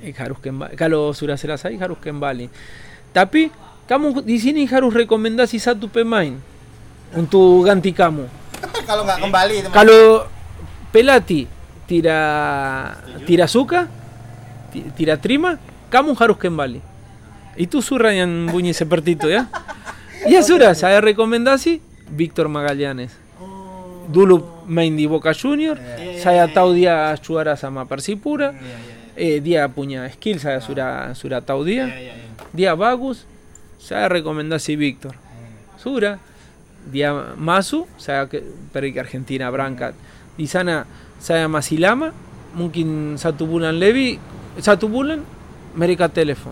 Eh, 0.04 0.12
Calo 0.12 0.36
kalotira 0.36 0.56
zelazai, 0.60 0.76
kalosura 0.76 1.36
zelazai, 1.40 1.80
jaruzken 1.80 2.20
bali. 2.20 2.52
Tapi, 3.16 3.48
kamu 3.88 4.24
di 4.24 4.36
sini 4.40 4.68
harus 4.68 4.92
rekomendasi 4.92 5.60
satu 5.64 5.88
pemain 5.88 6.36
untuk 7.16 7.64
ganti 7.64 7.96
kamu. 7.96 8.28
Kalau 8.84 9.04
nggak 9.08 9.20
kembali. 9.24 9.56
Kalau 9.72 10.28
Pelati 10.94 11.50
tira 11.90 12.20
tira 13.26 13.50
suka, 13.50 13.90
tira 14.94 15.18
terima, 15.18 15.58
kamu 15.90 16.14
harus 16.14 16.38
kembali. 16.38 16.80
Itu 17.58 17.82
surah 17.82 18.14
yang 18.14 18.52
bunyi 18.52 18.76
seperti 18.76 19.16
itu 19.16 19.32
ya. 19.32 19.48
Ya 20.24 20.40
sudah, 20.40 20.72
saya 20.72 21.04
rekomendasi 21.04 21.84
Víctor 22.08 22.48
Magallanes. 22.48 23.23
Dulu 24.04 24.68
main 24.68 24.92
di 24.92 25.08
Boca 25.08 25.32
Junior, 25.32 25.80
saya 26.20 26.48
tahu 26.52 26.76
dia 26.76 27.16
juara 27.24 27.56
sama 27.56 27.88
Persipura. 27.88 28.52
Eh, 29.14 29.38
dia 29.40 29.70
punya 29.70 30.10
skill, 30.10 30.42
saya 30.42 30.58
sudah 30.60 31.14
sudah 31.14 31.40
tahu 31.40 31.64
dia. 31.70 31.88
Dia 32.52 32.74
bagus. 32.74 33.24
Saya 33.80 34.08
rekomendasi 34.12 34.74
Víctor. 34.76 35.16
Sudah. 35.80 36.20
Dia 36.84 37.16
masuk, 37.40 37.88
saya 37.96 38.28
pergi 38.76 39.00
Argentina 39.00 39.48
berangkat. 39.48 39.96
Di 40.36 40.48
sana 40.52 40.84
saya 41.16 41.48
masih 41.48 41.80
lama, 41.80 42.12
mungkin 42.60 43.16
satu 43.16 43.48
bulan 43.48 43.80
lebih, 43.80 44.20
satu 44.60 44.92
bulan 44.92 45.24
mereka 45.80 46.12
telepon. 46.12 46.52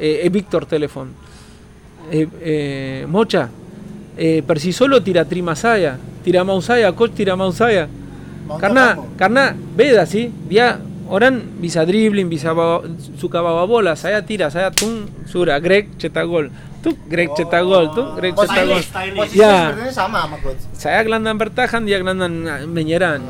Eh, 0.00 0.26
eh, 0.26 0.30
Víctor 0.32 0.66
telepon. 0.66 1.14
Eh, 2.10 2.26
eh, 2.42 3.00
Mocha, 3.06 3.46
eh, 4.16 4.42
per 4.46 4.58
si 4.58 4.72
solo 4.72 5.02
tira 5.02 5.24
trimasaya, 5.24 5.98
tira 6.24 6.44
mausaya, 6.44 6.92
coach 6.92 7.12
tira 7.14 7.36
mausaya. 7.36 7.88
Carná, 8.58 8.98
carná, 9.14 9.54
veda, 9.76 10.06
¿sí? 10.06 10.32
Día, 10.48 10.80
oran, 11.08 11.58
visa 11.62 11.86
dribbling, 11.86 12.28
visa 12.28 12.50
su 12.98 13.28
sucababola, 13.28 13.94
saya 13.94 14.26
tira, 14.26 14.50
saya 14.50 14.70
tum, 14.70 15.06
sura, 15.26 15.58
greg, 15.60 15.86
chetagol. 15.98 16.50
Tú, 16.82 16.96
greg, 17.06 17.30
chetagol, 17.36 17.94
tú, 17.94 18.02
greg, 18.16 18.34
chetagol. 18.34 18.82
Ya. 19.34 19.70
Saya 20.72 21.04
glandan 21.06 21.38
bertahan, 21.38 21.86
dia 21.86 22.02
glandan 22.02 22.66
menyeran. 22.66 23.22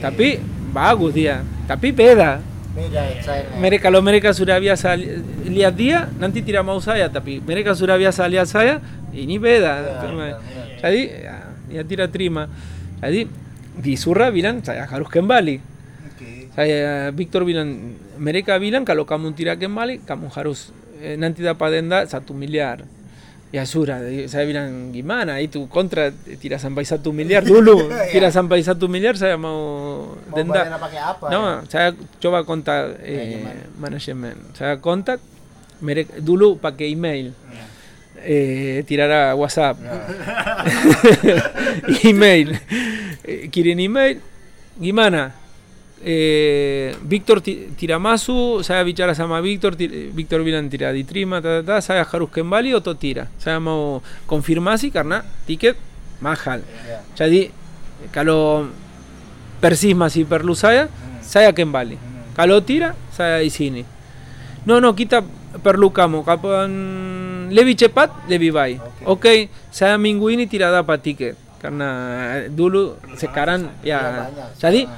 Tapi, 0.00 0.40
bagus 0.72 1.12
dia. 1.12 1.44
Tapi 1.68 1.92
beda. 1.92 2.49
Mereka 3.58 3.82
kalau 3.90 4.00
mereka 4.00 4.30
sudah 4.30 4.56
biasa 4.62 4.94
li- 4.94 5.18
lihat 5.58 5.74
dia, 5.74 6.06
nanti 6.22 6.38
tidak 6.38 6.62
mau 6.62 6.78
saya, 6.78 7.10
tapi 7.10 7.42
mereka 7.42 7.74
sudah 7.74 7.98
biasa 7.98 8.22
lihat 8.30 8.46
saya, 8.46 8.78
ini 9.10 9.42
beda. 9.42 9.74
Ya. 9.82 10.38
Jadi 10.78 11.02
ya, 11.10 11.36
ya 11.80 11.82
tidak 11.82 12.08
terima. 12.14 12.46
Jadi 13.02 13.26
di 13.80 13.94
surah 13.98 14.30
bilang 14.30 14.62
saya 14.62 14.86
harus 14.86 15.10
kembali. 15.10 15.56
Oke. 16.14 16.52
Saya 16.54 17.10
Victor 17.10 17.42
bilang, 17.42 17.96
mereka 18.20 18.54
bilang 18.62 18.86
kalau 18.86 19.02
kamu 19.02 19.34
tidak 19.34 19.58
kembali, 19.58 20.06
kamu 20.06 20.30
harus 20.30 20.70
eh, 21.02 21.18
nanti 21.18 21.42
dapat 21.42 21.82
denda 21.82 22.06
satu 22.06 22.30
miliar 22.36 22.86
y 23.52 23.58
Azura, 23.58 23.98
Sabiran 24.28 24.92
Guimana, 24.92 25.34
ahí 25.34 25.48
tu 25.48 25.68
contra 25.68 26.12
tira 26.12 26.58
San 26.58 26.74
Paisatu 26.74 27.12
miliar, 27.12 27.42
dulu, 27.42 27.90
tira 28.12 28.30
San 28.30 28.48
Paisatu 28.48 28.88
miliar, 28.88 29.18
saya 29.18 29.34
mau 29.34 30.14
denda. 30.34 30.78
No, 31.30 31.66
saya 31.66 31.90
coba 32.22 32.46
kontak 32.46 33.02
eh, 33.02 33.42
manajemen. 33.74 34.38
Saya 34.54 34.78
kontak 34.78 35.18
mereka 35.82 36.22
dulu 36.22 36.62
pakai 36.62 36.94
email. 36.94 37.34
Eh, 38.22 38.84
tirar 38.86 39.10
a 39.10 39.34
WhatsApp. 39.34 39.80
email. 42.04 42.54
quieren 43.50 43.80
email, 43.80 44.20
Guimana, 44.78 45.34
eh, 46.02 46.96
Víctor 47.02 47.42
Tiramasu, 47.42 48.62
sabe 48.62 48.84
bichar 48.84 49.14
sama 49.14 49.40
Víctor, 49.40 49.76
Víctor 49.76 50.42
Vilan 50.42 50.68
Tiraditrima, 50.68 51.40
ta, 51.42 51.60
ta, 51.60 51.74
ta, 51.74 51.80
sabe 51.80 52.00
Haruskembali 52.00 52.74
o 52.74 52.80
Totira. 52.80 53.28
Sabemos 53.38 54.02
confirmasi, 54.26 54.90
carna, 54.90 55.24
ticket, 55.46 55.76
majal. 56.20 56.62
Ya 57.16 57.26
di, 57.26 57.50
calo 58.10 58.68
persismas 59.60 60.16
y 60.16 60.24
perlusaya, 60.24 60.88
sabe 61.20 61.52
Kembali. 61.54 61.98
Calo 62.34 62.62
tira, 62.62 62.94
sabe 63.12 63.44
Isini. 63.44 63.84
No, 64.64 64.80
no, 64.80 64.94
quita 64.94 65.24
perlucamo, 65.62 66.24
capan 66.24 67.48
levichepat, 67.50 68.28
levivai. 68.28 68.80
Ok, 69.04 69.48
sabe 69.70 69.98
minguini 69.98 70.46
tirada 70.46 70.82
pa 70.82 70.96
ticket. 70.98 71.36
Carna, 71.60 72.48
dulu, 72.48 72.96
secaran, 73.20 73.68
ya. 73.84 74.32
Ya 74.56 74.68
di, 74.72 74.88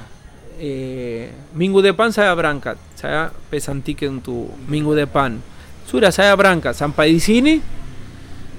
eh, 0.59 1.31
minggu 1.53 1.79
depan 1.81 2.09
saya 2.13 2.33
berangkat. 2.33 2.77
Saya 2.97 3.29
pesan 3.51 3.83
tiket 3.83 4.09
untuk 4.09 4.53
minggu 4.67 4.93
depan. 4.95 5.39
Sudah 5.83 6.09
saya 6.09 6.33
berangkat. 6.33 6.73
Sampai 6.73 7.11
di 7.13 7.21
sini, 7.21 7.59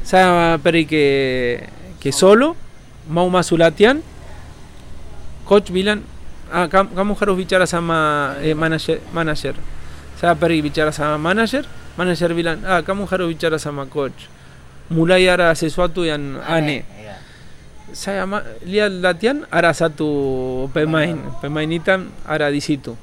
saya 0.04 0.60
pergi 0.60 0.84
ke, 0.84 1.06
ke 1.98 2.10
solo, 2.12 2.52
mau 3.08 3.26
masuk 3.32 3.60
latihan. 3.60 4.00
Coach 5.44 5.68
bilang, 5.72 6.04
ah, 6.52 6.68
kam- 6.68 6.92
kamu 6.92 7.12
harus 7.16 7.36
bicara 7.36 7.64
sama 7.68 8.32
eh, 8.40 8.56
manager, 8.56 9.00
manager. 9.12 9.56
Saya 10.16 10.32
pergi 10.36 10.60
bicara 10.64 10.88
sama 10.92 11.20
manager, 11.20 11.68
manager 11.96 12.30
bilang, 12.32 12.60
ah, 12.64 12.80
kamu 12.80 13.04
harus 13.08 13.28
bicara 13.32 13.56
sama 13.60 13.84
coach. 13.88 14.28
Mulai 14.92 15.24
ada 15.28 15.52
sesuatu 15.56 16.04
yang 16.04 16.40
aneh. 16.44 16.84
Saya 17.92 18.24
lihat 18.64 19.04
latihan 19.04 19.44
ada 19.52 19.74
satu 19.76 20.08
pemain, 20.72 21.14
pemain 21.44 21.68
hitam 21.68 22.08
ada 22.24 22.48
di 22.48 22.64
situ. 22.64 22.96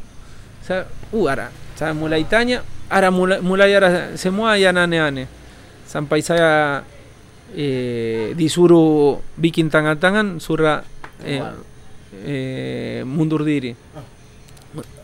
Saya, 0.65 0.89
uh, 1.13 1.25
ada. 1.29 1.53
Saya 1.77 1.93
mulai 1.93 2.25
tanya, 2.25 2.65
ada 2.89 3.13
mulai, 3.13 3.37
mulai 3.45 3.73
ada 3.77 4.17
semua 4.17 4.57
yang 4.57 4.77
aneh-aneh. 4.77 5.29
Sampai 5.85 6.25
saya 6.25 6.81
eh, 7.55 8.31
disuruh 8.33 9.19
bikin 9.35 9.67
tangan-tangan 9.67 10.39
surat 10.39 10.87
eh, 11.23 11.43
eh, 12.23 12.99
mundur 13.03 13.43
diri. 13.43 13.75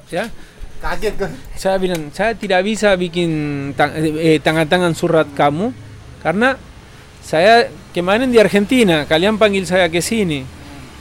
Ya, 0.07 0.32
Kaget 0.78 1.15
kan? 1.19 1.32
saya 1.59 1.75
bilang 1.82 2.13
saya 2.15 2.32
tidak 2.38 2.63
bisa 2.63 2.95
bikin 2.95 3.30
tang- 3.75 3.97
eh, 3.97 4.39
tangan-tangan 4.39 4.93
surat 4.95 5.28
kamu 5.36 5.73
karena 6.23 6.55
saya 7.28 7.67
kemarin 7.91 8.32
di 8.32 8.39
Argentina 8.39 9.03
kalian 9.03 9.36
panggil 9.36 9.67
saya 9.67 9.91
ke 9.91 9.99
sini 9.99 10.47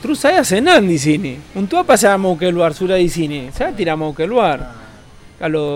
terus 0.03 0.19
saya 0.19 0.43
senang 0.43 0.83
di 0.83 0.99
sini 0.99 1.39
untuk 1.55 1.87
apa 1.87 1.95
saya 1.95 2.19
mau 2.19 2.35
keluar 2.35 2.75
sudah 2.75 2.99
di 2.99 3.07
sini 3.07 3.47
saya 3.55 3.71
tidak 3.71 3.95
mau 3.95 4.11
keluar 4.11 4.59
kalau 5.39 5.69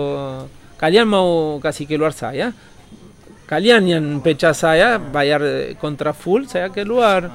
kalian 0.76 1.08
mau 1.08 1.56
kasih 1.56 1.88
keluar 1.88 2.12
saya 2.12 2.52
kalian 3.48 3.82
yang 3.88 4.04
pecah 4.20 4.52
saya 4.52 5.00
bayar 5.00 5.40
eh, 5.40 5.72
kontra 5.80 6.12
full 6.12 6.44
saya 6.44 6.68
keluar 6.68 7.32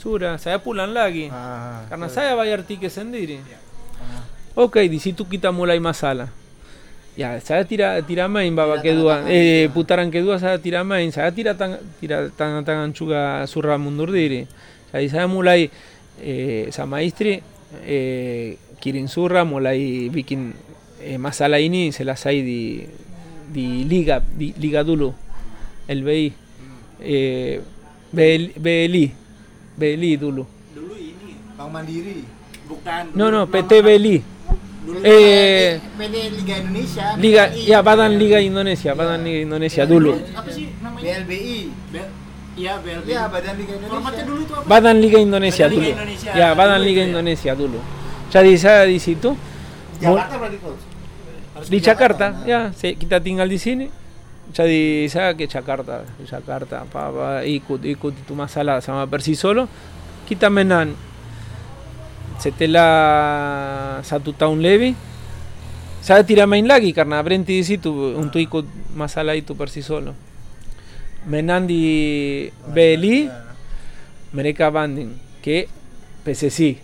sudah 0.00 0.40
saya 0.40 0.56
pulang 0.56 0.96
lagi 0.96 1.28
Ah, 1.28 1.84
karena 1.90 2.08
saya 2.08 2.32
bayar 2.38 2.62
tiket 2.62 2.88
sendiri. 2.88 3.42
Oke, 4.58 4.82
di 4.90 4.98
situ 4.98 5.22
kita 5.22 5.54
mulai 5.54 5.78
masalah. 5.78 6.30
Ya, 7.18 7.34
zagatira 7.42 7.98
tiramain 8.06 8.54
babakeduan, 8.54 9.26
e, 9.26 9.66
eh, 9.66 9.70
putaran 9.74 10.06
kedua 10.06 10.38
zagatiramain, 10.38 11.10
zagatira 11.10 11.58
tan, 11.58 11.82
tira, 11.98 12.30
tan, 12.30 12.62
tan 12.62 12.78
antxuga 12.78 13.42
zurra 13.50 13.74
mundurdiri. 13.74 14.46
Zai, 14.94 15.10
zai 15.10 15.26
mulai, 15.26 15.66
e, 16.22 16.70
zamaiztri, 16.70 17.42
e, 17.82 18.54
kirin 18.78 19.10
zurra, 19.10 19.42
mulai 19.42 19.82
eh, 19.82 20.06
eh, 20.06 20.10
bikin 20.14 20.54
e, 21.02 21.18
mazalaini, 21.18 21.90
zela 21.90 22.14
zai 22.14 22.38
di, 22.46 22.86
di 23.50 23.82
liga, 23.82 24.22
di, 24.22 24.54
liga 24.54 24.86
dulu, 24.86 25.10
el 25.90 26.06
behi, 26.06 26.30
e, 27.02 27.58
beheli, 28.14 29.10
beheli, 29.74 30.14
dulu. 30.14 30.46
Dulu 30.70 30.94
ini, 30.94 31.34
Mandiri, 31.66 32.22
bukan. 32.70 33.10
No, 33.18 33.34
no, 33.34 33.50
PT 33.50 33.82
Beheli. 33.82 34.37
Dulu 34.88 34.98
Eh, 35.04 35.76
PT 36.00 36.14
Liga 36.32 36.54
Indonesia. 36.58 37.04
Liga, 37.20 37.44
BLI. 37.52 37.68
ya 37.68 37.78
Badan 37.84 38.12
Liga 38.16 38.38
Indonesia, 38.40 38.90
Badan 38.96 39.20
Liga 39.20 39.38
Indonesia 39.44 39.82
dulu. 39.84 40.12
apa 40.16 40.48
sih 40.48 40.72
namanya? 40.80 41.04
BLBI. 41.04 41.58
Iya, 42.58 42.72
BLB. 42.80 43.04
Iya, 43.06 43.22
Badan 43.28 43.54
Liga 43.54 43.72
Indonesia. 43.76 43.92
Formatnya 43.92 44.24
dulu 44.24 44.40
itu 44.42 44.54
apa? 44.56 44.64
Badan 44.64 44.96
Liga 44.98 45.18
Indonesia 45.20 45.64
Badan 45.64 45.76
Liga 45.76 45.84
dulu. 45.84 45.96
Indonesia. 46.00 46.30
Ya, 46.32 46.48
Badan 46.56 46.80
Liga 46.80 47.02
ya. 47.04 47.08
Indonesia 47.12 47.52
dulu. 47.52 47.78
Jadi 48.28 48.52
saya 48.56 48.82
di 48.84 48.98
situ 48.98 49.30
Jakarta 49.98 50.34
berarti 50.36 50.58
coach. 50.58 50.82
Di 51.68 51.78
Jakarta, 51.82 52.26
ya, 52.46 52.60
kita 52.72 53.18
tinggal 53.18 53.44
di 53.46 53.58
sini. 53.58 53.86
jadi 54.48 55.04
saya 55.12 55.36
ke 55.36 55.44
Jakarta 55.44 56.08
Jakarta 56.24 56.80
apa, 56.80 57.00
apa 57.12 57.28
ikut 57.44 57.84
ikut 57.84 58.16
itu 58.16 58.32
masalah 58.32 58.80
sama 58.80 59.04
Persis 59.04 59.36
solo 59.36 59.68
kita 60.24 60.48
menang 60.48 60.96
zetela 62.38 64.00
zatuta 64.06 64.48
un 64.48 64.62
lebe. 64.62 64.94
Zatira 66.02 66.46
mainlagi, 66.46 66.94
karna 66.94 67.20
brenti 67.22 67.58
dizitu 67.58 67.90
untuiko 68.16 68.64
masalaitu 68.94 69.58
per 69.58 69.68
si 69.68 69.82
solo. 69.82 70.14
Menandi 71.26 72.48
beli, 72.72 73.28
mereka 74.32 74.70
banding, 74.70 75.12
que 75.42 75.68
PCC. 76.24 76.78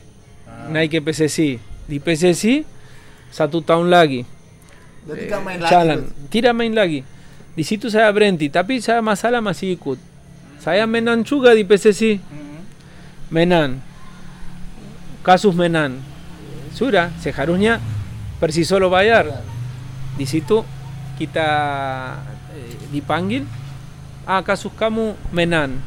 Nike 0.69 1.01
PCC. 1.01 1.59
Di 1.87 2.01
PCC, 2.01 2.67
zatuta 3.31 3.79
un 3.79 3.89
lagi. 3.89 4.27
Eh, 5.05 5.29
Chalan, 5.69 6.09
tira 6.33 6.53
mainlagi. 6.57 7.05
Dizitu 7.55 7.87
saya 7.87 8.11
brenti, 8.11 8.51
tapi 8.51 8.83
saya 8.83 8.99
masala 8.99 9.39
masih 9.39 9.79
ikut. 9.79 10.01
Saya 10.59 10.89
menan 10.91 11.23
juga 11.23 11.55
di 11.55 11.63
PCC. 11.63 12.19
Menan. 13.31 13.94
Casus 15.25 15.57
menan, 15.57 16.05
sura, 16.77 17.09
se 17.17 17.33
jaruña, 17.33 17.81
si 18.53 18.69
solo 18.69 18.93
bayar. 18.93 19.41
Disitu, 20.21 20.69
kita 21.17 21.49
eh, 22.53 22.77
dipanggil, 22.93 23.49
ah, 24.29 24.45
casus 24.45 24.69
camu 24.77 25.17
menan. 25.33 25.81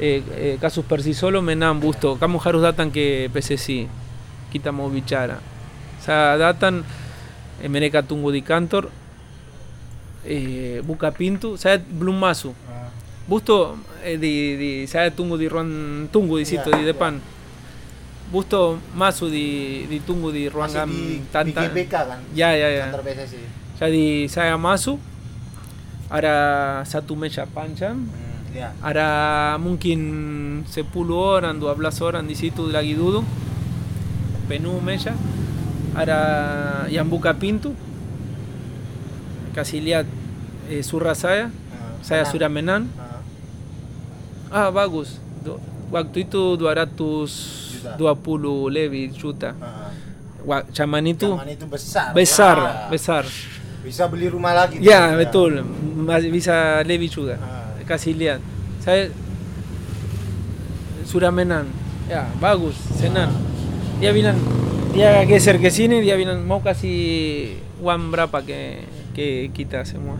Eh, 0.00 0.24
eh, 0.40 0.56
casus 0.56 0.88
persisolo 0.88 1.44
menan 1.44 1.84
busto, 1.84 2.16
camu 2.16 2.40
jarus 2.40 2.64
datan 2.64 2.88
que 2.88 3.28
PCC, 3.28 3.92
kita 4.48 4.72
mau 4.72 4.88
bicara. 4.88 5.36
Sa 6.00 6.40
datan 6.40 6.80
meneka 7.60 8.08
tungu 8.08 8.32
di 8.32 8.40
cantor, 8.40 8.88
buca 10.80 11.12
pintu, 11.12 11.60
sa 11.60 11.76
blumasu. 11.76 12.56
Ah. 12.72 12.88
Busto 13.28 13.76
di, 14.00 14.56
di, 14.56 14.70
sa 14.88 15.12
tungu 15.12 15.36
di 15.36 15.44
ron 15.44 16.08
tungu, 16.08 16.40
di 16.40 16.56
de 16.56 16.96
pan 16.96 17.35
busto 18.26 18.76
masuk 18.92 19.30
di, 19.30 19.46
di 19.86 19.98
tunggu 20.02 20.34
di 20.34 20.50
ruangan 20.50 20.90
di, 20.90 21.22
di 21.22 21.30
tanta 21.30 21.62
GBK 21.70 21.94
kan? 21.94 22.18
ya 22.34 22.50
ya 22.50 22.68
ya. 22.68 22.84
Kantor 22.90 23.02
PSSI. 23.06 23.40
jadi 23.78 24.06
saya 24.26 24.54
masuk 24.58 24.98
ada 26.06 26.36
satu 26.82 27.14
meja 27.14 27.46
panjang 27.46 27.98
Hmm, 27.98 28.54
ya. 28.54 28.70
ada 28.82 29.08
mungkin 29.58 30.00
10 30.64 30.86
orang 31.12 31.58
12 31.58 31.66
orang 32.02 32.24
di 32.24 32.34
situ 32.34 32.66
lagi 32.66 32.94
duduk 32.94 33.22
penuh 34.46 34.78
meja 34.78 35.14
ada 35.92 36.20
yang 36.86 37.08
buka 37.08 37.32
pintu. 37.32 37.72
Kasih 39.50 39.80
lihat 39.80 40.04
eh, 40.68 40.84
surah 40.84 41.16
saya 41.16 41.48
saya 42.04 42.22
menang. 42.22 42.32
sudah 42.32 42.48
menang 42.52 42.82
Ah, 44.52 44.68
ah 44.68 44.68
bagus. 44.70 45.16
Waktu 45.88 46.28
itu 46.28 46.58
220 47.94 48.02
lebih 48.68 49.04
juta 49.12 49.54
ah. 49.54 49.90
Wa- 50.42 50.66
zaman 50.68 51.02
itu 51.04 51.26
Zaman 51.28 51.48
itu 51.48 51.66
besar. 51.66 52.10
besar 52.12 52.56
Wah. 52.56 52.86
besar 52.88 53.24
Bisa 53.80 54.06
beli 54.06 54.26
rumah 54.26 54.50
lagi. 54.52 54.78
ya 54.78 55.10
tuh. 55.10 55.18
betul 55.20 55.52
Mas- 55.96 56.26
bisa 56.26 56.54
lebih 56.82 57.06
juga 57.06 57.34
Ah. 57.36 57.70
kasih 57.84 58.12
lihat 58.12 58.40
saya 58.78 59.10
sudah 61.04 61.30
menang 61.30 61.70
ya 62.06 62.26
bagus 62.36 62.74
senang 62.92 63.30
dia 63.98 64.10
bilang 64.10 64.38
dia 64.90 65.22
geser 65.22 65.56
ke 65.56 65.68
sini 65.68 66.00
dia 66.00 66.14
bilang 66.14 66.42
mau 66.42 66.58
kasih 66.58 66.98
uang 67.78 68.10
berapa 68.10 68.38
ke 68.40 68.82
ke 69.12 69.26
kita 69.50 69.82
semua 69.82 70.18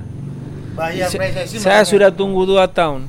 Bayar 0.76 1.08
saya 1.08 1.32
makanya. 1.48 1.82
sudah 1.82 2.10
tunggu 2.10 2.44
dua 2.44 2.68
tahun 2.68 3.08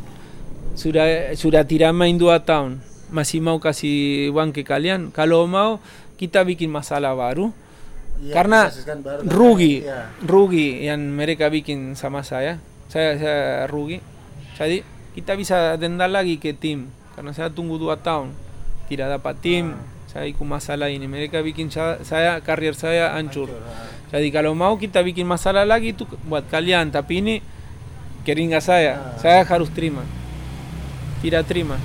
sudah 0.74 1.03
sudah 1.34 1.62
tidak 1.62 1.91
main 1.91 2.16
dua 2.16 2.39
tahun 2.39 2.80
masih 3.08 3.39
mau 3.39 3.55
kasih 3.60 4.30
uang 4.36 4.51
ke 4.51 4.68
kalian 4.68 5.16
kalau 5.16 5.47
mau 5.47 5.80
kita 6.20 6.43
bikin 6.43 6.68
masalah 6.68 7.14
baru. 7.16 7.53
Iya, 8.18 8.34
karena 8.34 8.62
baru 8.74 9.22
rugi 9.30 9.86
Iya. 9.86 10.10
rugi 10.26 10.68
yang 10.89 10.99
mereka 11.14 11.53
bikin 11.53 11.93
sama 11.93 12.26
saya. 12.26 12.58
Saya 12.89 13.14
saya 13.22 13.41
rugi. 13.70 14.01
Jadi 14.58 14.82
kita 15.14 15.38
bisa 15.38 15.78
dendam 15.78 16.10
lagi 16.10 16.41
ke 16.41 16.58
tim 16.58 16.89
karena 17.14 17.30
saya 17.32 17.53
tunggu 17.53 17.78
dua 17.78 17.95
tahun. 17.95 18.34
Tidak 18.89 19.08
dapat 19.20 19.36
tim. 19.39 19.66
Ah. 19.78 19.95
saya 20.08 20.24
ikut 20.34 20.47
masalah 20.47 20.88
ini. 20.89 21.03
Mereka 21.05 21.43
bikin 21.45 21.70
sa- 21.70 21.99
saya 22.01 22.39
karir 22.41 22.74
saya 22.74 23.14
hancur. 23.14 23.51
Hancur, 23.51 23.62
ah. 23.62 23.86
jadi 24.18 24.28
kalau 24.34 24.55
mau 24.58 24.74
kita 24.80 25.03
bikin 25.05 25.28
masalah 25.30 25.62
lagi 25.68 25.93
itu 25.93 26.10
buat 26.26 26.47
kalian. 26.49 26.89
Tapi 26.89 27.22
ini 27.22 27.36
keringat 28.26 28.64
saya. 28.66 28.93
Ah. 28.97 29.20
saya 29.22 29.39
harus 29.45 29.70
terima. 29.70 30.01
Tidak 31.22 31.43
terima 31.45 31.78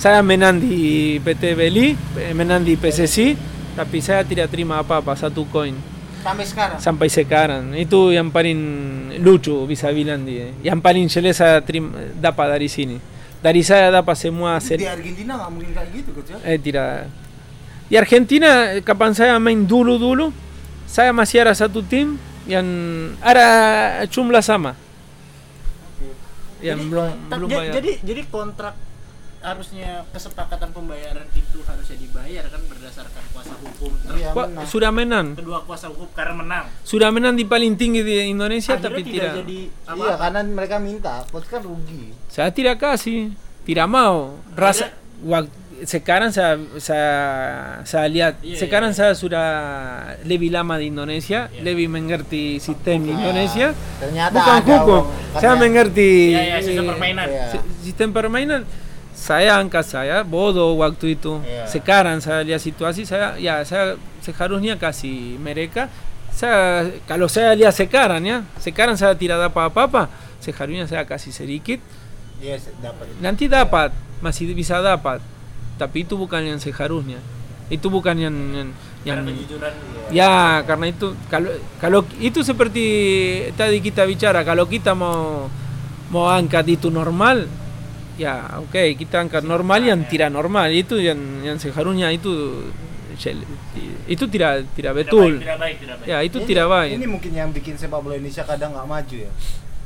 saya 0.00 0.24
menang 0.24 0.56
di 0.56 1.20
PT 1.20 1.52
Beli 1.52 1.92
eh, 2.16 2.32
menang 2.32 2.64
di 2.64 2.72
PSSI 2.72 3.36
tapi 3.76 4.00
saya 4.00 4.24
tidak 4.24 4.48
terima 4.48 4.80
apa-apa 4.80 5.12
satu 5.12 5.44
koin. 5.44 5.76
Sampai 6.20 6.44
sekarang. 6.44 6.78
sampai 6.80 7.08
sekarang. 7.12 7.64
Itu 7.76 8.08
yang 8.08 8.32
paling 8.32 8.60
lucu 9.20 9.52
bisa 9.68 9.92
bilang 9.92 10.24
dia. 10.24 10.56
Yang 10.64 10.78
paling 10.80 11.04
jelas 11.08 11.36
saya 11.36 11.60
terima, 11.60 11.96
dapat 12.16 12.56
dari 12.56 12.68
sini. 12.72 12.96
Dari 13.40 13.60
saya 13.64 13.88
dapat 13.92 14.16
semua 14.16 14.60
Di 14.60 14.84
Argentina 14.84 15.36
nggak 15.36 15.50
mungkin 15.52 15.72
kayak 15.72 15.88
gitu 15.92 16.10
ya. 16.28 16.36
eh 16.44 16.56
tidak. 16.60 17.08
Di 17.88 17.94
Argentina 18.00 18.50
kapan 18.80 19.12
saya 19.12 19.36
main 19.36 19.64
dulu 19.68 20.00
dulu 20.00 20.32
saya 20.88 21.12
masih 21.12 21.44
ada 21.44 21.52
satu 21.52 21.84
tim 21.84 22.16
yang 22.48 22.64
ada 23.20 23.48
jumlah 24.08 24.40
sama. 24.44 24.76
Yang 26.60 26.88
belum 26.88 27.08
belum 27.32 27.48
bayar 27.48 27.72
Jadi 27.80 27.92
jadi 28.04 28.22
kontrak 28.28 28.89
harusnya 29.40 30.04
kesepakatan 30.08 30.68
pembayaran 30.68 31.24
itu 31.32 31.58
harusnya 31.62 31.96
dibayar 31.96 32.44
kan 32.44 32.60
berdasarkan 32.62 33.24
kuasa 33.30 33.54
hukum. 33.56 33.88
Iya, 34.10 34.30
Wah, 34.30 34.44
menang. 34.46 34.66
sudah 34.66 34.90
menang 34.90 35.26
kedua 35.32 35.58
kuasa 35.62 35.88
hukum 35.88 36.08
karena 36.10 36.34
menang. 36.36 36.64
sudah 36.82 37.08
menang 37.08 37.34
di 37.34 37.44
paling 37.44 37.72
tinggi 37.74 38.00
di 38.00 38.28
Indonesia 38.28 38.74
Akhirnya 38.74 38.90
tapi 38.90 39.00
tidak, 39.02 39.32
jadi 39.38 39.58
apa? 39.86 39.96
Iya, 39.98 40.14
karena 40.18 40.40
mereka 40.46 40.76
minta, 40.76 41.14
coach 41.26 41.46
kan 41.46 41.60
rugi. 41.60 42.12
saya 42.26 42.50
tidak 42.50 42.76
kasih 42.78 43.32
tidak 43.62 43.86
mau 43.86 44.36
rasa 44.52 44.92
wak- 45.20 45.48
sekarang 45.80 46.28
saya 46.28 46.60
saya 46.76 47.12
saya 47.82 48.04
lihat 48.06 48.36
Iya, 48.38 48.60
sekarang 48.60 48.92
iya. 48.92 48.98
saya 49.00 49.12
sudah 49.14 49.48
lebih 50.22 50.50
lama 50.50 50.76
di 50.76 50.92
Indonesia 50.92 51.48
Iya. 51.48 51.64
lebih 51.64 51.88
mengerti 51.88 52.60
sistem 52.60 53.00
di 53.00 53.10
Indonesia 53.10 53.72
Ternyata 53.96 54.36
bukan 54.36 54.60
hukum 54.62 55.02
saya 55.32 55.56
mengerti 55.56 56.12
Iya, 56.30 56.42
iya, 56.42 56.58
sistem 56.60 56.84
permainan. 56.86 57.26
Iya. 57.26 57.44
si- 57.48 57.64
sistem 57.82 58.08
permainan 58.12 58.60
saya 59.20 59.60
angkat 59.60 59.84
saya 59.84 60.24
bodoh 60.24 60.80
waktu 60.80 61.12
itu 61.12 61.44
Iya. 61.44 61.68
sekarang 61.68 62.24
saya 62.24 62.40
lihat 62.40 62.56
situasi 62.58 63.04
saya 63.04 63.36
ya 63.36 63.60
saya 63.62 64.00
seharusnya 64.18 64.80
kasih 64.80 65.36
mereka 65.36 65.92
saya 66.32 66.88
kalau 67.04 67.28
saya 67.28 67.52
lihat 67.52 67.76
sekarang 67.76 68.24
ya 68.24 68.38
sekarang 68.56 68.96
saya 68.96 69.12
tidak 69.12 69.36
dapat 69.44 69.68
apa-apa 69.68 70.08
seharusnya 70.40 70.88
saya 70.88 71.04
kasih 71.04 71.30
sedikit 71.30 71.84
Iya, 72.40 72.56
dapat. 72.80 73.04
nanti 73.20 73.44
dapat 73.44 73.92
masih 74.24 74.56
bisa 74.56 74.80
dapat 74.80 75.20
tapi 75.76 76.08
itu 76.08 76.16
bukan 76.16 76.40
yang 76.40 76.56
seharusnya 76.56 77.20
itu 77.68 77.86
bukan 77.86 78.16
yang 78.16 78.32
yang, 78.56 78.68
yang 79.04 79.20
kejujuran. 79.22 79.72
ya 80.08 80.64
karena 80.64 80.86
itu 80.88 81.12
kalau 81.28 81.52
kalau 81.76 82.00
itu 82.16 82.40
seperti 82.40 82.84
tadi 83.52 83.78
kita 83.78 84.08
bicara 84.08 84.40
kalau 84.42 84.64
kita 84.64 84.96
mau 84.96 85.46
mau 86.08 86.26
angkat 86.26 86.66
itu 86.72 86.88
normal 86.88 87.44
ya 88.20 88.60
oke 88.60 89.00
kita 89.00 89.16
angkat 89.18 89.40
normal 89.42 89.80
yang 89.80 90.04
tidak 90.04 90.28
normal 90.28 90.68
itu 90.68 91.00
yang 91.00 91.16
yang 91.40 91.56
seharusnya 91.56 92.12
itu 92.12 92.60
itu 94.06 94.24
tidak 94.26 94.64
tidak 94.72 94.92
betul 94.96 95.36
Tidak 95.36 95.56
baik, 95.56 95.76
tidak 95.78 95.96
baik. 95.98 96.08
ya 96.08 96.18
itu 96.20 96.36
Ini- 96.36 96.48
tidak 96.48 96.66
baik 96.68 96.90
Ini 96.96 97.06
mungkin 97.06 97.32
yang 97.32 97.48
bikin 97.50 97.74
sepak 97.76 98.00
bola 98.00 98.16
Indonesia 98.16 98.44
kadang 98.44 98.72
nggak 98.72 98.88
maju 98.88 99.16
ya. 99.18 99.32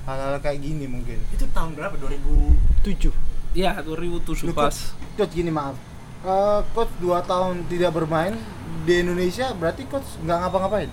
Hal-hal 0.05 0.37
kayak 0.39 0.59
gini 0.61 0.85
mungkin. 0.85 1.16
Itu 1.32 1.49
tahun 1.51 1.72
berapa? 1.74 1.97
2007. 1.97 3.11
ya 3.55 3.80
2007 3.80 4.45
Loh, 4.45 4.53
pas 4.53 4.68
coach, 4.68 4.78
coach 5.16 5.32
gini 5.32 5.49
maaf. 5.49 5.74
Eh, 6.20 6.61
coach 6.70 6.93
2 6.99 7.22
tahun 7.22 7.64
tidak 7.66 7.91
bermain 7.93 8.35
di 8.85 9.01
Indonesia 9.01 9.51
berarti 9.53 9.82
coach 9.87 10.20
nggak 10.20 10.39
ngapa-ngapain. 10.41 10.91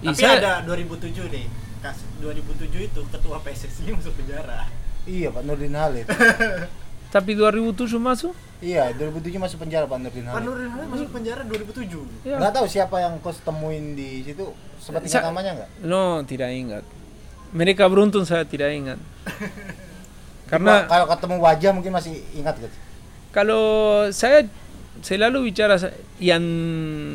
Ih, 0.00 0.10
Tapi 0.10 0.16
saya- 0.16 0.40
ada 0.40 0.52
2007 0.64 1.28
deh. 1.28 1.46
Kas 1.78 2.00
2007 2.18 2.82
itu 2.84 3.00
ketua 3.06 3.36
PSSI 3.38 3.92
masuk 3.92 4.16
penjara. 4.16 4.66
Iya 5.06 5.30
Pak 5.30 5.42
Nurdin 5.42 5.72
Halid. 5.72 6.06
tapi 7.06 7.32
2007 7.32 7.96
masuk 7.96 8.34
iya 8.58 8.90
2007 8.92 9.38
masuk 9.38 9.62
penjara 9.62 9.86
Pak 9.86 9.98
Nurdin 9.98 10.26
Pak 10.26 10.32
Halid. 10.32 10.44
Nurdin 10.44 10.70
Halid 10.70 10.88
masuk 10.90 11.08
penjara 11.10 11.40
2007. 11.42 12.26
ya. 12.26 12.36
Nggak 12.36 12.52
tahu 12.52 12.66
siapa 12.66 12.96
yang 12.98 13.14
coach 13.18 13.38
temuin 13.40 13.94
di 13.94 14.20
situ. 14.22 14.50
Seperti 14.76 15.06
Sa- 15.08 15.22
namanya 15.22 15.54
nggak? 15.56 15.68
No, 15.82 16.20
tidak 16.22 16.50
ingat. 16.50 16.84
Mereka 17.50 17.86
beruntung 17.86 18.22
saya 18.22 18.42
tidak 18.42 18.70
ingat. 18.70 18.98
Karena 20.50 20.86
kalau 20.86 21.06
ketemu 21.08 21.36
wajah 21.40 21.70
mungkin 21.72 21.92
masih 21.92 22.22
ingat 22.32 22.54
coach. 22.56 22.76
kalau 23.30 23.64
saya 24.10 24.46
selalu 24.98 25.50
bicara 25.50 25.76
yang 26.16 26.40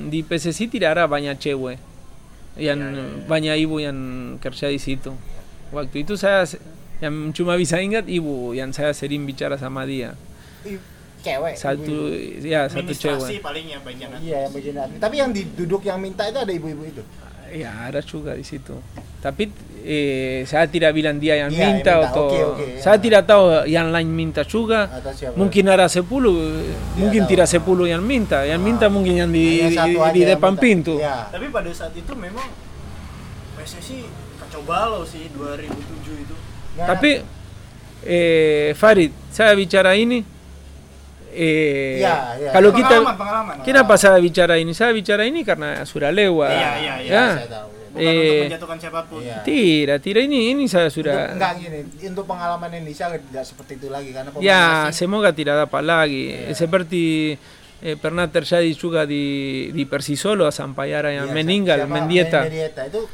di 0.07 0.21
PSSI 0.21 0.69
tidak 0.69 0.93
ada 0.93 1.03
banyak 1.05 1.35
cewek. 1.35 1.79
Yang 2.53 2.79
Ya, 2.79 2.87
ya, 2.89 3.01
ya. 3.01 3.05
banyak 3.25 3.55
ibu 3.59 3.75
yang 3.77 3.97
kerja 4.37 4.67
di 4.67 4.77
situ. 4.77 5.15
waktu 5.71 6.03
itu 6.03 6.13
saya 6.13 6.43
yang 7.01 7.33
cuma 7.33 7.57
bisa 7.57 7.81
ingat 7.81 8.05
ibu 8.05 8.53
yang 8.53 8.69
saya 8.69 8.93
sering 8.93 9.25
bicara 9.25 9.57
sama 9.57 9.83
dia 9.89 10.13
I- 10.63 10.77
cewek 11.21 11.53
satu 11.57 12.13
ibu-ibu. 12.13 12.45
ya 12.45 12.61
satu 12.69 12.93
cewek 12.93 13.41
paling 13.41 13.65
ya 13.73 13.79
bagian 13.81 14.09
iya 14.21 14.37
yang 14.45 14.53
bagian 14.53 14.75
admin. 14.77 14.99
tapi 15.01 15.15
yang 15.17 15.29
duduk 15.33 15.81
yang 15.85 15.97
minta 16.01 16.25
itu 16.29 16.37
ada 16.37 16.53
ibu-ibu 16.53 16.83
itu 16.85 17.03
ya 17.51 17.91
ada 17.91 17.99
juga 17.99 18.31
di 18.37 18.45
situ 18.47 18.73
tapi 19.21 19.51
eh, 19.85 20.41
saya 20.49 20.65
tidak 20.65 20.97
bilang 20.97 21.21
dia 21.21 21.45
yang 21.45 21.53
yang 21.53 21.77
minta 21.77 21.93
minta. 21.99 22.09
atau 22.09 22.25
oke, 22.57 22.81
saya 22.81 22.97
ya. 22.97 23.01
tidak 23.01 23.21
tahu 23.29 23.43
yang 23.69 23.87
lain 23.93 24.09
minta 24.09 24.41
juga 24.47 24.89
mungkin 25.37 25.65
ada 25.69 25.85
10 25.85 26.05
mungkin 26.97 27.21
tidak 27.29 27.47
10 27.49 27.61
yang 27.91 28.01
minta 28.01 28.41
yang 28.47 28.61
minta 28.61 28.89
mungkin 28.89 29.13
yang 29.25 29.29
di, 29.29 29.67
di, 29.67 29.93
yang 29.93 30.37
depan 30.37 30.53
minta. 30.57 30.63
pintu 30.63 30.95
Iya. 30.97 31.29
Tapi 31.29 31.45
pada 31.53 31.69
saat 31.75 31.93
itu 31.93 32.13
memang 32.17 32.49
PSSI 33.59 34.09
kacau 34.41 34.61
balau 34.65 35.05
sih 35.05 35.29
2007 35.37 36.23
itu. 36.25 36.35
Nggak- 36.73 36.87
Tapi 36.87 37.11
eh, 38.03 38.71
Farid, 38.73 39.11
saya 39.29 39.51
bicara 39.53 39.93
ini. 39.93 40.23
Eh, 41.31 42.03
Iya, 42.03 42.15
iya. 42.37 42.49
Kalau 42.51 42.69
kita, 42.71 42.91
Pengalaman, 42.91 43.15
pengalaman. 43.15 43.55
kenapa 43.63 43.93
saya 43.95 44.19
bicara 44.19 44.55
ini? 44.55 44.71
Saya 44.71 44.91
bicara 44.91 45.23
ini 45.23 45.41
karena 45.41 45.79
sudah 45.81 46.11
lewat. 46.11 46.51
Iya, 46.51 46.71
iya, 46.75 46.93
iya, 46.99 47.11
Ya. 47.11 47.25
saya 47.37 47.49
tahu 47.49 47.67
Bukan 47.91 48.07
untuk 48.07 48.23
Eh, 48.23 48.41
menjatuhkan 48.47 48.77
siapa 48.79 48.99
pun. 49.03 49.19
Iya. 49.19 49.37
Tidak, 49.43 49.97
tidak 49.99 50.21
ini 50.23 50.39
ini 50.49 50.63
saya 50.65 50.87
Untuk- 50.87 51.03
sudah. 51.03 51.19
enggak 51.29 51.51
gini 51.57 51.79
untuk 52.05 52.23
pengalaman 52.25 52.67
Indonesia 52.73 53.05
tidak 53.11 53.43
seperti 53.43 53.71
itu 53.75 53.87
lagi 53.87 54.09
karena 54.11 54.29
Ya, 54.39 54.63
semoga 54.91 55.29
tidak 55.31 55.55
dapat 55.61 55.83
lagi. 55.83 56.23
Iya. 56.31 56.55
Seperti 56.55 57.35
eh, 57.81 57.97
per 57.97 58.13
una 58.13 58.29
di 59.05 59.73
di, 59.73 59.83
solo 60.15 60.45
a 60.45 60.51
San 60.53 60.73
Paiara 60.73 61.09
Meninga, 61.25 61.81
Mendieta. 61.89 62.41
Mendieta. 62.45 62.85
Tu 62.85 63.07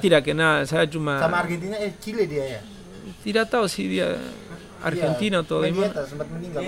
tira 0.00 0.20
che 0.20 0.32
na, 0.32 0.64
sa 0.64 0.88
giuma. 0.88 1.20
Sama 1.20 1.44
Argentina 1.44 1.76
e 1.76 1.92
Chile. 2.00 2.24
Tira 3.22 3.44
Argentina 4.80 5.44
atau 5.44 5.60
Mendieta 5.60 6.08
sempat 6.08 6.26
meninggal. 6.32 6.64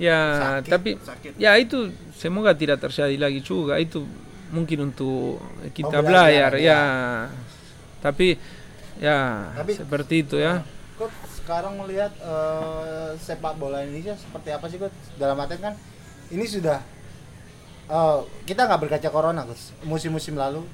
Ya, 0.00 0.20
sakit, 0.64 0.72
tapi 0.72 0.90
ya 1.36 1.52
itu 1.60 1.92
semoga 2.16 2.56
tidak 2.56 2.80
terjadi 2.80 3.12
lagi 3.20 3.44
juga. 3.44 3.76
Itu 3.76 4.08
mungkin 4.48 4.88
untuk 4.88 5.36
kita 5.76 6.00
belajar, 6.00 6.56
belajar 6.56 6.64
ya. 6.64 6.72
ya. 6.72 6.80
Tapi 8.00 8.28
ya 8.96 9.18
tapi, 9.52 9.72
seperti 9.76 10.14
ya. 10.40 10.64
Sekarang 11.52 11.76
melihat 11.84 12.08
eh, 12.16 13.12
sepak 13.20 13.60
bola 13.60 13.84
Indonesia 13.84 14.16
seperti 14.16 14.56
apa 14.56 14.72
sih 14.72 14.80
coach 14.80 14.96
dalam 15.20 15.36
artian 15.36 15.60
kan 15.60 15.74
ini 16.32 16.48
sudah 16.48 16.80
eh, 17.92 18.18
kita 18.48 18.64
nggak 18.64 18.88
berkaca 18.88 19.08
corona 19.12 19.44
coach 19.44 19.76
musim-musim 19.84 20.40
lalu 20.40 20.64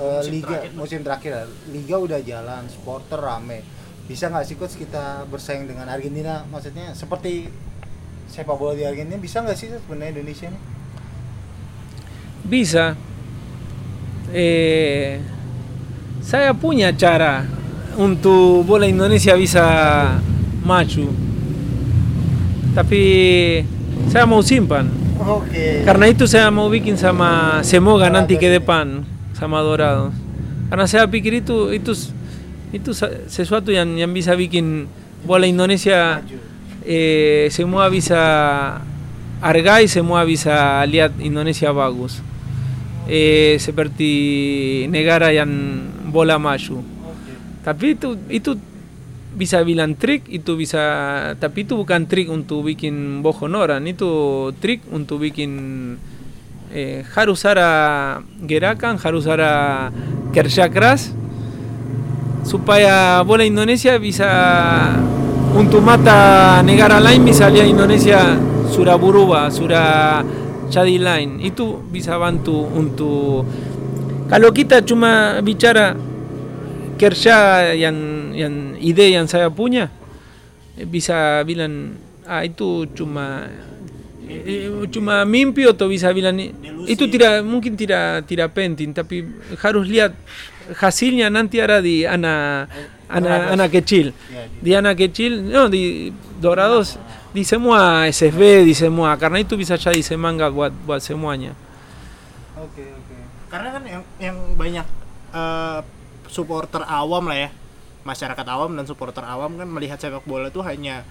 eh, 0.00 0.24
Musim 0.24 0.32
liga 0.32 0.48
terakhir, 0.48 0.72
musim 0.72 1.00
terakhir 1.04 1.32
liga 1.68 1.96
udah 2.00 2.24
jalan 2.24 2.64
supporter 2.72 3.20
rame. 3.20 3.60
Bisa 4.08 4.32
nggak 4.32 4.48
sih 4.48 4.56
coach 4.56 4.80
kita 4.80 5.28
bersaing 5.28 5.68
dengan 5.68 5.84
Argentina? 5.92 6.40
Maksudnya 6.48 6.96
seperti 6.96 7.52
sepak 8.32 8.56
bola 8.56 8.72
di 8.72 8.88
Argentina 8.88 9.20
bisa 9.20 9.44
nggak 9.44 9.56
sih 9.60 9.68
Coach, 9.68 9.84
sebenarnya 9.84 10.20
Indonesia 10.20 10.48
nih 10.48 10.62
Bisa. 12.48 12.96
Eh, 14.32 15.20
saya 16.24 16.56
punya 16.56 16.96
cara 16.96 17.44
untuk 17.98 18.62
bola 18.62 18.86
Indonesia 18.86 19.34
bisa 19.34 19.66
maju. 20.62 21.10
Tapi 22.78 23.02
saya 24.06 24.22
mau 24.22 24.38
simpan. 24.38 24.86
oke 25.18 25.82
Karena 25.82 26.06
itu 26.06 26.30
saya 26.30 26.46
mau 26.54 26.70
bikin 26.70 26.94
sama 26.94 27.58
Semoga 27.66 28.06
Dorado 28.06 28.22
nanti 28.22 28.38
ke 28.38 28.46
depan 28.46 29.02
sama 29.34 29.58
Dorado. 29.66 30.14
Karena 30.70 30.86
saya 30.86 31.10
pikir 31.10 31.42
itu 31.42 31.74
itu 31.74 31.90
itu 32.70 32.90
sesuatu 33.26 33.74
yang 33.74 33.98
yang 33.98 34.14
bisa 34.14 34.38
bikin 34.38 34.86
bola 35.26 35.48
Indonesia 35.48 36.22
eh, 36.86 37.50
semua 37.50 37.90
bisa 37.90 38.22
hargai, 39.42 39.90
semua 39.90 40.22
bisa 40.22 40.86
lihat 40.86 41.18
Indonesia 41.18 41.74
bagus. 41.74 42.22
Eh, 43.08 43.58
seperti 43.58 44.12
negara 44.86 45.34
yang 45.34 45.50
bola 46.12 46.38
maju. 46.38 46.97
Tapi 47.68 48.00
itu 48.00 48.16
itu 48.32 48.56
bisa 49.36 49.60
bilang 49.60 49.92
trik, 49.92 50.24
itu 50.32 50.56
bisa 50.56 50.80
tapi 51.36 51.68
itu 51.68 51.76
bukan 51.76 52.08
trik 52.08 52.32
untuk 52.32 52.64
bikin 52.64 53.20
bohonoran, 53.20 53.84
itu 53.84 54.08
trik 54.56 54.88
untuk 54.88 55.20
bikin 55.20 55.52
eh, 56.72 57.04
harus 57.12 57.44
ada 57.44 57.68
gerakan, 58.40 58.96
harus 58.96 59.28
ada 59.28 59.92
kerja 60.32 60.72
keras 60.72 61.12
supaya 62.40 63.20
bola 63.20 63.44
Indonesia 63.44 64.00
bisa 64.00 64.32
untuk 65.52 65.84
mata 65.84 66.64
negara 66.64 66.96
lain 66.96 67.20
bisa 67.20 67.52
lihat 67.52 67.68
Indonesia 67.68 68.32
sudah 68.72 68.96
berubah, 68.96 69.52
sudah 69.52 70.24
jadi 70.72 70.96
lain. 70.96 71.44
Itu 71.44 71.84
bisa 71.92 72.16
bantu 72.16 72.64
untuk 72.64 73.44
kalau 74.32 74.56
kita 74.56 74.80
cuma 74.88 75.44
bicara 75.44 76.08
kerja 76.98 77.70
yang 77.72 77.96
yang 78.34 78.74
ide 78.76 79.14
yang 79.14 79.24
saya 79.30 79.48
punya 79.48 79.88
eh, 80.74 80.84
bisa 80.84 81.40
bilang 81.46 81.94
ah 82.28 82.44
itu 82.44 82.84
cuma 82.92 83.48
eh, 84.28 84.68
cuma 84.92 85.24
mimpi 85.24 85.64
atau 85.64 85.88
bisa 85.88 86.12
bilang 86.12 86.36
itu 86.84 87.04
tidak 87.08 87.40
mungkin 87.46 87.78
tidak 87.78 88.26
tidak 88.28 88.52
penting 88.52 88.92
tapi 88.92 89.24
harus 89.62 89.88
lihat 89.88 90.12
hasilnya 90.76 91.32
nanti 91.32 91.62
ada 91.64 91.80
di 91.80 92.04
anak 92.04 92.68
anak 93.08 93.40
anak 93.56 93.68
kecil. 93.80 94.12
Ya, 94.28 94.44
di- 94.60 94.76
anak 94.76 95.00
kecil 95.00 95.40
no 95.40 95.72
di 95.72 96.12
dorados 96.36 97.00
di 97.32 97.40
semua 97.44 98.04
SSB 98.08 98.68
di 98.68 98.76
semua 98.76 99.16
karena 99.16 99.40
itu 99.40 99.56
bisa 99.56 99.80
jadi 99.80 100.00
semangat 100.04 100.52
buat 100.52 100.72
buat 100.84 101.00
semuanya. 101.00 101.56
Oke 102.60 102.84
oke. 102.84 103.16
Karena 103.48 103.68
kan 103.72 103.82
yang 103.88 104.02
yang 104.20 104.36
banyak 104.52 104.86
eh, 105.32 105.80
supporter 106.28 106.84
awam 106.84 107.26
lah 107.26 107.38
ya. 107.38 107.50
Masyarakat 108.04 108.46
awam 108.46 108.72
dan 108.72 108.84
supporter 108.84 109.20
awam 109.20 109.56
kan 109.56 109.68
melihat 109.68 109.98
sepak 109.98 110.24
bola 110.24 110.48
itu 110.48 110.62
hanya 110.62 111.04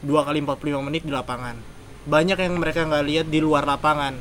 dua 0.00 0.22
kali 0.22 0.40
45 0.40 0.80
menit 0.80 1.02
di 1.02 1.10
lapangan. 1.10 1.58
Banyak 2.04 2.38
yang 2.38 2.56
mereka 2.56 2.84
nggak 2.84 3.04
lihat 3.04 3.26
di 3.28 3.38
luar 3.38 3.64
lapangan. 3.64 4.16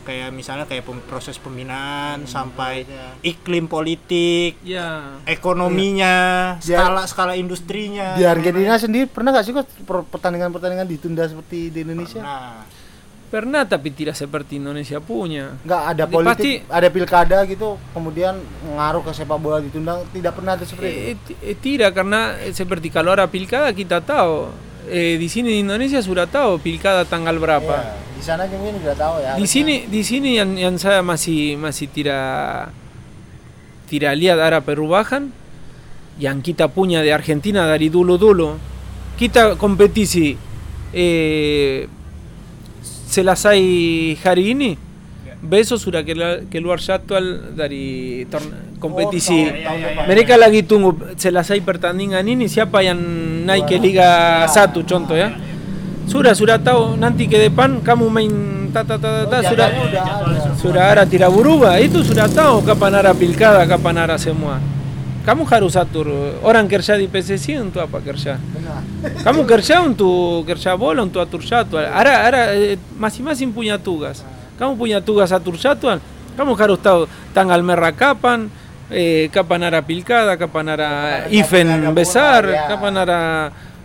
Kayak 0.00 0.32
misalnya 0.32 0.64
kayak 0.64 0.82
pem- 0.82 1.04
proses 1.04 1.36
pembinaan 1.36 2.24
sampai 2.24 2.82
iya. 2.82 3.14
iklim 3.22 3.68
politik, 3.68 4.56
ya 4.60 5.20
ekonominya, 5.24 6.16
Dia- 6.58 6.80
skala 6.80 7.04
skala 7.04 7.32
industrinya. 7.36 8.16
di 8.16 8.24
Argentina 8.24 8.74
sendiri 8.76 9.06
pernah 9.06 9.30
nggak 9.30 9.44
sih 9.44 9.52
kok 9.52 9.68
pertandingan-pertandingan 10.08 10.88
ditunda 10.88 11.28
seperti 11.28 11.68
di 11.68 11.84
Indonesia 11.84 12.20
Nah, 12.20 12.64
pernah 13.30 13.62
tapi 13.62 13.94
tidak 13.94 14.18
seperti 14.18 14.58
Indonesia 14.58 14.98
punya. 14.98 15.54
Nggak 15.62 15.82
ada 15.86 16.04
Jadi 16.04 16.12
politik 16.12 16.56
pasti- 16.60 16.74
ada 16.74 16.88
pilkada 16.90 17.38
gitu 17.46 17.68
kemudian 17.94 18.34
ngaruh 18.66 19.06
ke 19.06 19.14
sepak 19.14 19.38
bola 19.38 19.62
ditunda 19.62 20.02
tidak 20.10 20.34
pernah 20.34 20.58
ada 20.58 20.66
seperti 20.66 20.90
itu. 20.90 20.98
Eh, 21.06 21.16
ti- 21.22 21.38
eh, 21.40 21.56
tidak 21.56 21.90
karena 21.94 22.20
seperti 22.50 22.90
kalau 22.90 23.14
ada 23.14 23.30
pilkada 23.30 23.70
kita 23.70 24.02
tahu. 24.02 24.50
Eh, 24.90 25.14
di 25.14 25.30
sini 25.30 25.54
di 25.54 25.58
Indonesia 25.62 26.02
sudah 26.02 26.26
tahu 26.26 26.58
pilkada 26.58 27.06
tanggal 27.06 27.38
berapa. 27.38 27.76
Iya, 27.78 27.94
di 28.18 28.22
sana 28.26 28.42
mungkin 28.50 28.82
nggak 28.82 28.98
tahu 28.98 29.14
ya 29.22 29.32
di 29.38 29.46
sini 29.46 29.86
di 29.86 30.02
sini 30.02 30.34
yang 30.34 30.50
yang 30.58 30.74
saya 30.74 30.98
masih 30.98 31.54
masih 31.54 31.86
tidak 31.86 32.74
tidak 33.86 34.12
lihat 34.18 34.42
ada 34.42 34.58
perubahan. 34.58 35.30
Yang 36.20 36.52
kita 36.52 36.68
punya 36.68 37.00
di 37.00 37.08
Argentina 37.08 37.64
dari 37.64 37.88
dulu 37.88 38.18
dulu 38.20 38.48
kita 39.16 39.54
kompetisi 39.56 40.36
eh, 40.90 41.86
se 43.10 43.26
las 43.26 43.42
Selasai 43.42 44.16
Harini. 44.22 44.78
Beso 45.42 45.80
zura 45.80 46.04
keluar 46.04 46.78
jatual 46.78 47.56
dari 47.56 48.22
kompetisi. 48.78 49.48
Mereka 50.06 50.36
lagi 50.36 50.62
tunggu 50.62 51.16
Selasai 51.18 51.64
pertandingan 51.64 52.22
ini 52.22 52.46
siapa 52.46 52.84
yang 52.84 53.00
naik 53.48 53.66
ke 53.66 53.76
Liga 53.80 54.44
1 54.46 54.86
contoh 54.86 55.16
ya. 55.18 55.34
Sura 56.06 56.36
sura 56.38 56.60
tahu 56.60 56.94
nanti 56.94 57.26
ke 57.26 57.50
pan 57.50 57.82
kamu 57.82 58.06
main 58.10 58.32
ta 58.70 58.86
ta 58.86 58.98
ta 58.98 59.26
ta, 59.26 59.38
ta 59.42 59.46
sura 59.46 59.66
sura 60.58 60.82
ara 60.90 61.02
tiraburuba 61.06 61.78
itu 61.78 62.02
sudah 62.02 62.26
tahu 62.26 62.66
kapan 62.66 62.98
ara 62.98 63.14
pilkada 63.14 63.66
kapan 63.66 64.06
ara 64.06 64.16
semua 64.18 64.58
kamu 65.20 65.44
harus 65.48 65.76
atur 65.76 66.08
orang 66.40 66.64
kerja 66.64 66.96
di 66.96 67.06
PSSI 67.06 67.60
untuk 67.60 67.84
apa 67.84 68.00
kerja 68.00 68.40
kamu 69.20 69.44
kerja 69.44 69.84
untuk 69.84 70.44
kerja 70.48 70.76
bola 70.76 71.04
untuk 71.04 71.20
atur 71.20 71.44
jadwal. 71.44 71.84
Ada 71.84 72.12
ada 72.28 72.42
eh, 72.56 72.76
masing-masing 72.96 73.52
punya 73.52 73.76
tugas. 73.76 74.24
Kamu 74.56 74.76
punya 74.76 75.00
tugas 75.00 75.32
atur 75.32 75.56
jadwal. 75.56 76.00
Kamu 76.36 76.52
harus 76.56 76.78
tahu 76.80 77.00
tanggal 77.36 77.60
merah 77.60 77.92
kapan 77.92 78.48
eh, 78.88 79.28
kapan 79.28 79.70
ada 79.70 79.80
pilkada 79.84 80.34
kapan 80.40 80.76
bola, 80.76 81.92
besar 81.92 82.42
kapan 82.68 82.94
ada 83.04 83.20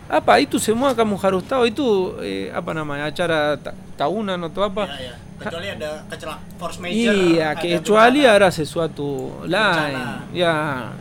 apa 0.06 0.38
itu 0.38 0.62
semua 0.62 0.94
kamu 0.94 1.18
harus 1.18 1.42
tahu 1.44 1.66
itu 1.66 1.86
eh, 2.22 2.46
apa 2.54 2.70
namanya 2.70 3.10
acara 3.10 3.58
ta- 3.58 3.74
tahunan 3.98 4.38
atau 4.46 4.62
apa 4.62 4.86
Ya, 4.86 5.12
ya. 5.12 5.14
Kecuali 5.36 5.68
ada 5.68 6.00
kecelak 6.08 6.40
force 6.56 6.80
major. 6.80 7.12
Iya, 7.12 7.52
ada 7.52 7.60
kecuali 7.60 8.20
bencana. 8.24 8.36
ada 8.40 8.48
sesuatu 8.48 9.08
lain. 9.44 9.92
Bencana. 9.92 10.32
Ya, 10.32 10.54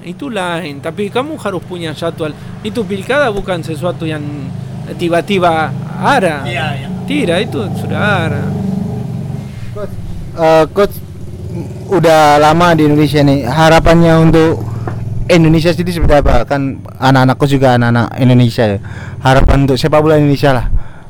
itu 0.03 0.27
lain. 0.27 0.83
Tapi 0.83 1.07
kamu 1.07 1.39
harus 1.39 1.63
punya 1.63 1.95
jadwal. 1.95 2.35
Itu 2.59 2.83
pilkada 2.83 3.31
bukan 3.31 3.63
sesuatu 3.63 4.03
yang 4.03 4.19
tiba-tiba 4.99 5.71
ada. 6.03 6.43
Iya, 6.43 6.65
iya. 6.75 6.87
Tidak, 7.07 7.37
itu 7.47 7.63
sudah 7.79 8.01
ada. 8.27 8.43
Coach, 9.71 9.95
eh, 10.35 10.65
coach 10.75 10.95
udah 11.87 12.35
lama 12.35 12.75
di 12.75 12.91
Indonesia 12.91 13.23
nih. 13.23 13.47
Harapannya 13.47 14.13
untuk 14.19 14.59
Indonesia 15.25 15.73
sendiri 15.73 15.97
seperti 15.97 16.15
apa? 16.21 16.45
Kan 16.45 16.85
anak-anak 17.01 17.35
coach 17.41 17.57
juga 17.57 17.73
anak-anak 17.81 18.13
Indonesia 18.21 18.77
ya. 18.77 18.79
Harapan 19.25 19.65
untuk 19.65 19.77
sepak 19.81 19.99
bola 20.05 20.21
Indonesia 20.21 20.53
lah. 20.53 20.65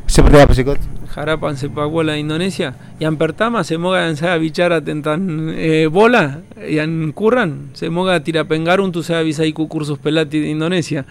Seperti 0.07 0.37
apa 0.39 0.53
sih 0.55 0.63
coach? 0.63 0.83
Harapan 1.15 1.55
sepak 1.55 1.87
bola 1.87 2.15
Indonesia. 2.19 2.75
Yang 2.99 3.15
pertama, 3.15 3.63
semoga 3.63 4.03
yang 4.03 4.19
saya 4.19 4.35
bicara 4.35 4.83
tentang 4.83 5.51
eh, 5.55 5.87
bola, 5.87 6.43
yang 6.59 7.11
kurang, 7.15 7.71
semoga 7.71 8.19
tidak 8.19 8.51
pengaruh 8.51 8.83
untuk 8.83 8.99
saya 8.99 9.23
bisa 9.23 9.47
ikut 9.47 9.63
kursus 9.67 9.95
pelatih 9.95 10.43
di 10.43 10.51
Indonesia. 10.51 11.07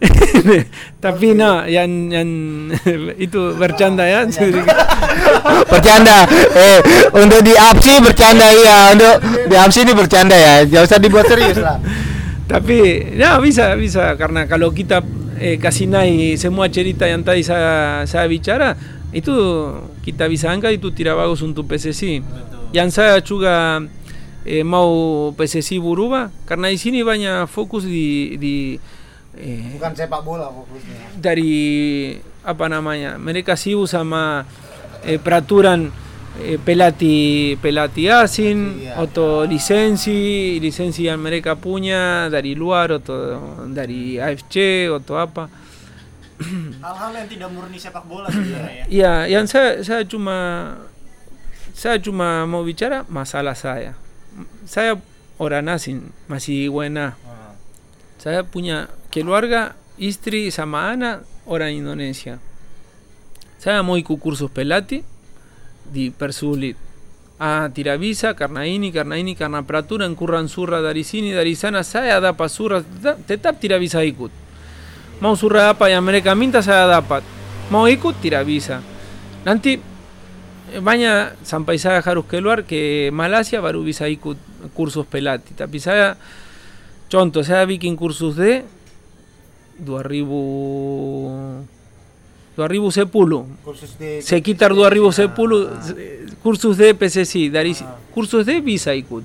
Tapi 1.04 1.36
no, 1.36 1.68
yang, 1.68 1.88
yang 2.12 2.28
itu 3.28 3.52
bercanda 3.56 4.08
ya. 4.08 4.24
bercanda. 5.72 6.24
Eh, 6.52 6.80
untuk 7.16 7.40
di 7.44 7.52
APSI 7.52 7.94
bercanda 8.00 8.48
iya, 8.56 8.92
untuk 8.92 9.16
di 9.48 9.56
APSI 9.56 9.80
ini 9.84 9.92
bercanda 9.92 10.36
ya. 10.36 10.54
Jangan 10.64 10.84
usah 10.84 11.00
dibuat 11.00 11.28
serius 11.28 11.60
lah. 11.60 11.76
Tapi 12.52 12.78
ya 13.16 13.40
bisa 13.40 13.72
bisa 13.80 14.12
karena 14.20 14.44
kalau 14.44 14.68
kita 14.68 15.00
eh, 15.40 15.56
kasih 15.56 15.88
naik 15.88 16.36
semua 16.36 16.68
cerita 16.68 17.08
yang 17.08 17.24
tadi 17.24 17.40
saya 17.40 18.04
saya 18.04 18.28
bicara 18.28 18.76
itu 19.16 19.32
kita 20.04 20.28
bisa 20.28 20.52
angkat 20.52 20.76
itu 20.76 20.92
tidak 20.92 21.16
bagus 21.16 21.40
untuk 21.40 21.64
PSSI. 21.64 22.20
Yang 22.76 22.88
saya 22.92 23.16
juga 23.24 23.80
eh, 24.44 24.60
mau 24.60 24.92
PSSI 25.32 25.80
berubah 25.80 26.28
karena 26.44 26.68
di 26.68 26.76
sini 26.76 27.00
banyak 27.00 27.48
fokus 27.48 27.88
di 27.88 28.36
di 28.36 28.76
eh, 29.40 29.72
Bukan 29.80 29.92
sepak 29.96 30.20
bola 30.20 30.52
fokusnya. 30.52 31.16
dari 31.16 32.12
apa 32.44 32.66
namanya 32.68 33.16
mereka 33.16 33.56
sibuk 33.56 33.88
sama 33.88 34.44
eh, 35.08 35.16
peraturan 35.16 35.88
eh, 36.40 36.56
pelatih 37.58 37.58
asing 38.24 38.88
Iya. 38.88 39.04
atau 39.04 39.44
lisensi 39.44 40.56
lisensi 40.56 41.04
yang 41.04 41.20
mereka 41.20 41.58
punya 41.58 42.32
dari 42.32 42.56
luar 42.56 43.02
atau 43.02 43.36
dari 43.68 44.16
AFC 44.16 44.88
atau 44.88 45.20
apa. 45.20 45.50
Hal-hal 46.82 47.10
yang 47.22 47.28
tidak 47.28 47.48
murni 47.52 47.78
sepak 47.78 48.02
bola 48.08 48.26
sebenarnya 48.32 48.88
ya. 48.88 49.24
ya 49.28 49.38
yang 49.38 49.46
saya 49.46 49.84
saya 49.84 50.02
cuma 50.08 50.36
saya 51.76 52.02
cuma 52.02 52.48
mau 52.50 52.66
bicara 52.66 53.06
masalah 53.06 53.54
saya 53.54 53.94
saya 54.66 54.98
orang 55.38 55.70
asing 55.70 56.10
masih 56.26 56.66
buena 56.72 57.14
saya 58.22 58.46
punya 58.46 58.86
keluarga 59.10 59.74
istri 59.98 60.54
sama 60.54 60.94
anak 60.94 61.26
orang 61.46 61.74
Indonesia. 61.74 62.38
Saya 63.58 63.82
mau 63.82 63.98
ikut 63.98 64.14
kursus 64.18 64.46
pelatih 64.46 65.02
di 65.90 66.10
Persulit. 66.10 66.76
A 67.42 67.68
Tiravisa, 67.74 68.34
Carnaini, 68.34 68.92
Carnaini, 68.92 69.34
Carnapratura, 69.34 70.06
Encurranzurra, 70.06 70.80
Darisini, 70.80 71.32
Darisana, 71.32 71.82
Saya, 71.82 72.20
Dapa, 72.20 72.46
Surra, 72.46 72.84
Tetap, 73.26 73.58
Tiravisa, 73.58 74.04
Ikut. 74.06 74.30
Mau 75.18 75.34
Surra, 75.34 75.74
Dapa, 75.74 75.90
Yamereca, 75.90 76.34
Minta, 76.38 76.62
Saya, 76.62 76.86
Dapa. 76.86 77.18
Mau 77.70 77.90
Ikut, 77.90 78.14
Tiravisa. 78.22 78.78
Nanti, 79.42 79.74
eh, 80.70 80.78
baina 80.78 81.34
Zampaizaga, 81.42 82.02
Jaruskeluar, 82.02 82.62
que 82.62 83.10
Malasia, 83.10 83.58
Barubisa, 83.58 84.06
Ikut, 84.06 84.38
cursos 84.70 85.06
pelati. 85.06 85.50
Tapizaga, 85.54 86.14
Chonto, 87.10 87.42
Saya, 87.42 87.66
Viking, 87.66 87.98
cursus 87.98 88.36
de. 88.36 88.62
Duarribu. 89.82 91.66
2010 92.54 93.08
Kursus 93.64 93.92
di 93.96 94.20
sekitar 94.20 94.76
2010 94.76 95.32
eh, 95.96 96.28
kursus 96.42 96.74
de 96.76 96.92
PSSI 96.92 97.48
dari 97.48 97.72
kursus 98.12 98.44
de 98.44 98.60
bisa 98.60 98.92
ikut 98.92 99.24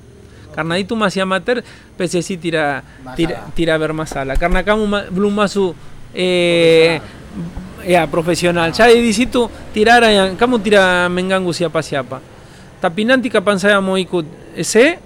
karena 0.54 0.74
itu 0.80 0.96
masih 0.98 1.22
amatir 1.22 1.62
PSSI 1.94 2.34
tidak 2.40 2.82
tidak 3.14 3.52
tidak 3.54 3.76
bermasalah 3.78 4.34
karena 4.34 4.64
kamu 4.64 5.12
belum 5.12 5.30
masuk 5.34 5.76
eh, 6.16 6.98
ya 7.84 8.04
profesional. 8.10 8.74
Saya 8.74 8.96
di 8.96 9.12
situ 9.14 9.46
tidak 9.70 10.02
ada 10.02 10.08
yang 10.10 10.28
kamu 10.34 10.58
tidak 10.62 11.08
mengganggu 11.12 11.52
siapa 11.54 11.78
siapa. 11.84 12.18
Tapi 12.78 13.06
nanti 13.06 13.30
kapan 13.30 13.58
saya 13.58 13.78
mau 13.82 13.98
ikut 13.98 14.54
ese 14.54 14.98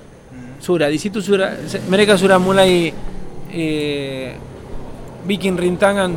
sudah 0.62 0.86
di 0.88 0.96
situ 1.00 1.18
sudah 1.18 1.58
mereka 1.90 2.14
sudah 2.16 2.38
mulai 2.40 2.92
eh, 3.52 4.36
bikin 5.26 5.56
rintangan. 5.56 6.10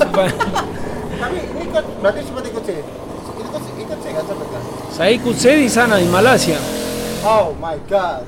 Supaya- 0.00 0.36
Tapi 1.24 1.36
ini 1.40 1.62
ikut 1.72 1.84
berarti 2.04 2.20
sempat 2.20 2.44
ikut 2.52 2.62
sih. 2.68 2.80
Ikut 2.80 3.62
ikut 3.80 3.98
sih 4.04 4.10
nggak 4.12 4.26
sempat 4.28 4.48
kan? 4.52 4.62
saya 4.94 5.10
ikut 5.18 5.34
saya 5.34 5.56
di 5.58 5.66
sana 5.66 5.98
di 5.98 6.06
Malaysia 6.06 6.54
Oh 7.26 7.50
my 7.58 7.80
god. 7.90 8.22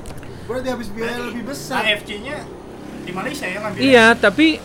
Berarti 0.49 0.67
habis 0.73 0.89
biaya 0.89 1.21
lebih 1.21 1.45
besar. 1.47 1.85
AFC-nya 1.85 2.41
di 3.05 3.11
Malaysia 3.13 3.45
ya 3.45 3.61
ngambil. 3.61 3.79
Iya, 3.79 4.05
tapi 4.17 4.57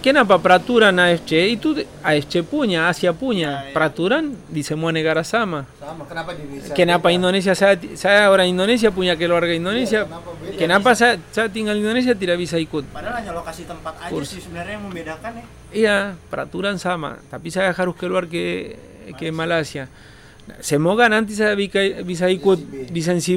¿Qué 0.00 0.14
napa 0.14 0.40
praturan 0.40 0.98
a 0.98 1.12
este? 1.12 1.46
Y 1.48 1.58
tú 1.58 1.76
a 2.02 2.14
este 2.14 2.42
puña, 2.42 2.88
hacia 2.88 3.12
puña, 3.12 3.60
ah, 3.60 3.68
eh. 3.68 3.72
praturan, 3.74 4.32
dice 4.48 4.74
Muene 4.74 5.02
Garasama. 5.02 5.66
Que 6.74 6.86
napa 6.86 7.12
Indonesia, 7.12 7.54
¿sabes 7.54 8.04
ahora 8.06 8.46
Indonesia 8.46 8.90
puña 8.90 9.16
que 9.16 9.28
lo 9.28 9.36
harga 9.36 9.52
Indonesia? 9.52 10.06
Que 10.56 10.66
napa 10.66 10.94
saya 10.94 11.20
tinggal 11.52 11.76
Indonesia 11.76 12.16
tidak 12.16 12.40
bisa 12.40 12.56
ikut. 12.56 12.88
Padahal 12.88 13.20
hanya 13.20 13.36
lokasi 13.36 13.68
tempat 13.68 13.92
aja 14.00 14.24
sih 14.24 14.40
sebenarnya 14.40 14.80
yang 14.80 14.84
membedakan 14.88 15.30
ya. 15.36 15.44
Iya, 15.70 15.96
peraturan 16.32 16.80
sama, 16.80 17.20
tapi 17.28 17.52
saya 17.52 17.76
harus 17.76 17.92
keluar 18.00 18.24
ke 18.24 18.80
ke 19.20 19.28
Malaysia. 19.28 19.84
Semoga 20.64 21.12
nanti 21.12 21.36
saya 21.36 21.52
bisa 22.02 22.26
ikut 22.32 22.88
di 22.88 23.02
Sensi 23.04 23.36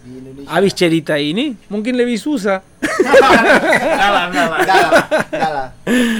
Di 0.00 0.10
Indonesia. 0.16 0.48
Habis 0.48 0.72
cerita 0.72 1.14
ini 1.14 1.52
mungkin 1.66 1.92
lebih 1.92 2.16
susah. 2.16 2.64
Enggak 2.80 4.10
lah, 4.10 4.24
enggak 4.28 4.46
lah. 4.46 4.58
Enggak 4.58 4.78
lah. 4.78 4.92
Enggak 5.28 5.52
lah. 5.52 5.66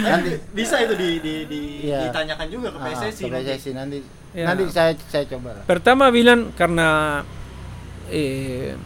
Nanti 0.02 0.30
Bisa 0.52 0.76
itu 0.78 0.94
di, 0.94 1.08
di, 1.18 1.34
di 1.44 1.60
Iya. 1.84 2.08
ditanyakan 2.08 2.46
juga 2.46 2.68
ke 2.70 2.78
Ah, 2.78 2.84
PSSI. 2.86 3.22
ke 3.22 3.32
PSSI 3.34 3.70
nanti. 3.72 3.98
Ya. 4.30 4.44
Nanti 4.46 4.62
saya 4.68 4.92
saya 5.08 5.24
coba 5.26 5.50
lah. 5.52 5.64
Pertama 5.64 6.08
bilang 6.08 6.52
karena 6.54 7.20
eh, 8.06 8.76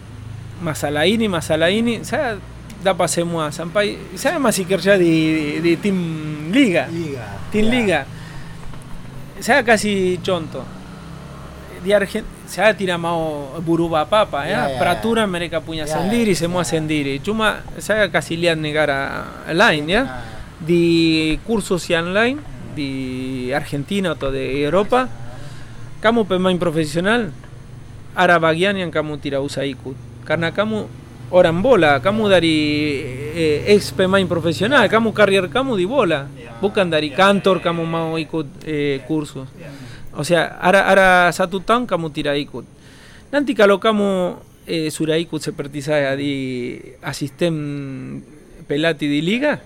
masalah 0.58 1.04
ini, 1.04 1.26
masalah 1.26 1.68
ini, 1.68 2.00
saya 2.00 2.38
dapat 2.78 3.08
semua 3.08 3.48
sampai 3.48 3.96
saya 4.14 4.36
masih 4.36 4.64
kerja 4.64 4.94
di, 4.94 5.14
di 5.58 5.72
tim 5.74 5.96
liga, 6.52 6.86
Iya. 6.86 7.24
tim 7.48 7.66
liga. 7.66 8.04
Saya 9.36 9.60
kasih 9.60 10.20
contoh. 10.20 10.64
Di 11.80 11.90
Argen- 11.90 12.28
saya 12.44 12.76
tidak 12.76 13.00
mau 13.00 13.50
berubah 13.64 14.04
apa-apa 14.04 14.44
ya, 14.44 14.52
Ya, 14.52 14.62
ya, 14.68 14.76
peraturan 14.76 15.26
mereka 15.26 15.64
punya 15.64 15.88
Ya, 15.88 15.90
ya, 15.90 15.94
sendiri, 16.00 16.32
semua 16.36 16.62
sendiri. 16.62 17.18
Cuma 17.24 17.64
saya 17.80 18.06
kasih 18.12 18.36
lihat 18.36 18.58
negara 18.60 19.24
lain 19.50 19.88
ya, 19.88 20.02
Ah. 20.04 20.22
di 20.60 20.84
kursus 21.48 21.88
yang 21.88 22.12
lain 22.12 22.38
di 22.74 22.90
Argentina 23.54 24.12
atau 24.12 24.28
de 24.28 24.66
Eropa, 24.66 25.08
kamu 26.02 26.28
pemain 26.28 26.58
profesional, 26.60 27.32
ada 28.14 28.36
bagian 28.38 28.76
yang 28.76 28.92
kamu 28.92 29.16
tidak 29.18 29.40
usah 29.40 29.64
ikut. 29.64 29.96
Karena 30.28 30.52
kamu 30.52 30.84
orang 31.32 31.58
bola, 31.64 31.98
kamu 31.98 32.22
dari 32.28 32.56
eh, 33.34 33.72
ex 33.72 33.90
pemain 33.90 34.24
profesional, 34.28 34.84
kamu 34.86 35.10
karir 35.16 35.48
kamu 35.48 35.74
di 35.80 35.86
bola, 35.88 36.28
bukan 36.60 36.86
dari 36.92 37.08
kantor 37.10 37.58
kamu 37.64 37.82
mau 37.88 38.14
ikut 38.20 38.62
eh, 38.68 39.00
kursus. 39.08 39.48
O 40.14 40.22
sea, 40.22 40.56
ada, 40.62 40.86
ada 40.86 41.08
satu 41.34 41.58
tahun 41.58 41.90
kamu 41.90 42.14
tidak 42.14 42.38
ikut. 42.38 42.64
Nanti 43.34 43.52
kalau 43.52 43.82
kamu 43.82 44.38
eh, 44.70 44.88
sudah 44.88 45.18
ikut 45.18 45.42
seperti 45.42 45.82
saya 45.82 46.14
di 46.14 46.74
asisten 47.02 47.54
pelatih 48.70 49.10
di 49.10 49.20
liga, 49.20 49.58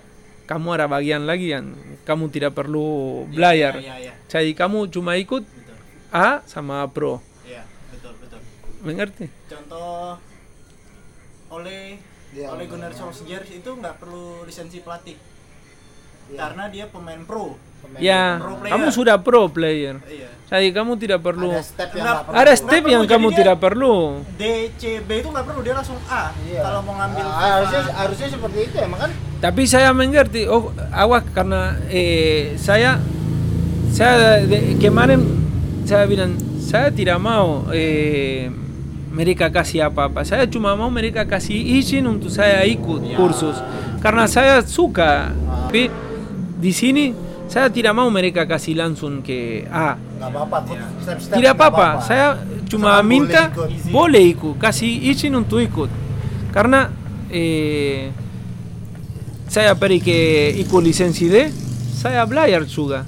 kamu 0.49 0.67
ada 0.73 0.85
bagian 0.89 1.29
lagi 1.29 1.53
yang 1.53 1.77
kamu 2.01 2.33
tidak 2.33 2.57
perlu 2.57 3.23
belajar. 3.29 3.77
Iya, 3.77 3.95
iya. 4.09 4.13
Jadi 4.25 4.57
kamu 4.57 4.89
cuma 4.89 5.13
ikut 5.21 5.45
A 6.09 6.41
sama 6.49 6.81
Pro. 6.89 7.21
Iya, 7.45 7.61
betul, 7.93 8.17
betul. 8.17 8.41
Mengerti? 8.81 9.29
Contoh 9.45 10.17
oleh 11.53 12.01
oleh. 12.33 12.65
Gunnar 12.65 12.93
Solskjaer 12.97 13.45
itu 13.45 13.69
nggak 13.69 14.01
perlu 14.01 14.41
lisensi 14.49 14.81
pelatih. 14.81 15.28
Iya. 16.29 16.37
Karena 16.39 16.63
dia 16.67 16.85
pemain 16.85 17.21
pro. 17.21 17.57
Pemain 17.79 17.99
Ya, 17.99 18.37
pro 18.37 18.53
player. 18.55 18.71
kamu 18.71 18.87
sudah 18.89 19.15
pro 19.17 19.41
player. 19.47 19.95
Iya. 20.03 20.27
Jadi 20.45 20.67
kamu 20.71 20.97
tidak 20.97 21.21
perlu. 21.21 21.49
Ada 21.51 21.61
step 21.63 21.89
yang 21.91 22.05
Nggak-. 22.05 22.33
Ada 22.33 22.53
step 22.55 22.69
perlu, 22.79 22.91
yang 22.91 23.03
kamu 23.05 23.27
dia- 23.27 23.37
tidak 23.37 23.57
perlu. 23.59 23.95
DCB 24.35 25.09
itu 25.15 25.27
nggak 25.27 25.45
perlu 25.45 25.59
dia 25.61 25.73
langsung 25.73 25.97
A 26.07 26.23
Iya. 26.39 26.61
kalau 26.63 26.79
mau 26.81 26.95
ngambil 26.95 27.21
Ah, 27.21 27.29
FIFA. 27.29 27.45
harusnya 27.51 27.81
harusnya 27.95 28.27
seperti 28.29 28.59
itu 28.63 28.75
emang 28.77 28.99
kan 28.99 29.11
tapi 29.39 29.61
saya 29.63 29.89
mengerti 29.91 30.41
oh 30.45 30.63
awas 30.91 31.23
karena 31.29 31.61
eh, 31.87 32.57
saya 32.57 32.99
saya 33.89 34.13
de- 34.41 34.75
kemarin 34.77 35.21
saya 35.83 36.03
bilang 36.05 36.33
saya 36.59 36.89
tidak 36.89 37.17
mau 37.17 37.63
eh, 37.71 38.51
mereka 39.09 39.49
kasih 39.49 39.85
apa-apa 39.85 40.21
saya 40.23 40.43
cuma 40.45 40.73
mau 40.73 40.89
mereka 40.89 41.23
kasih 41.23 41.55
izin 41.79 42.05
untuk 42.05 42.29
saya 42.29 42.61
ikut 42.63 43.15
kursus 43.15 43.57
karena 43.99 44.25
saya 44.25 44.59
suka 44.61 45.33
tapi 45.63 45.87
di 46.59 46.75
sini 46.75 47.15
saya 47.47 47.71
tidak 47.71 47.95
mau 47.95 48.11
mereka 48.11 48.43
kasih 48.43 48.75
langsung 48.75 49.23
ke 49.23 49.63
ah 49.71 49.95
nggak 49.95 50.29
apa-apa 50.29 50.57
step-step 51.01 51.35
tidak 51.39 51.53
apa-apa. 51.55 51.87
saya 52.03 52.35
cuma 52.67 52.99
boleh 52.99 53.07
minta 53.07 53.49
ikut. 53.49 53.69
boleh 53.89 54.23
ikut 54.35 54.55
kasih 54.59 54.91
izin 55.09 55.33
untuk 55.39 55.63
ikut. 55.63 55.89
Karena 56.53 56.91
eh, 57.31 58.11
saya 59.49 59.73
pergi 59.73 59.99
ke 60.03 60.19
ikut 60.61 60.81
lisensi 60.83 61.25
D 61.31 61.35
saya 61.95 62.27
belajar 62.27 62.67
juga. 62.67 63.07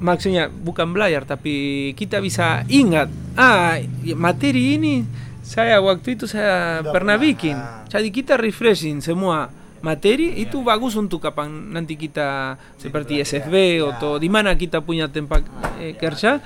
Maksudnya 0.00 0.48
bukan 0.48 0.94
belajar 0.94 1.26
tapi 1.26 1.90
kita 1.98 2.22
bisa 2.22 2.62
ingat 2.70 3.10
ah 3.34 3.76
materi 4.14 4.78
ini 4.78 5.04
saya 5.44 5.82
waktu 5.82 6.16
itu 6.16 6.24
saya 6.24 6.80
pernah 6.88 7.20
bikin. 7.20 7.58
Ah. 7.58 7.84
jadi 7.90 8.08
kita 8.08 8.40
refreshing 8.40 9.04
semua 9.04 9.52
materi 9.84 10.40
itu 10.40 10.64
bagus 10.64 10.96
untuk 10.96 11.20
kapan 11.20 11.52
nanti 11.76 12.00
kita 12.00 12.56
seperti 12.80 13.20
SFB 13.20 13.84
atau 13.84 14.16
di 14.16 14.32
mana 14.32 14.56
kita 14.56 14.80
punya 14.80 15.12
tempat 15.12 15.44
eh, 15.76 15.92
kerja 15.92 16.40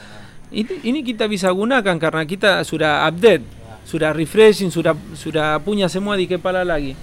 ini, 0.50 0.82
ini 0.82 1.00
kita 1.06 1.30
bisa 1.30 1.46
gunakan 1.54 1.94
karena 2.02 2.26
kita 2.26 2.66
sudah 2.66 3.06
update 3.06 3.46
sudah 3.86 4.10
refreshing 4.10 4.74
sudah 4.74 4.98
sudah 5.14 5.62
punya 5.62 5.86
semua 5.86 6.18
di 6.18 6.26
kepala 6.26 6.66
lagi 6.66 6.98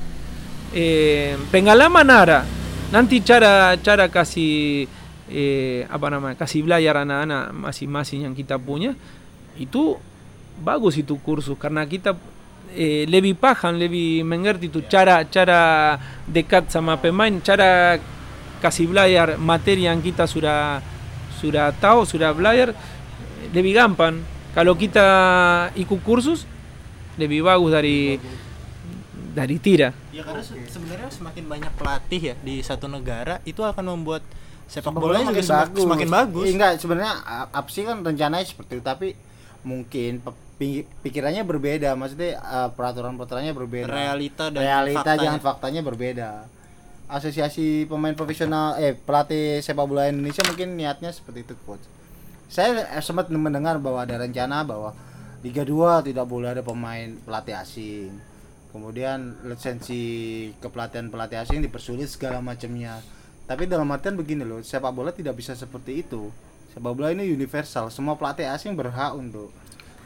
eh, 0.76 1.40
pengalaman 1.56 2.04
ada 2.12 2.44
nanti 2.92 3.24
cara 3.24 3.80
cara 3.80 4.12
kasih 4.12 4.86
eh, 5.32 5.88
apa 5.88 6.08
namanya 6.12 6.36
kasih 6.36 6.68
belajar 6.68 7.08
anak-anak 7.08 7.56
masing-masing 7.56 8.28
yang 8.28 8.36
kita 8.36 8.60
punya 8.60 8.92
itu 9.56 9.96
bagus 10.60 11.00
itu 11.00 11.16
kursus 11.24 11.56
karena 11.56 11.88
kita 11.88 12.12
eh, 12.76 13.04
lebih 13.08 13.40
paham 13.40 13.80
lebih 13.80 14.22
mengerti 14.22 14.68
itu 14.68 14.84
cara 14.86 15.24
cara 15.26 15.96
dekat 16.28 16.68
sama 16.70 17.00
pemain 17.00 17.32
cara 17.40 17.98
kasih 18.60 18.92
belajar 18.92 19.40
materi 19.40 19.88
yang 19.88 20.04
kita 20.04 20.28
sudah 20.28 20.84
sudah 21.40 21.72
tahu 21.76 22.04
sudah 22.04 22.36
belajar 22.36 22.76
lebih 23.52 23.76
gampang 23.76 24.20
kalau 24.52 24.76
kita 24.76 25.08
ikut 25.76 26.00
kursus 26.04 26.44
lebih 27.16 27.44
bagus 27.44 27.72
dari 27.72 28.20
dari 29.36 29.60
tira 29.60 29.92
Ya 30.16 30.24
karena 30.24 30.40
se- 30.40 30.56
sebenarnya 30.72 31.12
semakin 31.12 31.44
banyak 31.44 31.72
pelatih 31.76 32.22
ya 32.32 32.36
di 32.40 32.64
satu 32.64 32.88
negara 32.88 33.44
itu 33.44 33.60
akan 33.60 34.00
membuat 34.00 34.24
sepak 34.66 34.96
juga 34.96 35.44
semakin, 35.44 35.76
semakin 35.78 36.10
bagus. 36.10 36.46
Enggak 36.50 36.72
sebenarnya 36.80 37.14
Apsi 37.52 37.80
kan 37.84 38.00
rencananya 38.02 38.48
seperti 38.48 38.80
itu 38.80 38.84
tapi 38.84 39.08
mungkin 39.62 40.24
pe- 40.24 40.45
pikirannya 41.04 41.44
berbeda 41.44 42.00
maksudnya 42.00 42.40
uh, 42.40 42.70
peraturan-peraturannya 42.72 43.52
berbeda. 43.52 43.92
Realita 43.92 44.48
dan 44.48 44.62
realita 44.64 45.04
faktanya. 45.04 45.24
jangan 45.24 45.42
faktanya 45.44 45.82
berbeda. 45.84 46.30
Asosiasi 47.06 47.86
pemain 47.86 48.16
profesional 48.16 48.80
eh 48.82 48.96
pelatih 48.96 49.62
sepak 49.62 49.86
bola 49.86 50.10
Indonesia 50.10 50.42
mungkin 50.48 50.80
niatnya 50.80 51.12
seperti 51.12 51.44
itu 51.44 51.54
coach. 51.68 51.84
Saya 52.48 52.88
eh, 52.88 53.04
sempat 53.04 53.28
mendengar 53.30 53.78
bahwa 53.84 54.08
ada 54.08 54.16
rencana 54.22 54.64
bahwa 54.64 54.96
Liga 55.46 55.62
2 55.62 56.10
tidak 56.10 56.26
boleh 56.26 56.58
ada 56.58 56.66
pemain 56.66 57.14
pelatih 57.22 57.54
asing. 57.54 58.10
Kemudian 58.74 59.38
lisensi 59.46 60.02
kepelatihan 60.58 61.14
pelatih 61.14 61.38
asing 61.38 61.62
dipersulit 61.62 62.10
segala 62.10 62.42
macamnya. 62.42 62.98
Tapi 63.46 63.70
dalam 63.70 63.86
artian 63.94 64.18
begini 64.18 64.42
loh 64.42 64.64
sepak 64.66 64.90
bola 64.90 65.14
tidak 65.14 65.38
bisa 65.38 65.54
seperti 65.54 66.02
itu. 66.02 66.34
Sepak 66.74 66.96
bola 66.98 67.14
ini 67.14 67.30
universal 67.30 67.94
semua 67.94 68.18
pelatih 68.18 68.50
asing 68.50 68.74
berhak 68.74 69.14
untuk 69.14 69.54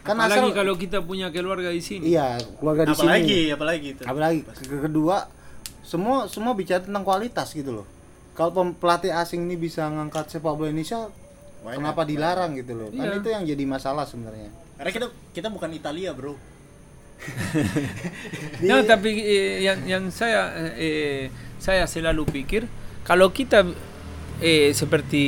kan 0.09 0.17
apalagi 0.17 0.49
asal 0.49 0.57
kalau 0.57 0.73
kita 0.73 0.97
punya 0.99 1.29
keluarga 1.29 1.69
di 1.69 1.79
sini. 1.79 2.09
Iya 2.09 2.41
keluarga 2.57 2.89
di 2.89 2.93
sini. 2.93 3.05
Apalagi 3.05 3.39
apalagi 3.53 3.87
itu. 3.93 4.01
apalagi. 4.03 4.39
Ke- 4.43 4.81
kedua 4.89 5.29
semua 5.85 6.25
semua 6.25 6.57
bicara 6.57 6.81
tentang 6.81 7.05
kualitas 7.05 7.53
gitu 7.53 7.81
loh. 7.81 7.87
Kalau 8.33 8.49
pelatih 8.73 9.11
asing 9.11 9.45
ini 9.45 9.55
bisa 9.55 9.85
ngangkat 9.85 10.31
sepak 10.31 10.55
bola 10.55 10.71
Indonesia 10.71 11.11
Why 11.59 11.75
kenapa 11.75 12.01
not? 12.03 12.09
dilarang 12.09 12.51
gitu 12.55 12.71
loh? 12.73 12.87
Kan 12.89 13.03
Iya. 13.03 13.19
itu 13.19 13.29
yang 13.29 13.43
jadi 13.43 13.63
masalah 13.67 14.07
sebenarnya. 14.07 14.47
Karena 14.79 14.91
kita 14.95 15.07
kita 15.35 15.47
bukan 15.51 15.69
Italia, 15.75 16.15
Bro. 16.15 16.39
No, 18.63 18.79
tapi 18.83 19.11
eh, 19.11 19.63
yang, 19.63 19.79
yang 19.83 20.03
saya 20.07 20.55
eh, 20.75 21.27
saya 21.59 21.83
selalu 21.83 22.23
pikir 22.31 22.63
kalau 23.03 23.31
kita 23.31 23.67
eh, 24.39 24.71
seperti 24.71 25.25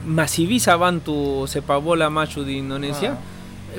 masih 0.00 0.48
bisa 0.48 0.72
bantu 0.80 1.44
sepak 1.44 1.84
bola 1.84 2.08
maju 2.08 2.40
di 2.40 2.64
Indonesia, 2.64 3.12
eh, 3.12 3.20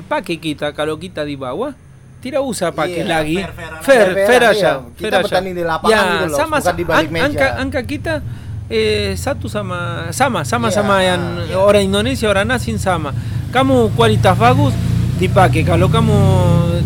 pakai 0.02 0.36
kita 0.36 0.70
kalau 0.70 0.96
kita 0.96 1.22
di 1.22 1.34
bawah 1.34 1.72
tidak 2.18 2.38
usah 2.40 2.70
pakai 2.70 3.02
Iya, 3.02 3.10
lagi 3.10 3.36
fair 3.36 3.50
fair 3.82 4.08
Fair-fairan, 4.14 4.42
aja 4.48 4.56
iya. 4.56 4.72
Kita 4.88 4.94
fair 4.94 5.12
aja. 5.12 5.22
bertanding 5.22 5.54
di 5.54 5.64
lapangan 5.64 5.90
ya, 5.92 6.02
gitu 6.08 6.24
loh, 6.24 6.38
sama 6.38 6.56
bukan 6.56 6.72
di 6.72 6.84
balik 6.84 6.98
ang- 6.98 7.10
meja. 7.10 7.24
angka 7.26 7.46
angka 7.58 7.80
kita 7.82 8.14
eh, 8.68 9.10
satu 9.14 9.46
sama 9.46 9.78
sama 10.10 10.40
sama 10.42 10.68
Iya, 10.68 10.74
sama 10.74 10.94
yang 11.00 11.22
orang 11.58 11.84
Indonesia 11.84 12.26
orang 12.26 12.48
asing 12.52 12.78
sama 12.78 13.10
kamu 13.50 13.92
kualitas 13.92 14.32
bagus 14.32 14.72
dipakai 15.14 15.62
kalau 15.62 15.86
kamu 15.86 16.16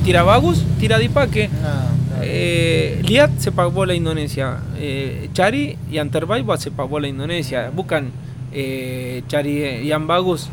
tidak 0.03 0.25
bagus 0.25 0.65
tidak 0.77 0.99
dipakai 1.01 1.47
nah, 1.53 1.89
eh, 2.19 2.99
lihat 3.01 3.37
sepak 3.37 3.69
bola 3.69 3.93
Indonesia 3.93 4.57
eh, 4.75 5.29
cari 5.31 5.77
yang 5.87 6.09
terbaik 6.09 6.43
buat 6.43 6.59
sepak 6.59 6.85
bola 6.85 7.05
Indonesia 7.05 7.69
bukan 7.69 8.09
eh, 8.51 9.21
cari 9.25 9.85
yang 9.85 10.05
bagus 10.05 10.49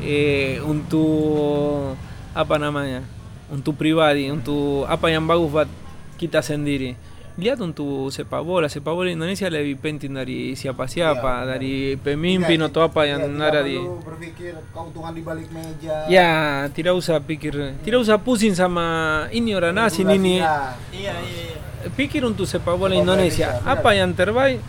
eh, 0.00 0.60
untuk 0.64 1.96
apa 2.36 2.56
namanya 2.60 3.16
untuk 3.50 3.78
pribadi 3.78 4.28
untuk 4.28 4.84
apa 4.90 5.06
yang 5.08 5.24
bagus 5.24 5.48
buat 5.50 5.70
kita 6.18 6.42
sendiri. 6.42 6.96
Lihat 7.36 7.60
untuk 7.60 8.08
sepak 8.08 8.40
bola. 8.40 8.64
Sepak 8.64 8.96
bola 8.96 9.12
Indonesia 9.12 9.44
lebih 9.52 9.76
penting 9.76 10.16
dari 10.16 10.56
siapa-siapa 10.56 11.44
Iya, 11.44 11.48
dari 11.52 11.74
pemimpin 12.00 12.56
atau 12.64 12.80
apa 12.80 13.04
yang 13.04 13.36
ada 13.36 13.60
di 13.60 13.76
berpikir 13.76 14.56
keuntungan 14.72 15.12
di 15.12 15.20
balik 15.20 15.52
meja. 15.52 16.08
Ya 16.08 16.64
tidak 16.72 16.96
usah 16.96 17.20
pikir 17.20 17.76
tidak 17.84 18.00
usah 18.00 18.16
pusing 18.16 18.56
sama 18.56 19.28
ini 19.36 19.52
orang 19.52 19.76
asing 19.84 20.08
ini. 20.16 20.40
Iya, 20.40 20.80
iya, 20.96 21.14
iya. 21.20 21.92
pikir 21.92 22.24
untuk 22.24 22.48
sepak 22.48 22.72
bola 22.72 22.96
Indonesia. 22.96 23.52
Indonesia. 23.52 23.68
Apa 23.68 23.92
yang 23.92 24.16
terbaik, 24.16 24.64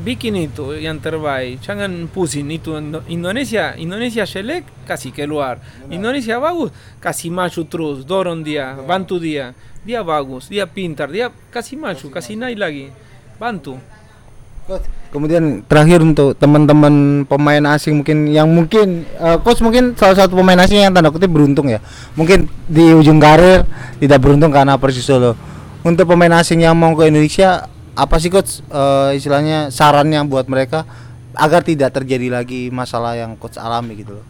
bikin 0.00 0.34
itu 0.36 0.74
yang 0.74 0.96
terbaik. 0.98 1.60
Jangan 1.60 2.08
pusing 2.08 2.48
itu 2.48 2.74
Indo- 2.74 3.04
Indonesia, 3.06 3.76
Indonesia 3.76 4.24
jelek 4.24 4.64
kasih 4.88 5.12
keluar. 5.12 5.60
Indonesia 5.92 6.40
bagus 6.40 6.72
kasih 6.98 7.30
maju 7.30 7.62
terus, 7.68 7.98
dorong 8.08 8.40
dia, 8.40 8.74
bantu 8.80 9.20
dia. 9.20 9.52
Dia 9.80 10.04
bagus, 10.04 10.52
dia 10.52 10.68
pintar, 10.68 11.08
dia 11.08 11.32
kasih 11.48 11.80
maju, 11.80 12.06
kasih 12.12 12.36
naik 12.36 12.58
lagi. 12.60 12.86
Bantu. 13.40 13.80
Coach, 14.68 14.84
kemudian 15.08 15.64
terakhir 15.64 16.04
untuk 16.04 16.36
teman-teman 16.36 17.24
pemain 17.24 17.64
asing 17.72 18.04
mungkin 18.04 18.28
yang 18.28 18.46
mungkin 18.46 19.08
eh, 19.18 19.38
coach 19.40 19.64
mungkin 19.64 19.96
salah 19.96 20.14
satu 20.20 20.36
pemain 20.36 20.60
asing 20.60 20.84
yang 20.84 20.92
tanda 20.92 21.08
kutip 21.08 21.32
beruntung 21.32 21.72
ya. 21.72 21.80
Mungkin 22.12 22.44
di 22.68 22.92
ujung 22.92 23.16
karir 23.16 23.64
tidak 23.96 24.20
beruntung 24.20 24.52
karena 24.52 24.76
Persis 24.76 25.08
Solo. 25.08 25.32
Untuk 25.80 26.04
pemain 26.04 26.36
asing 26.36 26.60
yang 26.60 26.76
mau 26.76 26.92
ke 26.92 27.08
Indonesia 27.08 27.64
apa 28.00 28.16
sih 28.16 28.32
coach 28.32 28.64
eh, 28.64 29.20
istilahnya 29.20 29.68
sarannya 29.68 30.24
buat 30.24 30.48
mereka 30.48 30.88
agar 31.36 31.60
tidak 31.60 31.92
terjadi 31.92 32.32
lagi 32.32 32.72
masalah 32.72 33.14
yang 33.14 33.36
coach 33.36 33.60
alami 33.60 34.00
gitu 34.00 34.16
loh. 34.18 34.26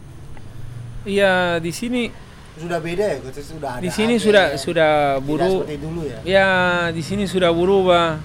Iya, 1.07 1.57
di 1.57 1.71
sini 1.73 2.11
Sudah 2.51 2.83
beda 2.83 3.05
ya 3.15 3.17
coach, 3.23 3.41
sudah 3.41 3.79
di 3.79 3.89
sini 3.89 4.19
sudah 4.19 4.59
sudah 4.59 5.17
buru 5.23 5.63
dulu 5.65 6.03
ya. 6.03 6.19
Ya, 6.27 6.49
di 6.91 6.99
sini 6.99 7.23
sudah 7.25 7.49
berubah. 7.49 8.19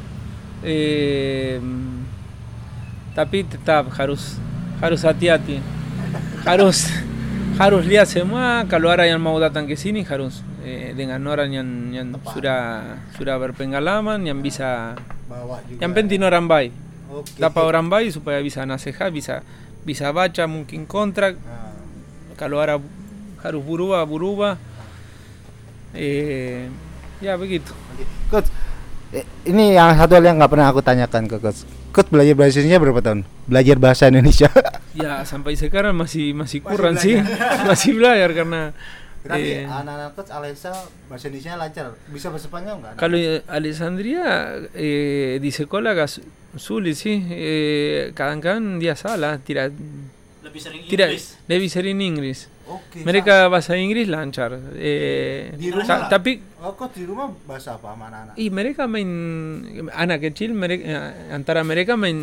Eh, 0.66 1.62
tapi 3.14 3.46
tetap 3.46 3.88
harus 3.96 4.36
harus 4.82 5.00
hati-hati. 5.06 5.62
Harus 6.42 6.90
harus 7.56 7.88
lihat 7.88 8.04
semua 8.04 8.68
kalau 8.68 8.92
ada 8.92 9.08
yang 9.08 9.16
mau 9.16 9.32
datang 9.40 9.64
ke 9.64 9.80
sini 9.80 10.04
harus 10.04 10.44
eh, 10.60 10.92
dengan 10.92 11.24
orang 11.24 11.48
yang 11.48 11.68
yang 11.88 12.08
sudah 12.28 12.84
sudah 13.16 13.40
berpengalaman 13.40 14.20
yang 14.28 14.44
bisa 14.44 14.92
yang 15.80 15.96
penting 15.96 16.20
orang 16.20 16.44
baik. 16.44 16.72
Oke. 17.08 17.40
Dapat 17.40 17.62
orang 17.64 17.86
baik 17.88 18.12
supaya 18.12 18.44
bisa 18.44 18.68
nasihat, 18.68 19.08
bisa 19.08 19.40
bisa 19.86 20.12
baca 20.12 20.44
mungkin 20.44 20.84
kontrak 20.84 21.38
Nah. 21.40 21.72
kalau 22.36 22.60
ada 22.60 22.76
harus 23.40 23.62
berubah 23.62 24.02
berubah 24.04 24.54
eh 25.94 26.66
ya 27.22 27.38
begitu 27.38 27.72
Coach, 28.28 28.50
eh, 29.14 29.24
ini 29.48 29.78
yang 29.78 29.94
satu 29.96 30.18
hal 30.18 30.24
yang 30.26 30.36
nggak 30.36 30.50
pernah 30.50 30.68
aku 30.68 30.82
tanyakan 30.82 31.30
ke 31.30 31.38
coach. 31.38 31.62
Coach 31.96 32.12
belajar 32.12 32.36
bahasa 32.36 32.60
Indonesia 32.60 32.84
berapa 32.84 33.00
tahun? 33.00 33.20
Belajar 33.48 33.76
bahasa 33.80 34.04
Indonesia. 34.12 34.52
Ya 34.96 35.20
sampai 35.28 35.52
sekarang 35.60 35.92
masih 35.92 36.32
masih 36.32 36.64
kurang 36.64 36.96
belajar. 36.96 37.04
sih, 37.04 37.20
masih 37.68 37.90
belajar 38.00 38.32
karena 38.32 38.72
Berarti 39.26 39.50
Eh, 39.52 39.64
anak-anak 39.66 40.10
coach 40.16 40.30
Alesa 40.32 40.72
bahasa 41.10 41.24
Indonesia 41.28 41.52
lancar. 41.58 41.86
Bisa 42.08 42.26
bahasa 42.32 42.46
Spanyol 42.48 42.74
enggak? 42.80 42.92
Kalau 42.96 43.18
eh, 43.20 43.42
Alessandria 43.44 44.56
eh, 44.72 45.36
di 45.42 45.50
sekolah 45.52 45.92
gas 45.92 46.22
sulit 46.56 46.96
sih, 46.96 47.18
eh, 47.28 48.14
kadang-kadang 48.16 48.80
dia 48.80 48.94
salah, 48.96 49.36
tidak 49.42 49.74
Lebih 50.46 50.60
sering 50.60 50.80
tidak 50.86 51.08
Inggris. 51.10 51.26
lebih 51.44 51.68
sering 51.68 51.98
Inggris. 51.98 52.38
Oke. 52.66 52.98
Mereka 53.00 53.46
bahasa 53.46 53.74
Inggris 53.74 54.06
lancar. 54.06 54.58
Eh, 54.74 55.54
Di 55.54 55.70
rumah? 55.70 56.06
tapi 56.06 56.42
Oh, 56.58 56.74
coach 56.74 56.94
di 56.94 57.06
rumah 57.06 57.30
bahasa 57.44 57.74
apa 57.74 57.94
sama 57.94 58.10
anak-anak? 58.10 58.34
y 58.34 58.50
mereka 58.50 58.86
main 58.86 59.06
anak 59.92 60.18
kecil 60.24 60.50
mereka, 60.50 60.82
eh, 60.82 60.98
antara 61.30 61.62
mereka 61.62 61.94
main 61.94 62.18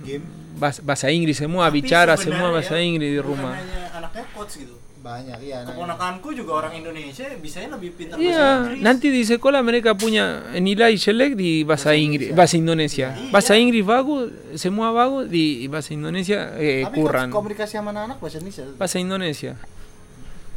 Game? 0.00 0.22
bahasa, 0.54 0.78
bahasa 0.80 1.06
Inggris 1.10 1.34
semua 1.36 1.66
Tapi 1.66 1.74
bicara 1.76 2.14
semua 2.14 2.54
bahasa 2.54 2.78
Inggris 2.78 3.10
di 3.10 3.18
rumah. 3.18 3.58
anaknya 3.90 4.22
coach 4.30 4.62
gitu. 4.62 4.77
Banyak 5.08 5.38
iya. 5.40 5.64
anak- 5.64 5.72
Keponakanku 5.72 6.28
juga 6.36 6.52
orang 6.54 6.72
Indonesia 6.76 7.24
bisanya 7.40 7.80
lebih 7.80 7.96
pintar 7.96 8.20
bahasa 8.20 8.28
Iya, 8.28 8.48
Inggris. 8.60 8.82
nanti 8.84 9.06
di 9.08 9.22
sekolah 9.24 9.60
mereka 9.64 9.96
punya 9.96 10.24
nilai 10.54 10.92
jelek 10.94 11.32
di 11.32 11.64
bahasa 11.64 11.96
Inggris, 11.96 12.28
bahasa 12.30 12.54
Indonesia. 12.54 13.08
Iya. 13.10 13.32
Bahasa 13.32 13.52
Inggris 13.56 13.80
bagus, 13.82 14.28
semua 14.54 14.92
bagus 14.92 15.24
di 15.26 15.64
bahasa 15.64 15.96
Indonesia 15.96 16.52
eh, 16.54 16.84
Tapi 16.84 16.92
kurang. 16.94 17.28
komunikasi 17.32 17.72
sama 17.74 17.88
anak-anak 17.88 18.20
bahasa 18.20 18.36
Indonesia. 18.36 18.64
Bahasa 18.76 18.96
Indonesia. 19.00 19.52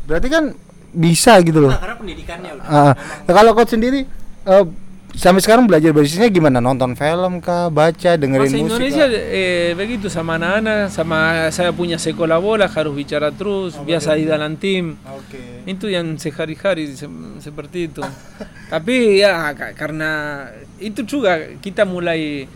Berarti 0.03 0.27
kan 0.27 0.43
bisa 0.91 1.39
gitu 1.39 1.59
loh. 1.63 1.71
Nah, 1.71 1.79
karena 1.79 1.95
pendidikannya 1.95 2.51
udah. 2.59 2.65
Ah, 2.67 2.93
nah, 3.23 3.31
kalau 3.31 3.55
coach 3.55 3.71
sendiri 3.71 4.03
eh, 4.43 4.63
sampai 5.13 5.39
sekarang 5.39 5.65
belajar 5.65 5.91
bahasa 5.91 6.13
Indonesia 6.13 6.31
gimana? 6.31 6.57
Nonton 6.57 6.93
film 6.93 7.39
kah, 7.39 7.67
baca, 7.67 8.11
dengerin 8.15 8.47
Bahasa 8.47 8.57
musik? 8.57 8.71
Indonesia 8.71 9.05
kah? 9.05 9.21
eh, 9.31 9.69
begitu 9.73 10.07
sama 10.07 10.35
anak-anak, 10.35 10.87
sama 10.87 11.19
saya 11.49 11.71
punya 11.71 11.95
sekolah 11.95 12.37
bola 12.37 12.65
harus 12.65 12.93
bicara 12.93 13.29
terus, 13.29 13.75
biasa 13.77 14.15
di 14.15 14.25
dalam 14.25 14.55
tim. 14.55 14.95
Oke. 15.03 15.63
Itu 15.63 15.87
yang 15.87 16.15
sehari-hari 16.15 16.91
se- 16.91 17.09
seperti 17.39 17.87
itu. 17.87 18.03
Tapi 18.73 19.19
ya 19.19 19.51
ka- 19.51 19.75
karena 19.75 20.45
itu 20.77 21.03
juga 21.03 21.37
kita 21.59 21.83
mulai 21.83 22.47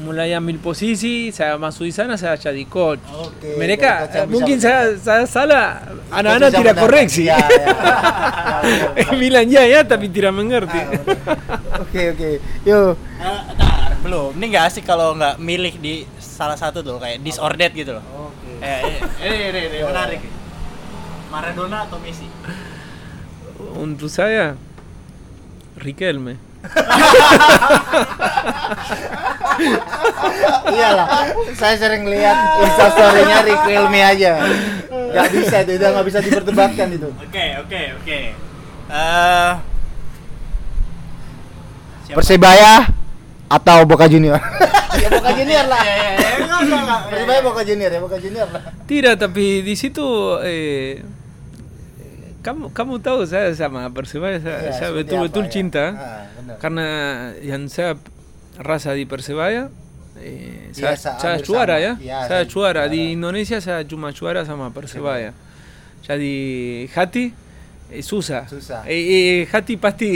mulai 0.00 0.32
ambil 0.32 0.56
posisi, 0.56 1.28
saya 1.28 1.60
masuk 1.60 1.84
di 1.84 1.92
sana 1.92 2.16
saya 2.16 2.40
jadi 2.40 2.64
coach. 2.64 3.02
Oke, 3.12 3.60
Mereka 3.60 4.08
coach 4.08 4.16
yang 4.16 4.28
eh, 4.28 4.32
mungkin 4.32 4.56
saya, 4.56 4.96
saya 4.96 5.24
salah, 5.28 5.84
anak-anak 6.08 6.50
tidak 6.56 6.76
koreksi. 6.80 7.28
Iya, 7.28 7.36
iya. 7.36 7.66
Bilang 9.12 9.46
ya 9.54 9.62
ya 9.68 9.80
tapi 9.84 10.08
tidak 10.08 10.32
mengerti. 10.32 10.80
Oke 11.76 12.16
oke. 12.16 12.30
Yuk. 12.64 12.96
Eh, 13.20 13.40
belum. 14.00 14.32
Ini 14.40 14.44
nggak 14.56 14.64
asik 14.72 14.84
kalau 14.88 15.12
nggak 15.12 15.36
milih 15.36 15.74
di 15.76 16.08
salah 16.16 16.56
satu 16.56 16.80
tuh 16.80 16.96
kayak 16.96 17.20
disordered 17.20 17.72
gitu 17.76 18.00
loh. 18.00 18.04
Oke. 18.32 18.64
Eh, 18.64 18.80
eh, 19.20 19.28
ini, 19.28 19.36
ini, 19.52 19.60
ini, 19.68 19.78
menarik. 19.84 20.20
Maradona 21.28 21.84
atau 21.84 22.00
Messi? 22.00 22.28
Untuk 23.76 24.08
saya 24.08 24.56
Riquelme. 25.80 26.51
Iyalah. 30.72 31.06
Saya 31.58 31.74
sering 31.78 32.08
lihat 32.08 32.36
instastorynya 32.62 33.38
Riquelme 33.44 34.00
aja. 34.02 34.32
Gak 35.12 35.28
bisa 35.34 35.56
itu, 35.66 35.72
udah 35.76 35.88
nggak 35.92 36.06
bisa 36.08 36.18
diperdebatkan 36.24 36.88
itu. 36.96 37.08
Oke, 37.12 37.46
oke, 37.60 37.80
oke. 38.00 38.18
Eh 38.92 39.52
siapa? 42.12 42.18
Persebaya 42.20 42.72
atau 43.48 43.88
Boca 43.88 44.04
Junior? 44.04 44.36
ya 45.02 45.08
Boca 45.08 45.30
Junior 45.32 45.64
lah. 45.64 45.80
Ya, 45.80 45.96
ya, 45.96 46.10
ya. 46.12 46.30
Persebaya 47.08 47.40
Boca 47.40 47.62
Junior 47.64 47.88
ya 47.88 48.00
Boca 48.04 48.18
Junior 48.20 48.48
lah. 48.52 48.62
Tidak, 48.84 49.14
tapi 49.16 49.64
di 49.64 49.72
situ 49.72 50.36
eh, 50.44 51.00
kamu 52.42 52.74
kamu 52.74 52.94
tahu 52.98 53.22
saya 53.24 53.54
sama 53.54 53.86
Persebaya 53.88 54.42
saya, 54.42 54.58
Iya, 54.58 54.72
saya 54.74 54.90
seperti 54.90 54.98
betul-betul 55.06 55.44
ya? 55.46 55.50
cinta 55.50 55.84
Ah, 55.94 56.22
benar. 56.34 56.56
karena 56.58 56.86
yang 57.38 57.62
saya 57.70 57.94
rasa 58.58 58.92
di 58.92 59.06
Persebaya 59.06 59.70
eh, 60.18 60.74
saya, 60.74 60.92
Biasa, 60.98 61.08
saya 61.16 61.34
hampir 61.38 61.46
juara 61.46 61.76
ya, 61.78 61.92
Iya, 61.96 62.18
saya 62.26 62.28
saya 62.28 62.44
juara 62.44 62.82
di. 62.90 63.14
Indonesia 63.14 63.58
saya 63.58 63.80
cuma 63.82 64.10
juara 64.12 64.42
sama 64.42 64.68
Persebaya. 64.68 65.30
Jadi 66.02 66.34
hati 66.90 67.30
eh, 67.88 68.02
susah. 68.02 68.50
Susah. 68.50 68.82
Eh, 68.84 68.98
eh, 68.98 69.38
hati 69.46 69.78
pasti 69.78 70.10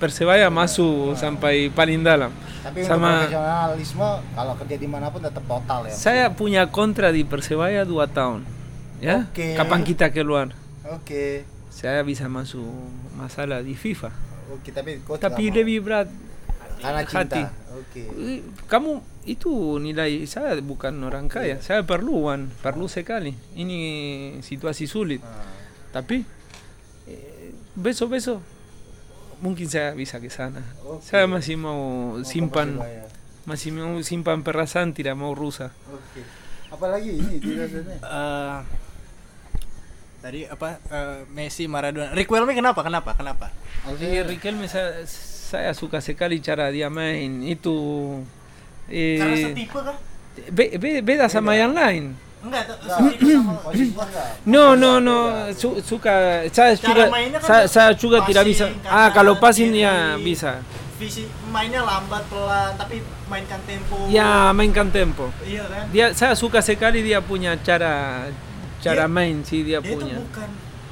Persebaya 0.00 0.48
masuk 0.48 1.12
sampai 1.12 1.68
paling 1.68 2.00
dalam. 2.00 2.32
Tapi 2.60 2.84
sama 2.84 3.28
profesionalisme 3.28 4.08
kalau 4.32 4.52
kerja 4.56 4.76
di 4.76 4.88
mana 4.88 5.08
pun 5.08 5.20
tetap 5.20 5.44
total 5.44 5.88
ya. 5.88 5.92
saya 5.92 6.24
punya 6.32 6.64
kontra 6.72 7.12
di 7.12 7.22
Persebaya 7.22 7.84
dua 7.84 8.08
tahun. 8.08 8.44
Ya, 9.00 9.28
Oke. 9.32 9.56
kapan 9.56 9.80
kita 9.80 10.12
keluar? 10.12 10.52
Oke. 10.90 11.46
saya 11.70 12.02
bisa 12.02 12.26
masuk 12.26 12.66
masalah 13.14 13.62
di 13.62 13.72
FIFA. 13.72 14.10
Oke, 14.50 14.74
tapi 14.74 14.98
coach 15.06 15.22
Tapi 15.22 15.54
lebih 15.54 15.86
berat 15.86 16.10
karena 16.82 17.06
cinta. 17.06 17.38
hati. 17.38 17.42
Oke. 17.70 18.02
Eh, 18.10 18.40
Kamu 18.66 18.98
itu 19.22 19.78
nilai 19.78 20.26
saya 20.26 20.58
bukan 20.58 20.98
orang 21.06 21.30
kaya, 21.30 21.62
saya 21.62 21.86
perlu 21.86 22.26
uang, 22.26 22.50
perlu 22.58 22.90
sekali. 22.90 23.30
Ini 23.54 23.78
situasi 24.42 24.90
sulit. 24.90 25.22
Ah, 25.22 25.46
Tapi 25.94 26.26
eh, 27.06 27.54
besok-besok 27.78 28.42
mungkin 29.38 29.70
saya 29.70 29.94
bisa 29.94 30.18
ke 30.18 30.26
sana. 30.26 30.60
Oke. 30.82 31.06
Saya 31.06 31.30
masih 31.30 31.54
mau 31.54 31.78
simpan, 32.26 32.82
masih 33.46 33.70
mau 33.70 33.94
simpan 34.02 34.42
perasaan, 34.42 34.90
tidak 34.90 35.14
mau 35.14 35.30
rusak. 35.38 35.70
Oke. 35.86 36.26
Apalagi 36.66 37.14
ini 37.14 37.38
tidak 37.38 37.70
sana. 37.70 38.66
Tadi 40.20 40.44
apa? 40.44 40.76
Eh, 40.84 41.18
Messi, 41.32 41.64
Maradona. 41.64 42.12
Riquelme 42.12 42.52
kenapa? 42.52 42.84
Kenapa? 42.84 43.16
Kenapa? 43.16 43.48
Eh, 43.96 44.20
Riquelme 44.20 44.68
saya, 44.68 45.00
saya 45.08 45.72
suka 45.72 45.96
sekali 45.98 46.38
cara 46.38 46.68
dia 46.68 46.92
main 46.92 47.40
itu. 47.42 47.76
Eh, 48.84 49.16
Karena 49.16 49.36
setipe 49.38 49.80
kah? 49.80 49.96
Be- 50.52 50.76
be- 50.76 51.00
beda 51.00 51.24
sama 51.26 51.56
yang 51.56 51.72
lain. 51.72 52.12
Enggak, 52.40 52.68
enggak. 52.68 53.00
No, 54.44 54.72
no, 54.74 54.96
no. 54.98 55.18
Su- 55.52 55.80
suka 55.80 56.44
saya 56.48 56.72
Cara 56.76 57.04
juga 57.04 57.04
kan 57.08 57.40
saya, 57.40 57.64
saya 57.66 57.90
juga 57.92 58.24
tidak 58.24 58.44
bisa. 58.44 58.64
kanan, 58.68 58.88
Ah, 58.88 59.08
kalau 59.10 59.36
passing 59.36 59.72
kiri. 59.72 59.84
ya 59.84 60.16
bisa. 60.16 60.60
Visi 60.96 61.24
mainnya 61.48 61.80
lambat 61.80 62.28
pelan, 62.28 62.76
tapi 62.76 63.00
mainkan 63.24 63.60
tempo. 63.64 63.96
Ya 64.08 64.52
mainkan 64.52 64.88
tempo. 64.88 65.32
Iya 65.42 65.64
kan? 65.64 65.84
Dia 65.88 66.06
saya 66.12 66.32
suka 66.32 66.60
sekali 66.60 67.00
dia 67.00 67.20
punya 67.20 67.56
cara 67.56 68.24
cara 68.80 69.04
Dia- 69.04 69.12
main 69.12 69.44
sih 69.44 69.60
dia, 69.62 69.78
Dia 69.78 69.86
punya. 69.86 70.16
itu 70.16 70.24
bukan 70.24 70.50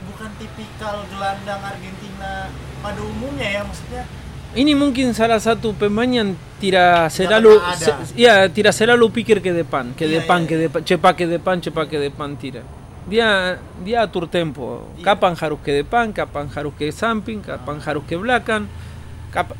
bukan 0.08 0.30
tipikal 0.36 0.96
gelandang 1.06 1.60
Argentina 1.62 2.30
pada 2.78 3.00
umumnya 3.00 3.48
ya 3.48 3.62
maksudnya. 3.64 4.04
Ini 4.48 4.72
mungkin 4.72 5.12
salah 5.12 5.36
satu 5.36 5.76
pemain 5.76 6.08
yang 6.08 6.32
tidak 6.56 7.12
selalu 7.12 7.60
se- 7.76 8.16
ya 8.16 8.48
tidak 8.48 8.72
selalu 8.72 9.12
pikir 9.12 9.44
ke 9.44 9.52
depan, 9.52 9.92
ke 9.92 10.08
Iya, 10.08 10.24
depan, 10.24 10.44
iya. 10.44 10.48
ke 10.48 10.54
depan, 10.64 10.80
cepat 10.80 11.12
ke 11.14 11.24
depan, 11.28 11.54
cepat 11.60 11.84
ke 11.86 11.98
depan 12.00 12.28
tidak. 12.34 12.64
Dia 13.04 13.56
dia 13.84 14.04
atur 14.04 14.24
tempo. 14.24 14.88
Iya. 14.96 15.04
Kapan 15.04 15.32
harus 15.36 15.60
ke 15.60 15.72
depan, 15.84 16.12
kapan 16.12 16.48
harus 16.48 16.72
ke 16.74 16.88
samping, 16.88 17.44
kapan 17.44 17.76
harus 17.78 18.04
ke 18.04 18.16
belakang. 18.16 18.64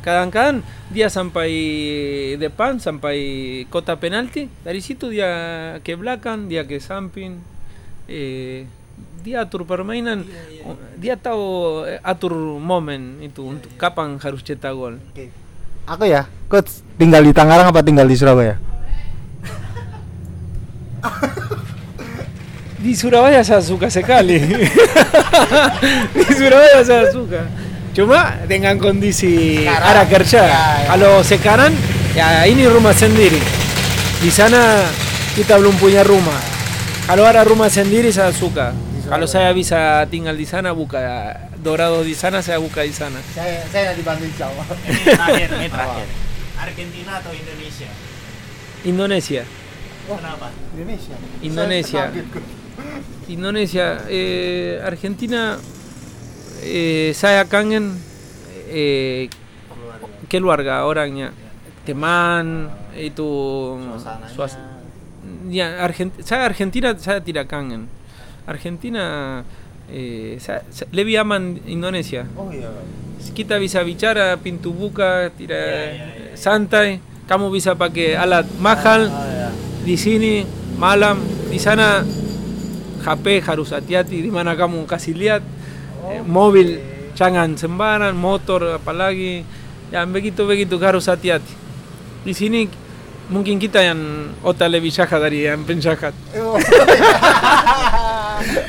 Kadang-kadang 0.01 0.64
dia 0.89 1.12
sampai 1.12 1.53
depan, 2.41 2.81
sampai 2.81 3.16
kota 3.68 3.93
penalti, 3.95 4.49
dari 4.64 4.81
situ 4.81 5.12
dia 5.12 5.29
ke 5.85 5.93
belakang, 5.93 6.48
dia 6.48 6.65
ke 6.65 6.81
samping. 6.81 7.36
Eh, 8.09 8.64
dia 9.20 9.44
atur 9.44 9.68
permainan, 9.68 10.24
Iya, 10.24 10.64
dia 10.97 11.14
tahu 11.20 11.44
eh, 11.85 12.01
atur 12.01 12.32
momen 12.56 13.20
itu 13.20 13.44
untuk 13.44 13.68
kapan 13.76 14.16
harus 14.16 14.40
cetak 14.40 14.72
gol. 14.72 14.97
Oke. 15.12 15.28
Aku 15.85 16.05
ya, 16.05 16.24
coach 16.48 16.80
tinggal 16.97 17.20
di 17.20 17.36
Tangerang 17.36 17.68
apa 17.68 17.85
tinggal 17.85 18.09
di 18.09 18.16
Surabaya? 18.16 18.56
Di 22.78 22.94
Surabaya 22.94 23.43
saya 23.43 23.59
suka 23.59 23.90
sekali. 23.90 24.39
di 26.14 26.24
Surabaya 26.30 26.78
saya 26.86 27.10
suka. 27.10 27.43
Cuma 27.90 28.39
dengan 28.47 28.78
kondisi 28.78 29.66
Sekarang, 29.66 29.82
arah 29.90 30.06
kerja. 30.06 30.43
ya, 30.47 30.55
ya. 30.55 30.86
Kalau 30.94 31.14
sekarang 31.26 31.72
ya 32.14 32.47
ini 32.47 32.70
rumah 32.70 32.94
sendiri. 32.94 33.43
Di 34.22 34.30
sana 34.30 34.86
kita 35.35 35.59
belum 35.59 35.74
punya 35.82 36.06
rumah. 36.06 36.39
Rumah 37.09 37.72
sendiri 37.72 38.12
saya 38.12 38.28
suka. 38.36 38.76
Surabaya. 38.76 39.09
Kalau 39.09 39.24
saya 39.24 39.51
bisa 39.56 40.05
tinggal 40.12 40.36
di 40.36 40.44
sana 40.44 40.76
buka 40.76 41.01
dorado 41.56 42.05
di 42.05 42.12
sana 42.12 42.44
saya 42.44 42.60
buka 42.60 42.85
di 42.85 42.93
sana. 42.93 43.16
Saya 43.32 43.64
saya 43.72 43.97
nanti 43.97 44.05
bantu 44.05 44.28
insya 44.28 44.52
Allah. 44.52 44.66
Ini 44.85 45.02
terakhir, 45.09 45.48
ini 45.56 45.68
terakhir. 45.72 46.06
Argentina 46.59 47.12
atau 47.16 47.32
Indonesia? 47.32 47.89
Indonesia. 48.85 49.43
Kenapa? 50.05 50.48
Indonesia. 51.40 52.05
Indonesia. 53.28 53.86
Eh, 54.09 54.76
Argentina, 54.85 55.56
eh, 56.60 57.16
saya 57.16 57.48
kangen 57.48 57.97
eh, 58.68 59.32
keluarga 60.28 60.85
orangnya, 60.85 61.32
teman 61.89 62.68
itu 62.93 63.24
Suasananya. 63.97 64.28
suas- 64.28 64.60
ya 65.49 65.81
Argent- 65.81 66.16
saya 66.20 66.47
Argentina 66.47 66.93
kangen. 67.45 67.89
Argentina 68.45 69.05
eh, 69.89 70.37
sa- 70.39 70.65
sa- 70.69 70.89
lebih 70.93 71.20
aman 71.20 71.61
Indonesia. 71.65 72.25
Iya. 72.25 72.70
Kita 73.35 73.59
bisa 73.59 73.83
bicara 73.83 74.37
pintu 74.37 74.70
buka, 74.70 75.29
tidak 75.33 75.59
Ya, 75.59 75.85
ya, 75.91 76.07
ya. 76.33 76.35
santai. 76.35 77.01
Kamu 77.29 77.53
bisa 77.53 77.75
pakai 77.75 78.16
alat 78.16 78.49
mahal. 78.57 79.09
Oh. 79.09 79.53
Di 79.85 79.97
sini 79.97 80.45
malam, 80.77 81.20
di 81.49 81.57
sana 81.57 82.01
HP 82.99 83.41
harus 83.43 83.70
hati-hati 83.70 84.20
di 84.20 84.31
mana 84.31 84.53
kamu 84.53 84.85
kasih 84.85 85.15
lihat 85.15 85.43
Eh, 86.09 86.25
mobil 86.25 86.81
jangan 87.12 87.53
sembarang, 87.53 88.16
motor 88.16 88.81
apalagi. 88.81 89.45
Ya 89.93 90.05
begitu 90.05 90.45
begitu 90.45 90.81
harus 90.81 91.05
hati-hati. 91.05 91.53
Di 92.25 92.33
sini 92.33 92.65
mungkin 93.29 93.57
kita 93.57 93.81
yang 93.81 94.01
otak 94.41 94.69
lebih 94.69 94.89
jahat 94.89 95.21
dari 95.21 95.45
yang 95.45 95.63
penjahat. 95.63 96.13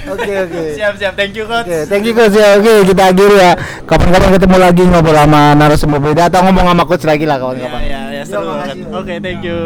Oke 0.10 0.34
oke. 0.34 0.62
Siap 0.74 0.98
siap, 0.98 1.14
thank 1.14 1.38
you 1.38 1.46
coach. 1.46 1.70
Oke, 1.70 1.86
thank 1.86 2.02
you 2.02 2.14
coach 2.18 2.34
ya. 2.34 2.58
Oke, 2.58 2.90
kita 2.90 3.14
akhiri 3.14 3.38
ya. 3.38 3.52
Kapan-kapan 3.86 4.30
ketemu 4.34 4.58
lagi 4.58 4.82
ngobrol 4.82 5.14
sama 5.14 5.42
narasumber 5.54 6.00
beda 6.02 6.26
atau 6.26 6.42
ngomong 6.50 6.66
sama 6.66 6.84
coach 6.90 7.06
lagi 7.06 7.26
lah 7.30 7.38
Ya 7.38 7.42
kawan-kawan. 7.46 7.82
ya 7.86 8.02
ya 8.10 8.24
seru 8.26 8.50
banget. 8.50 8.82
makasih. 8.82 8.98
Oke, 8.98 9.14
thank 9.22 9.42
you. 9.46 9.60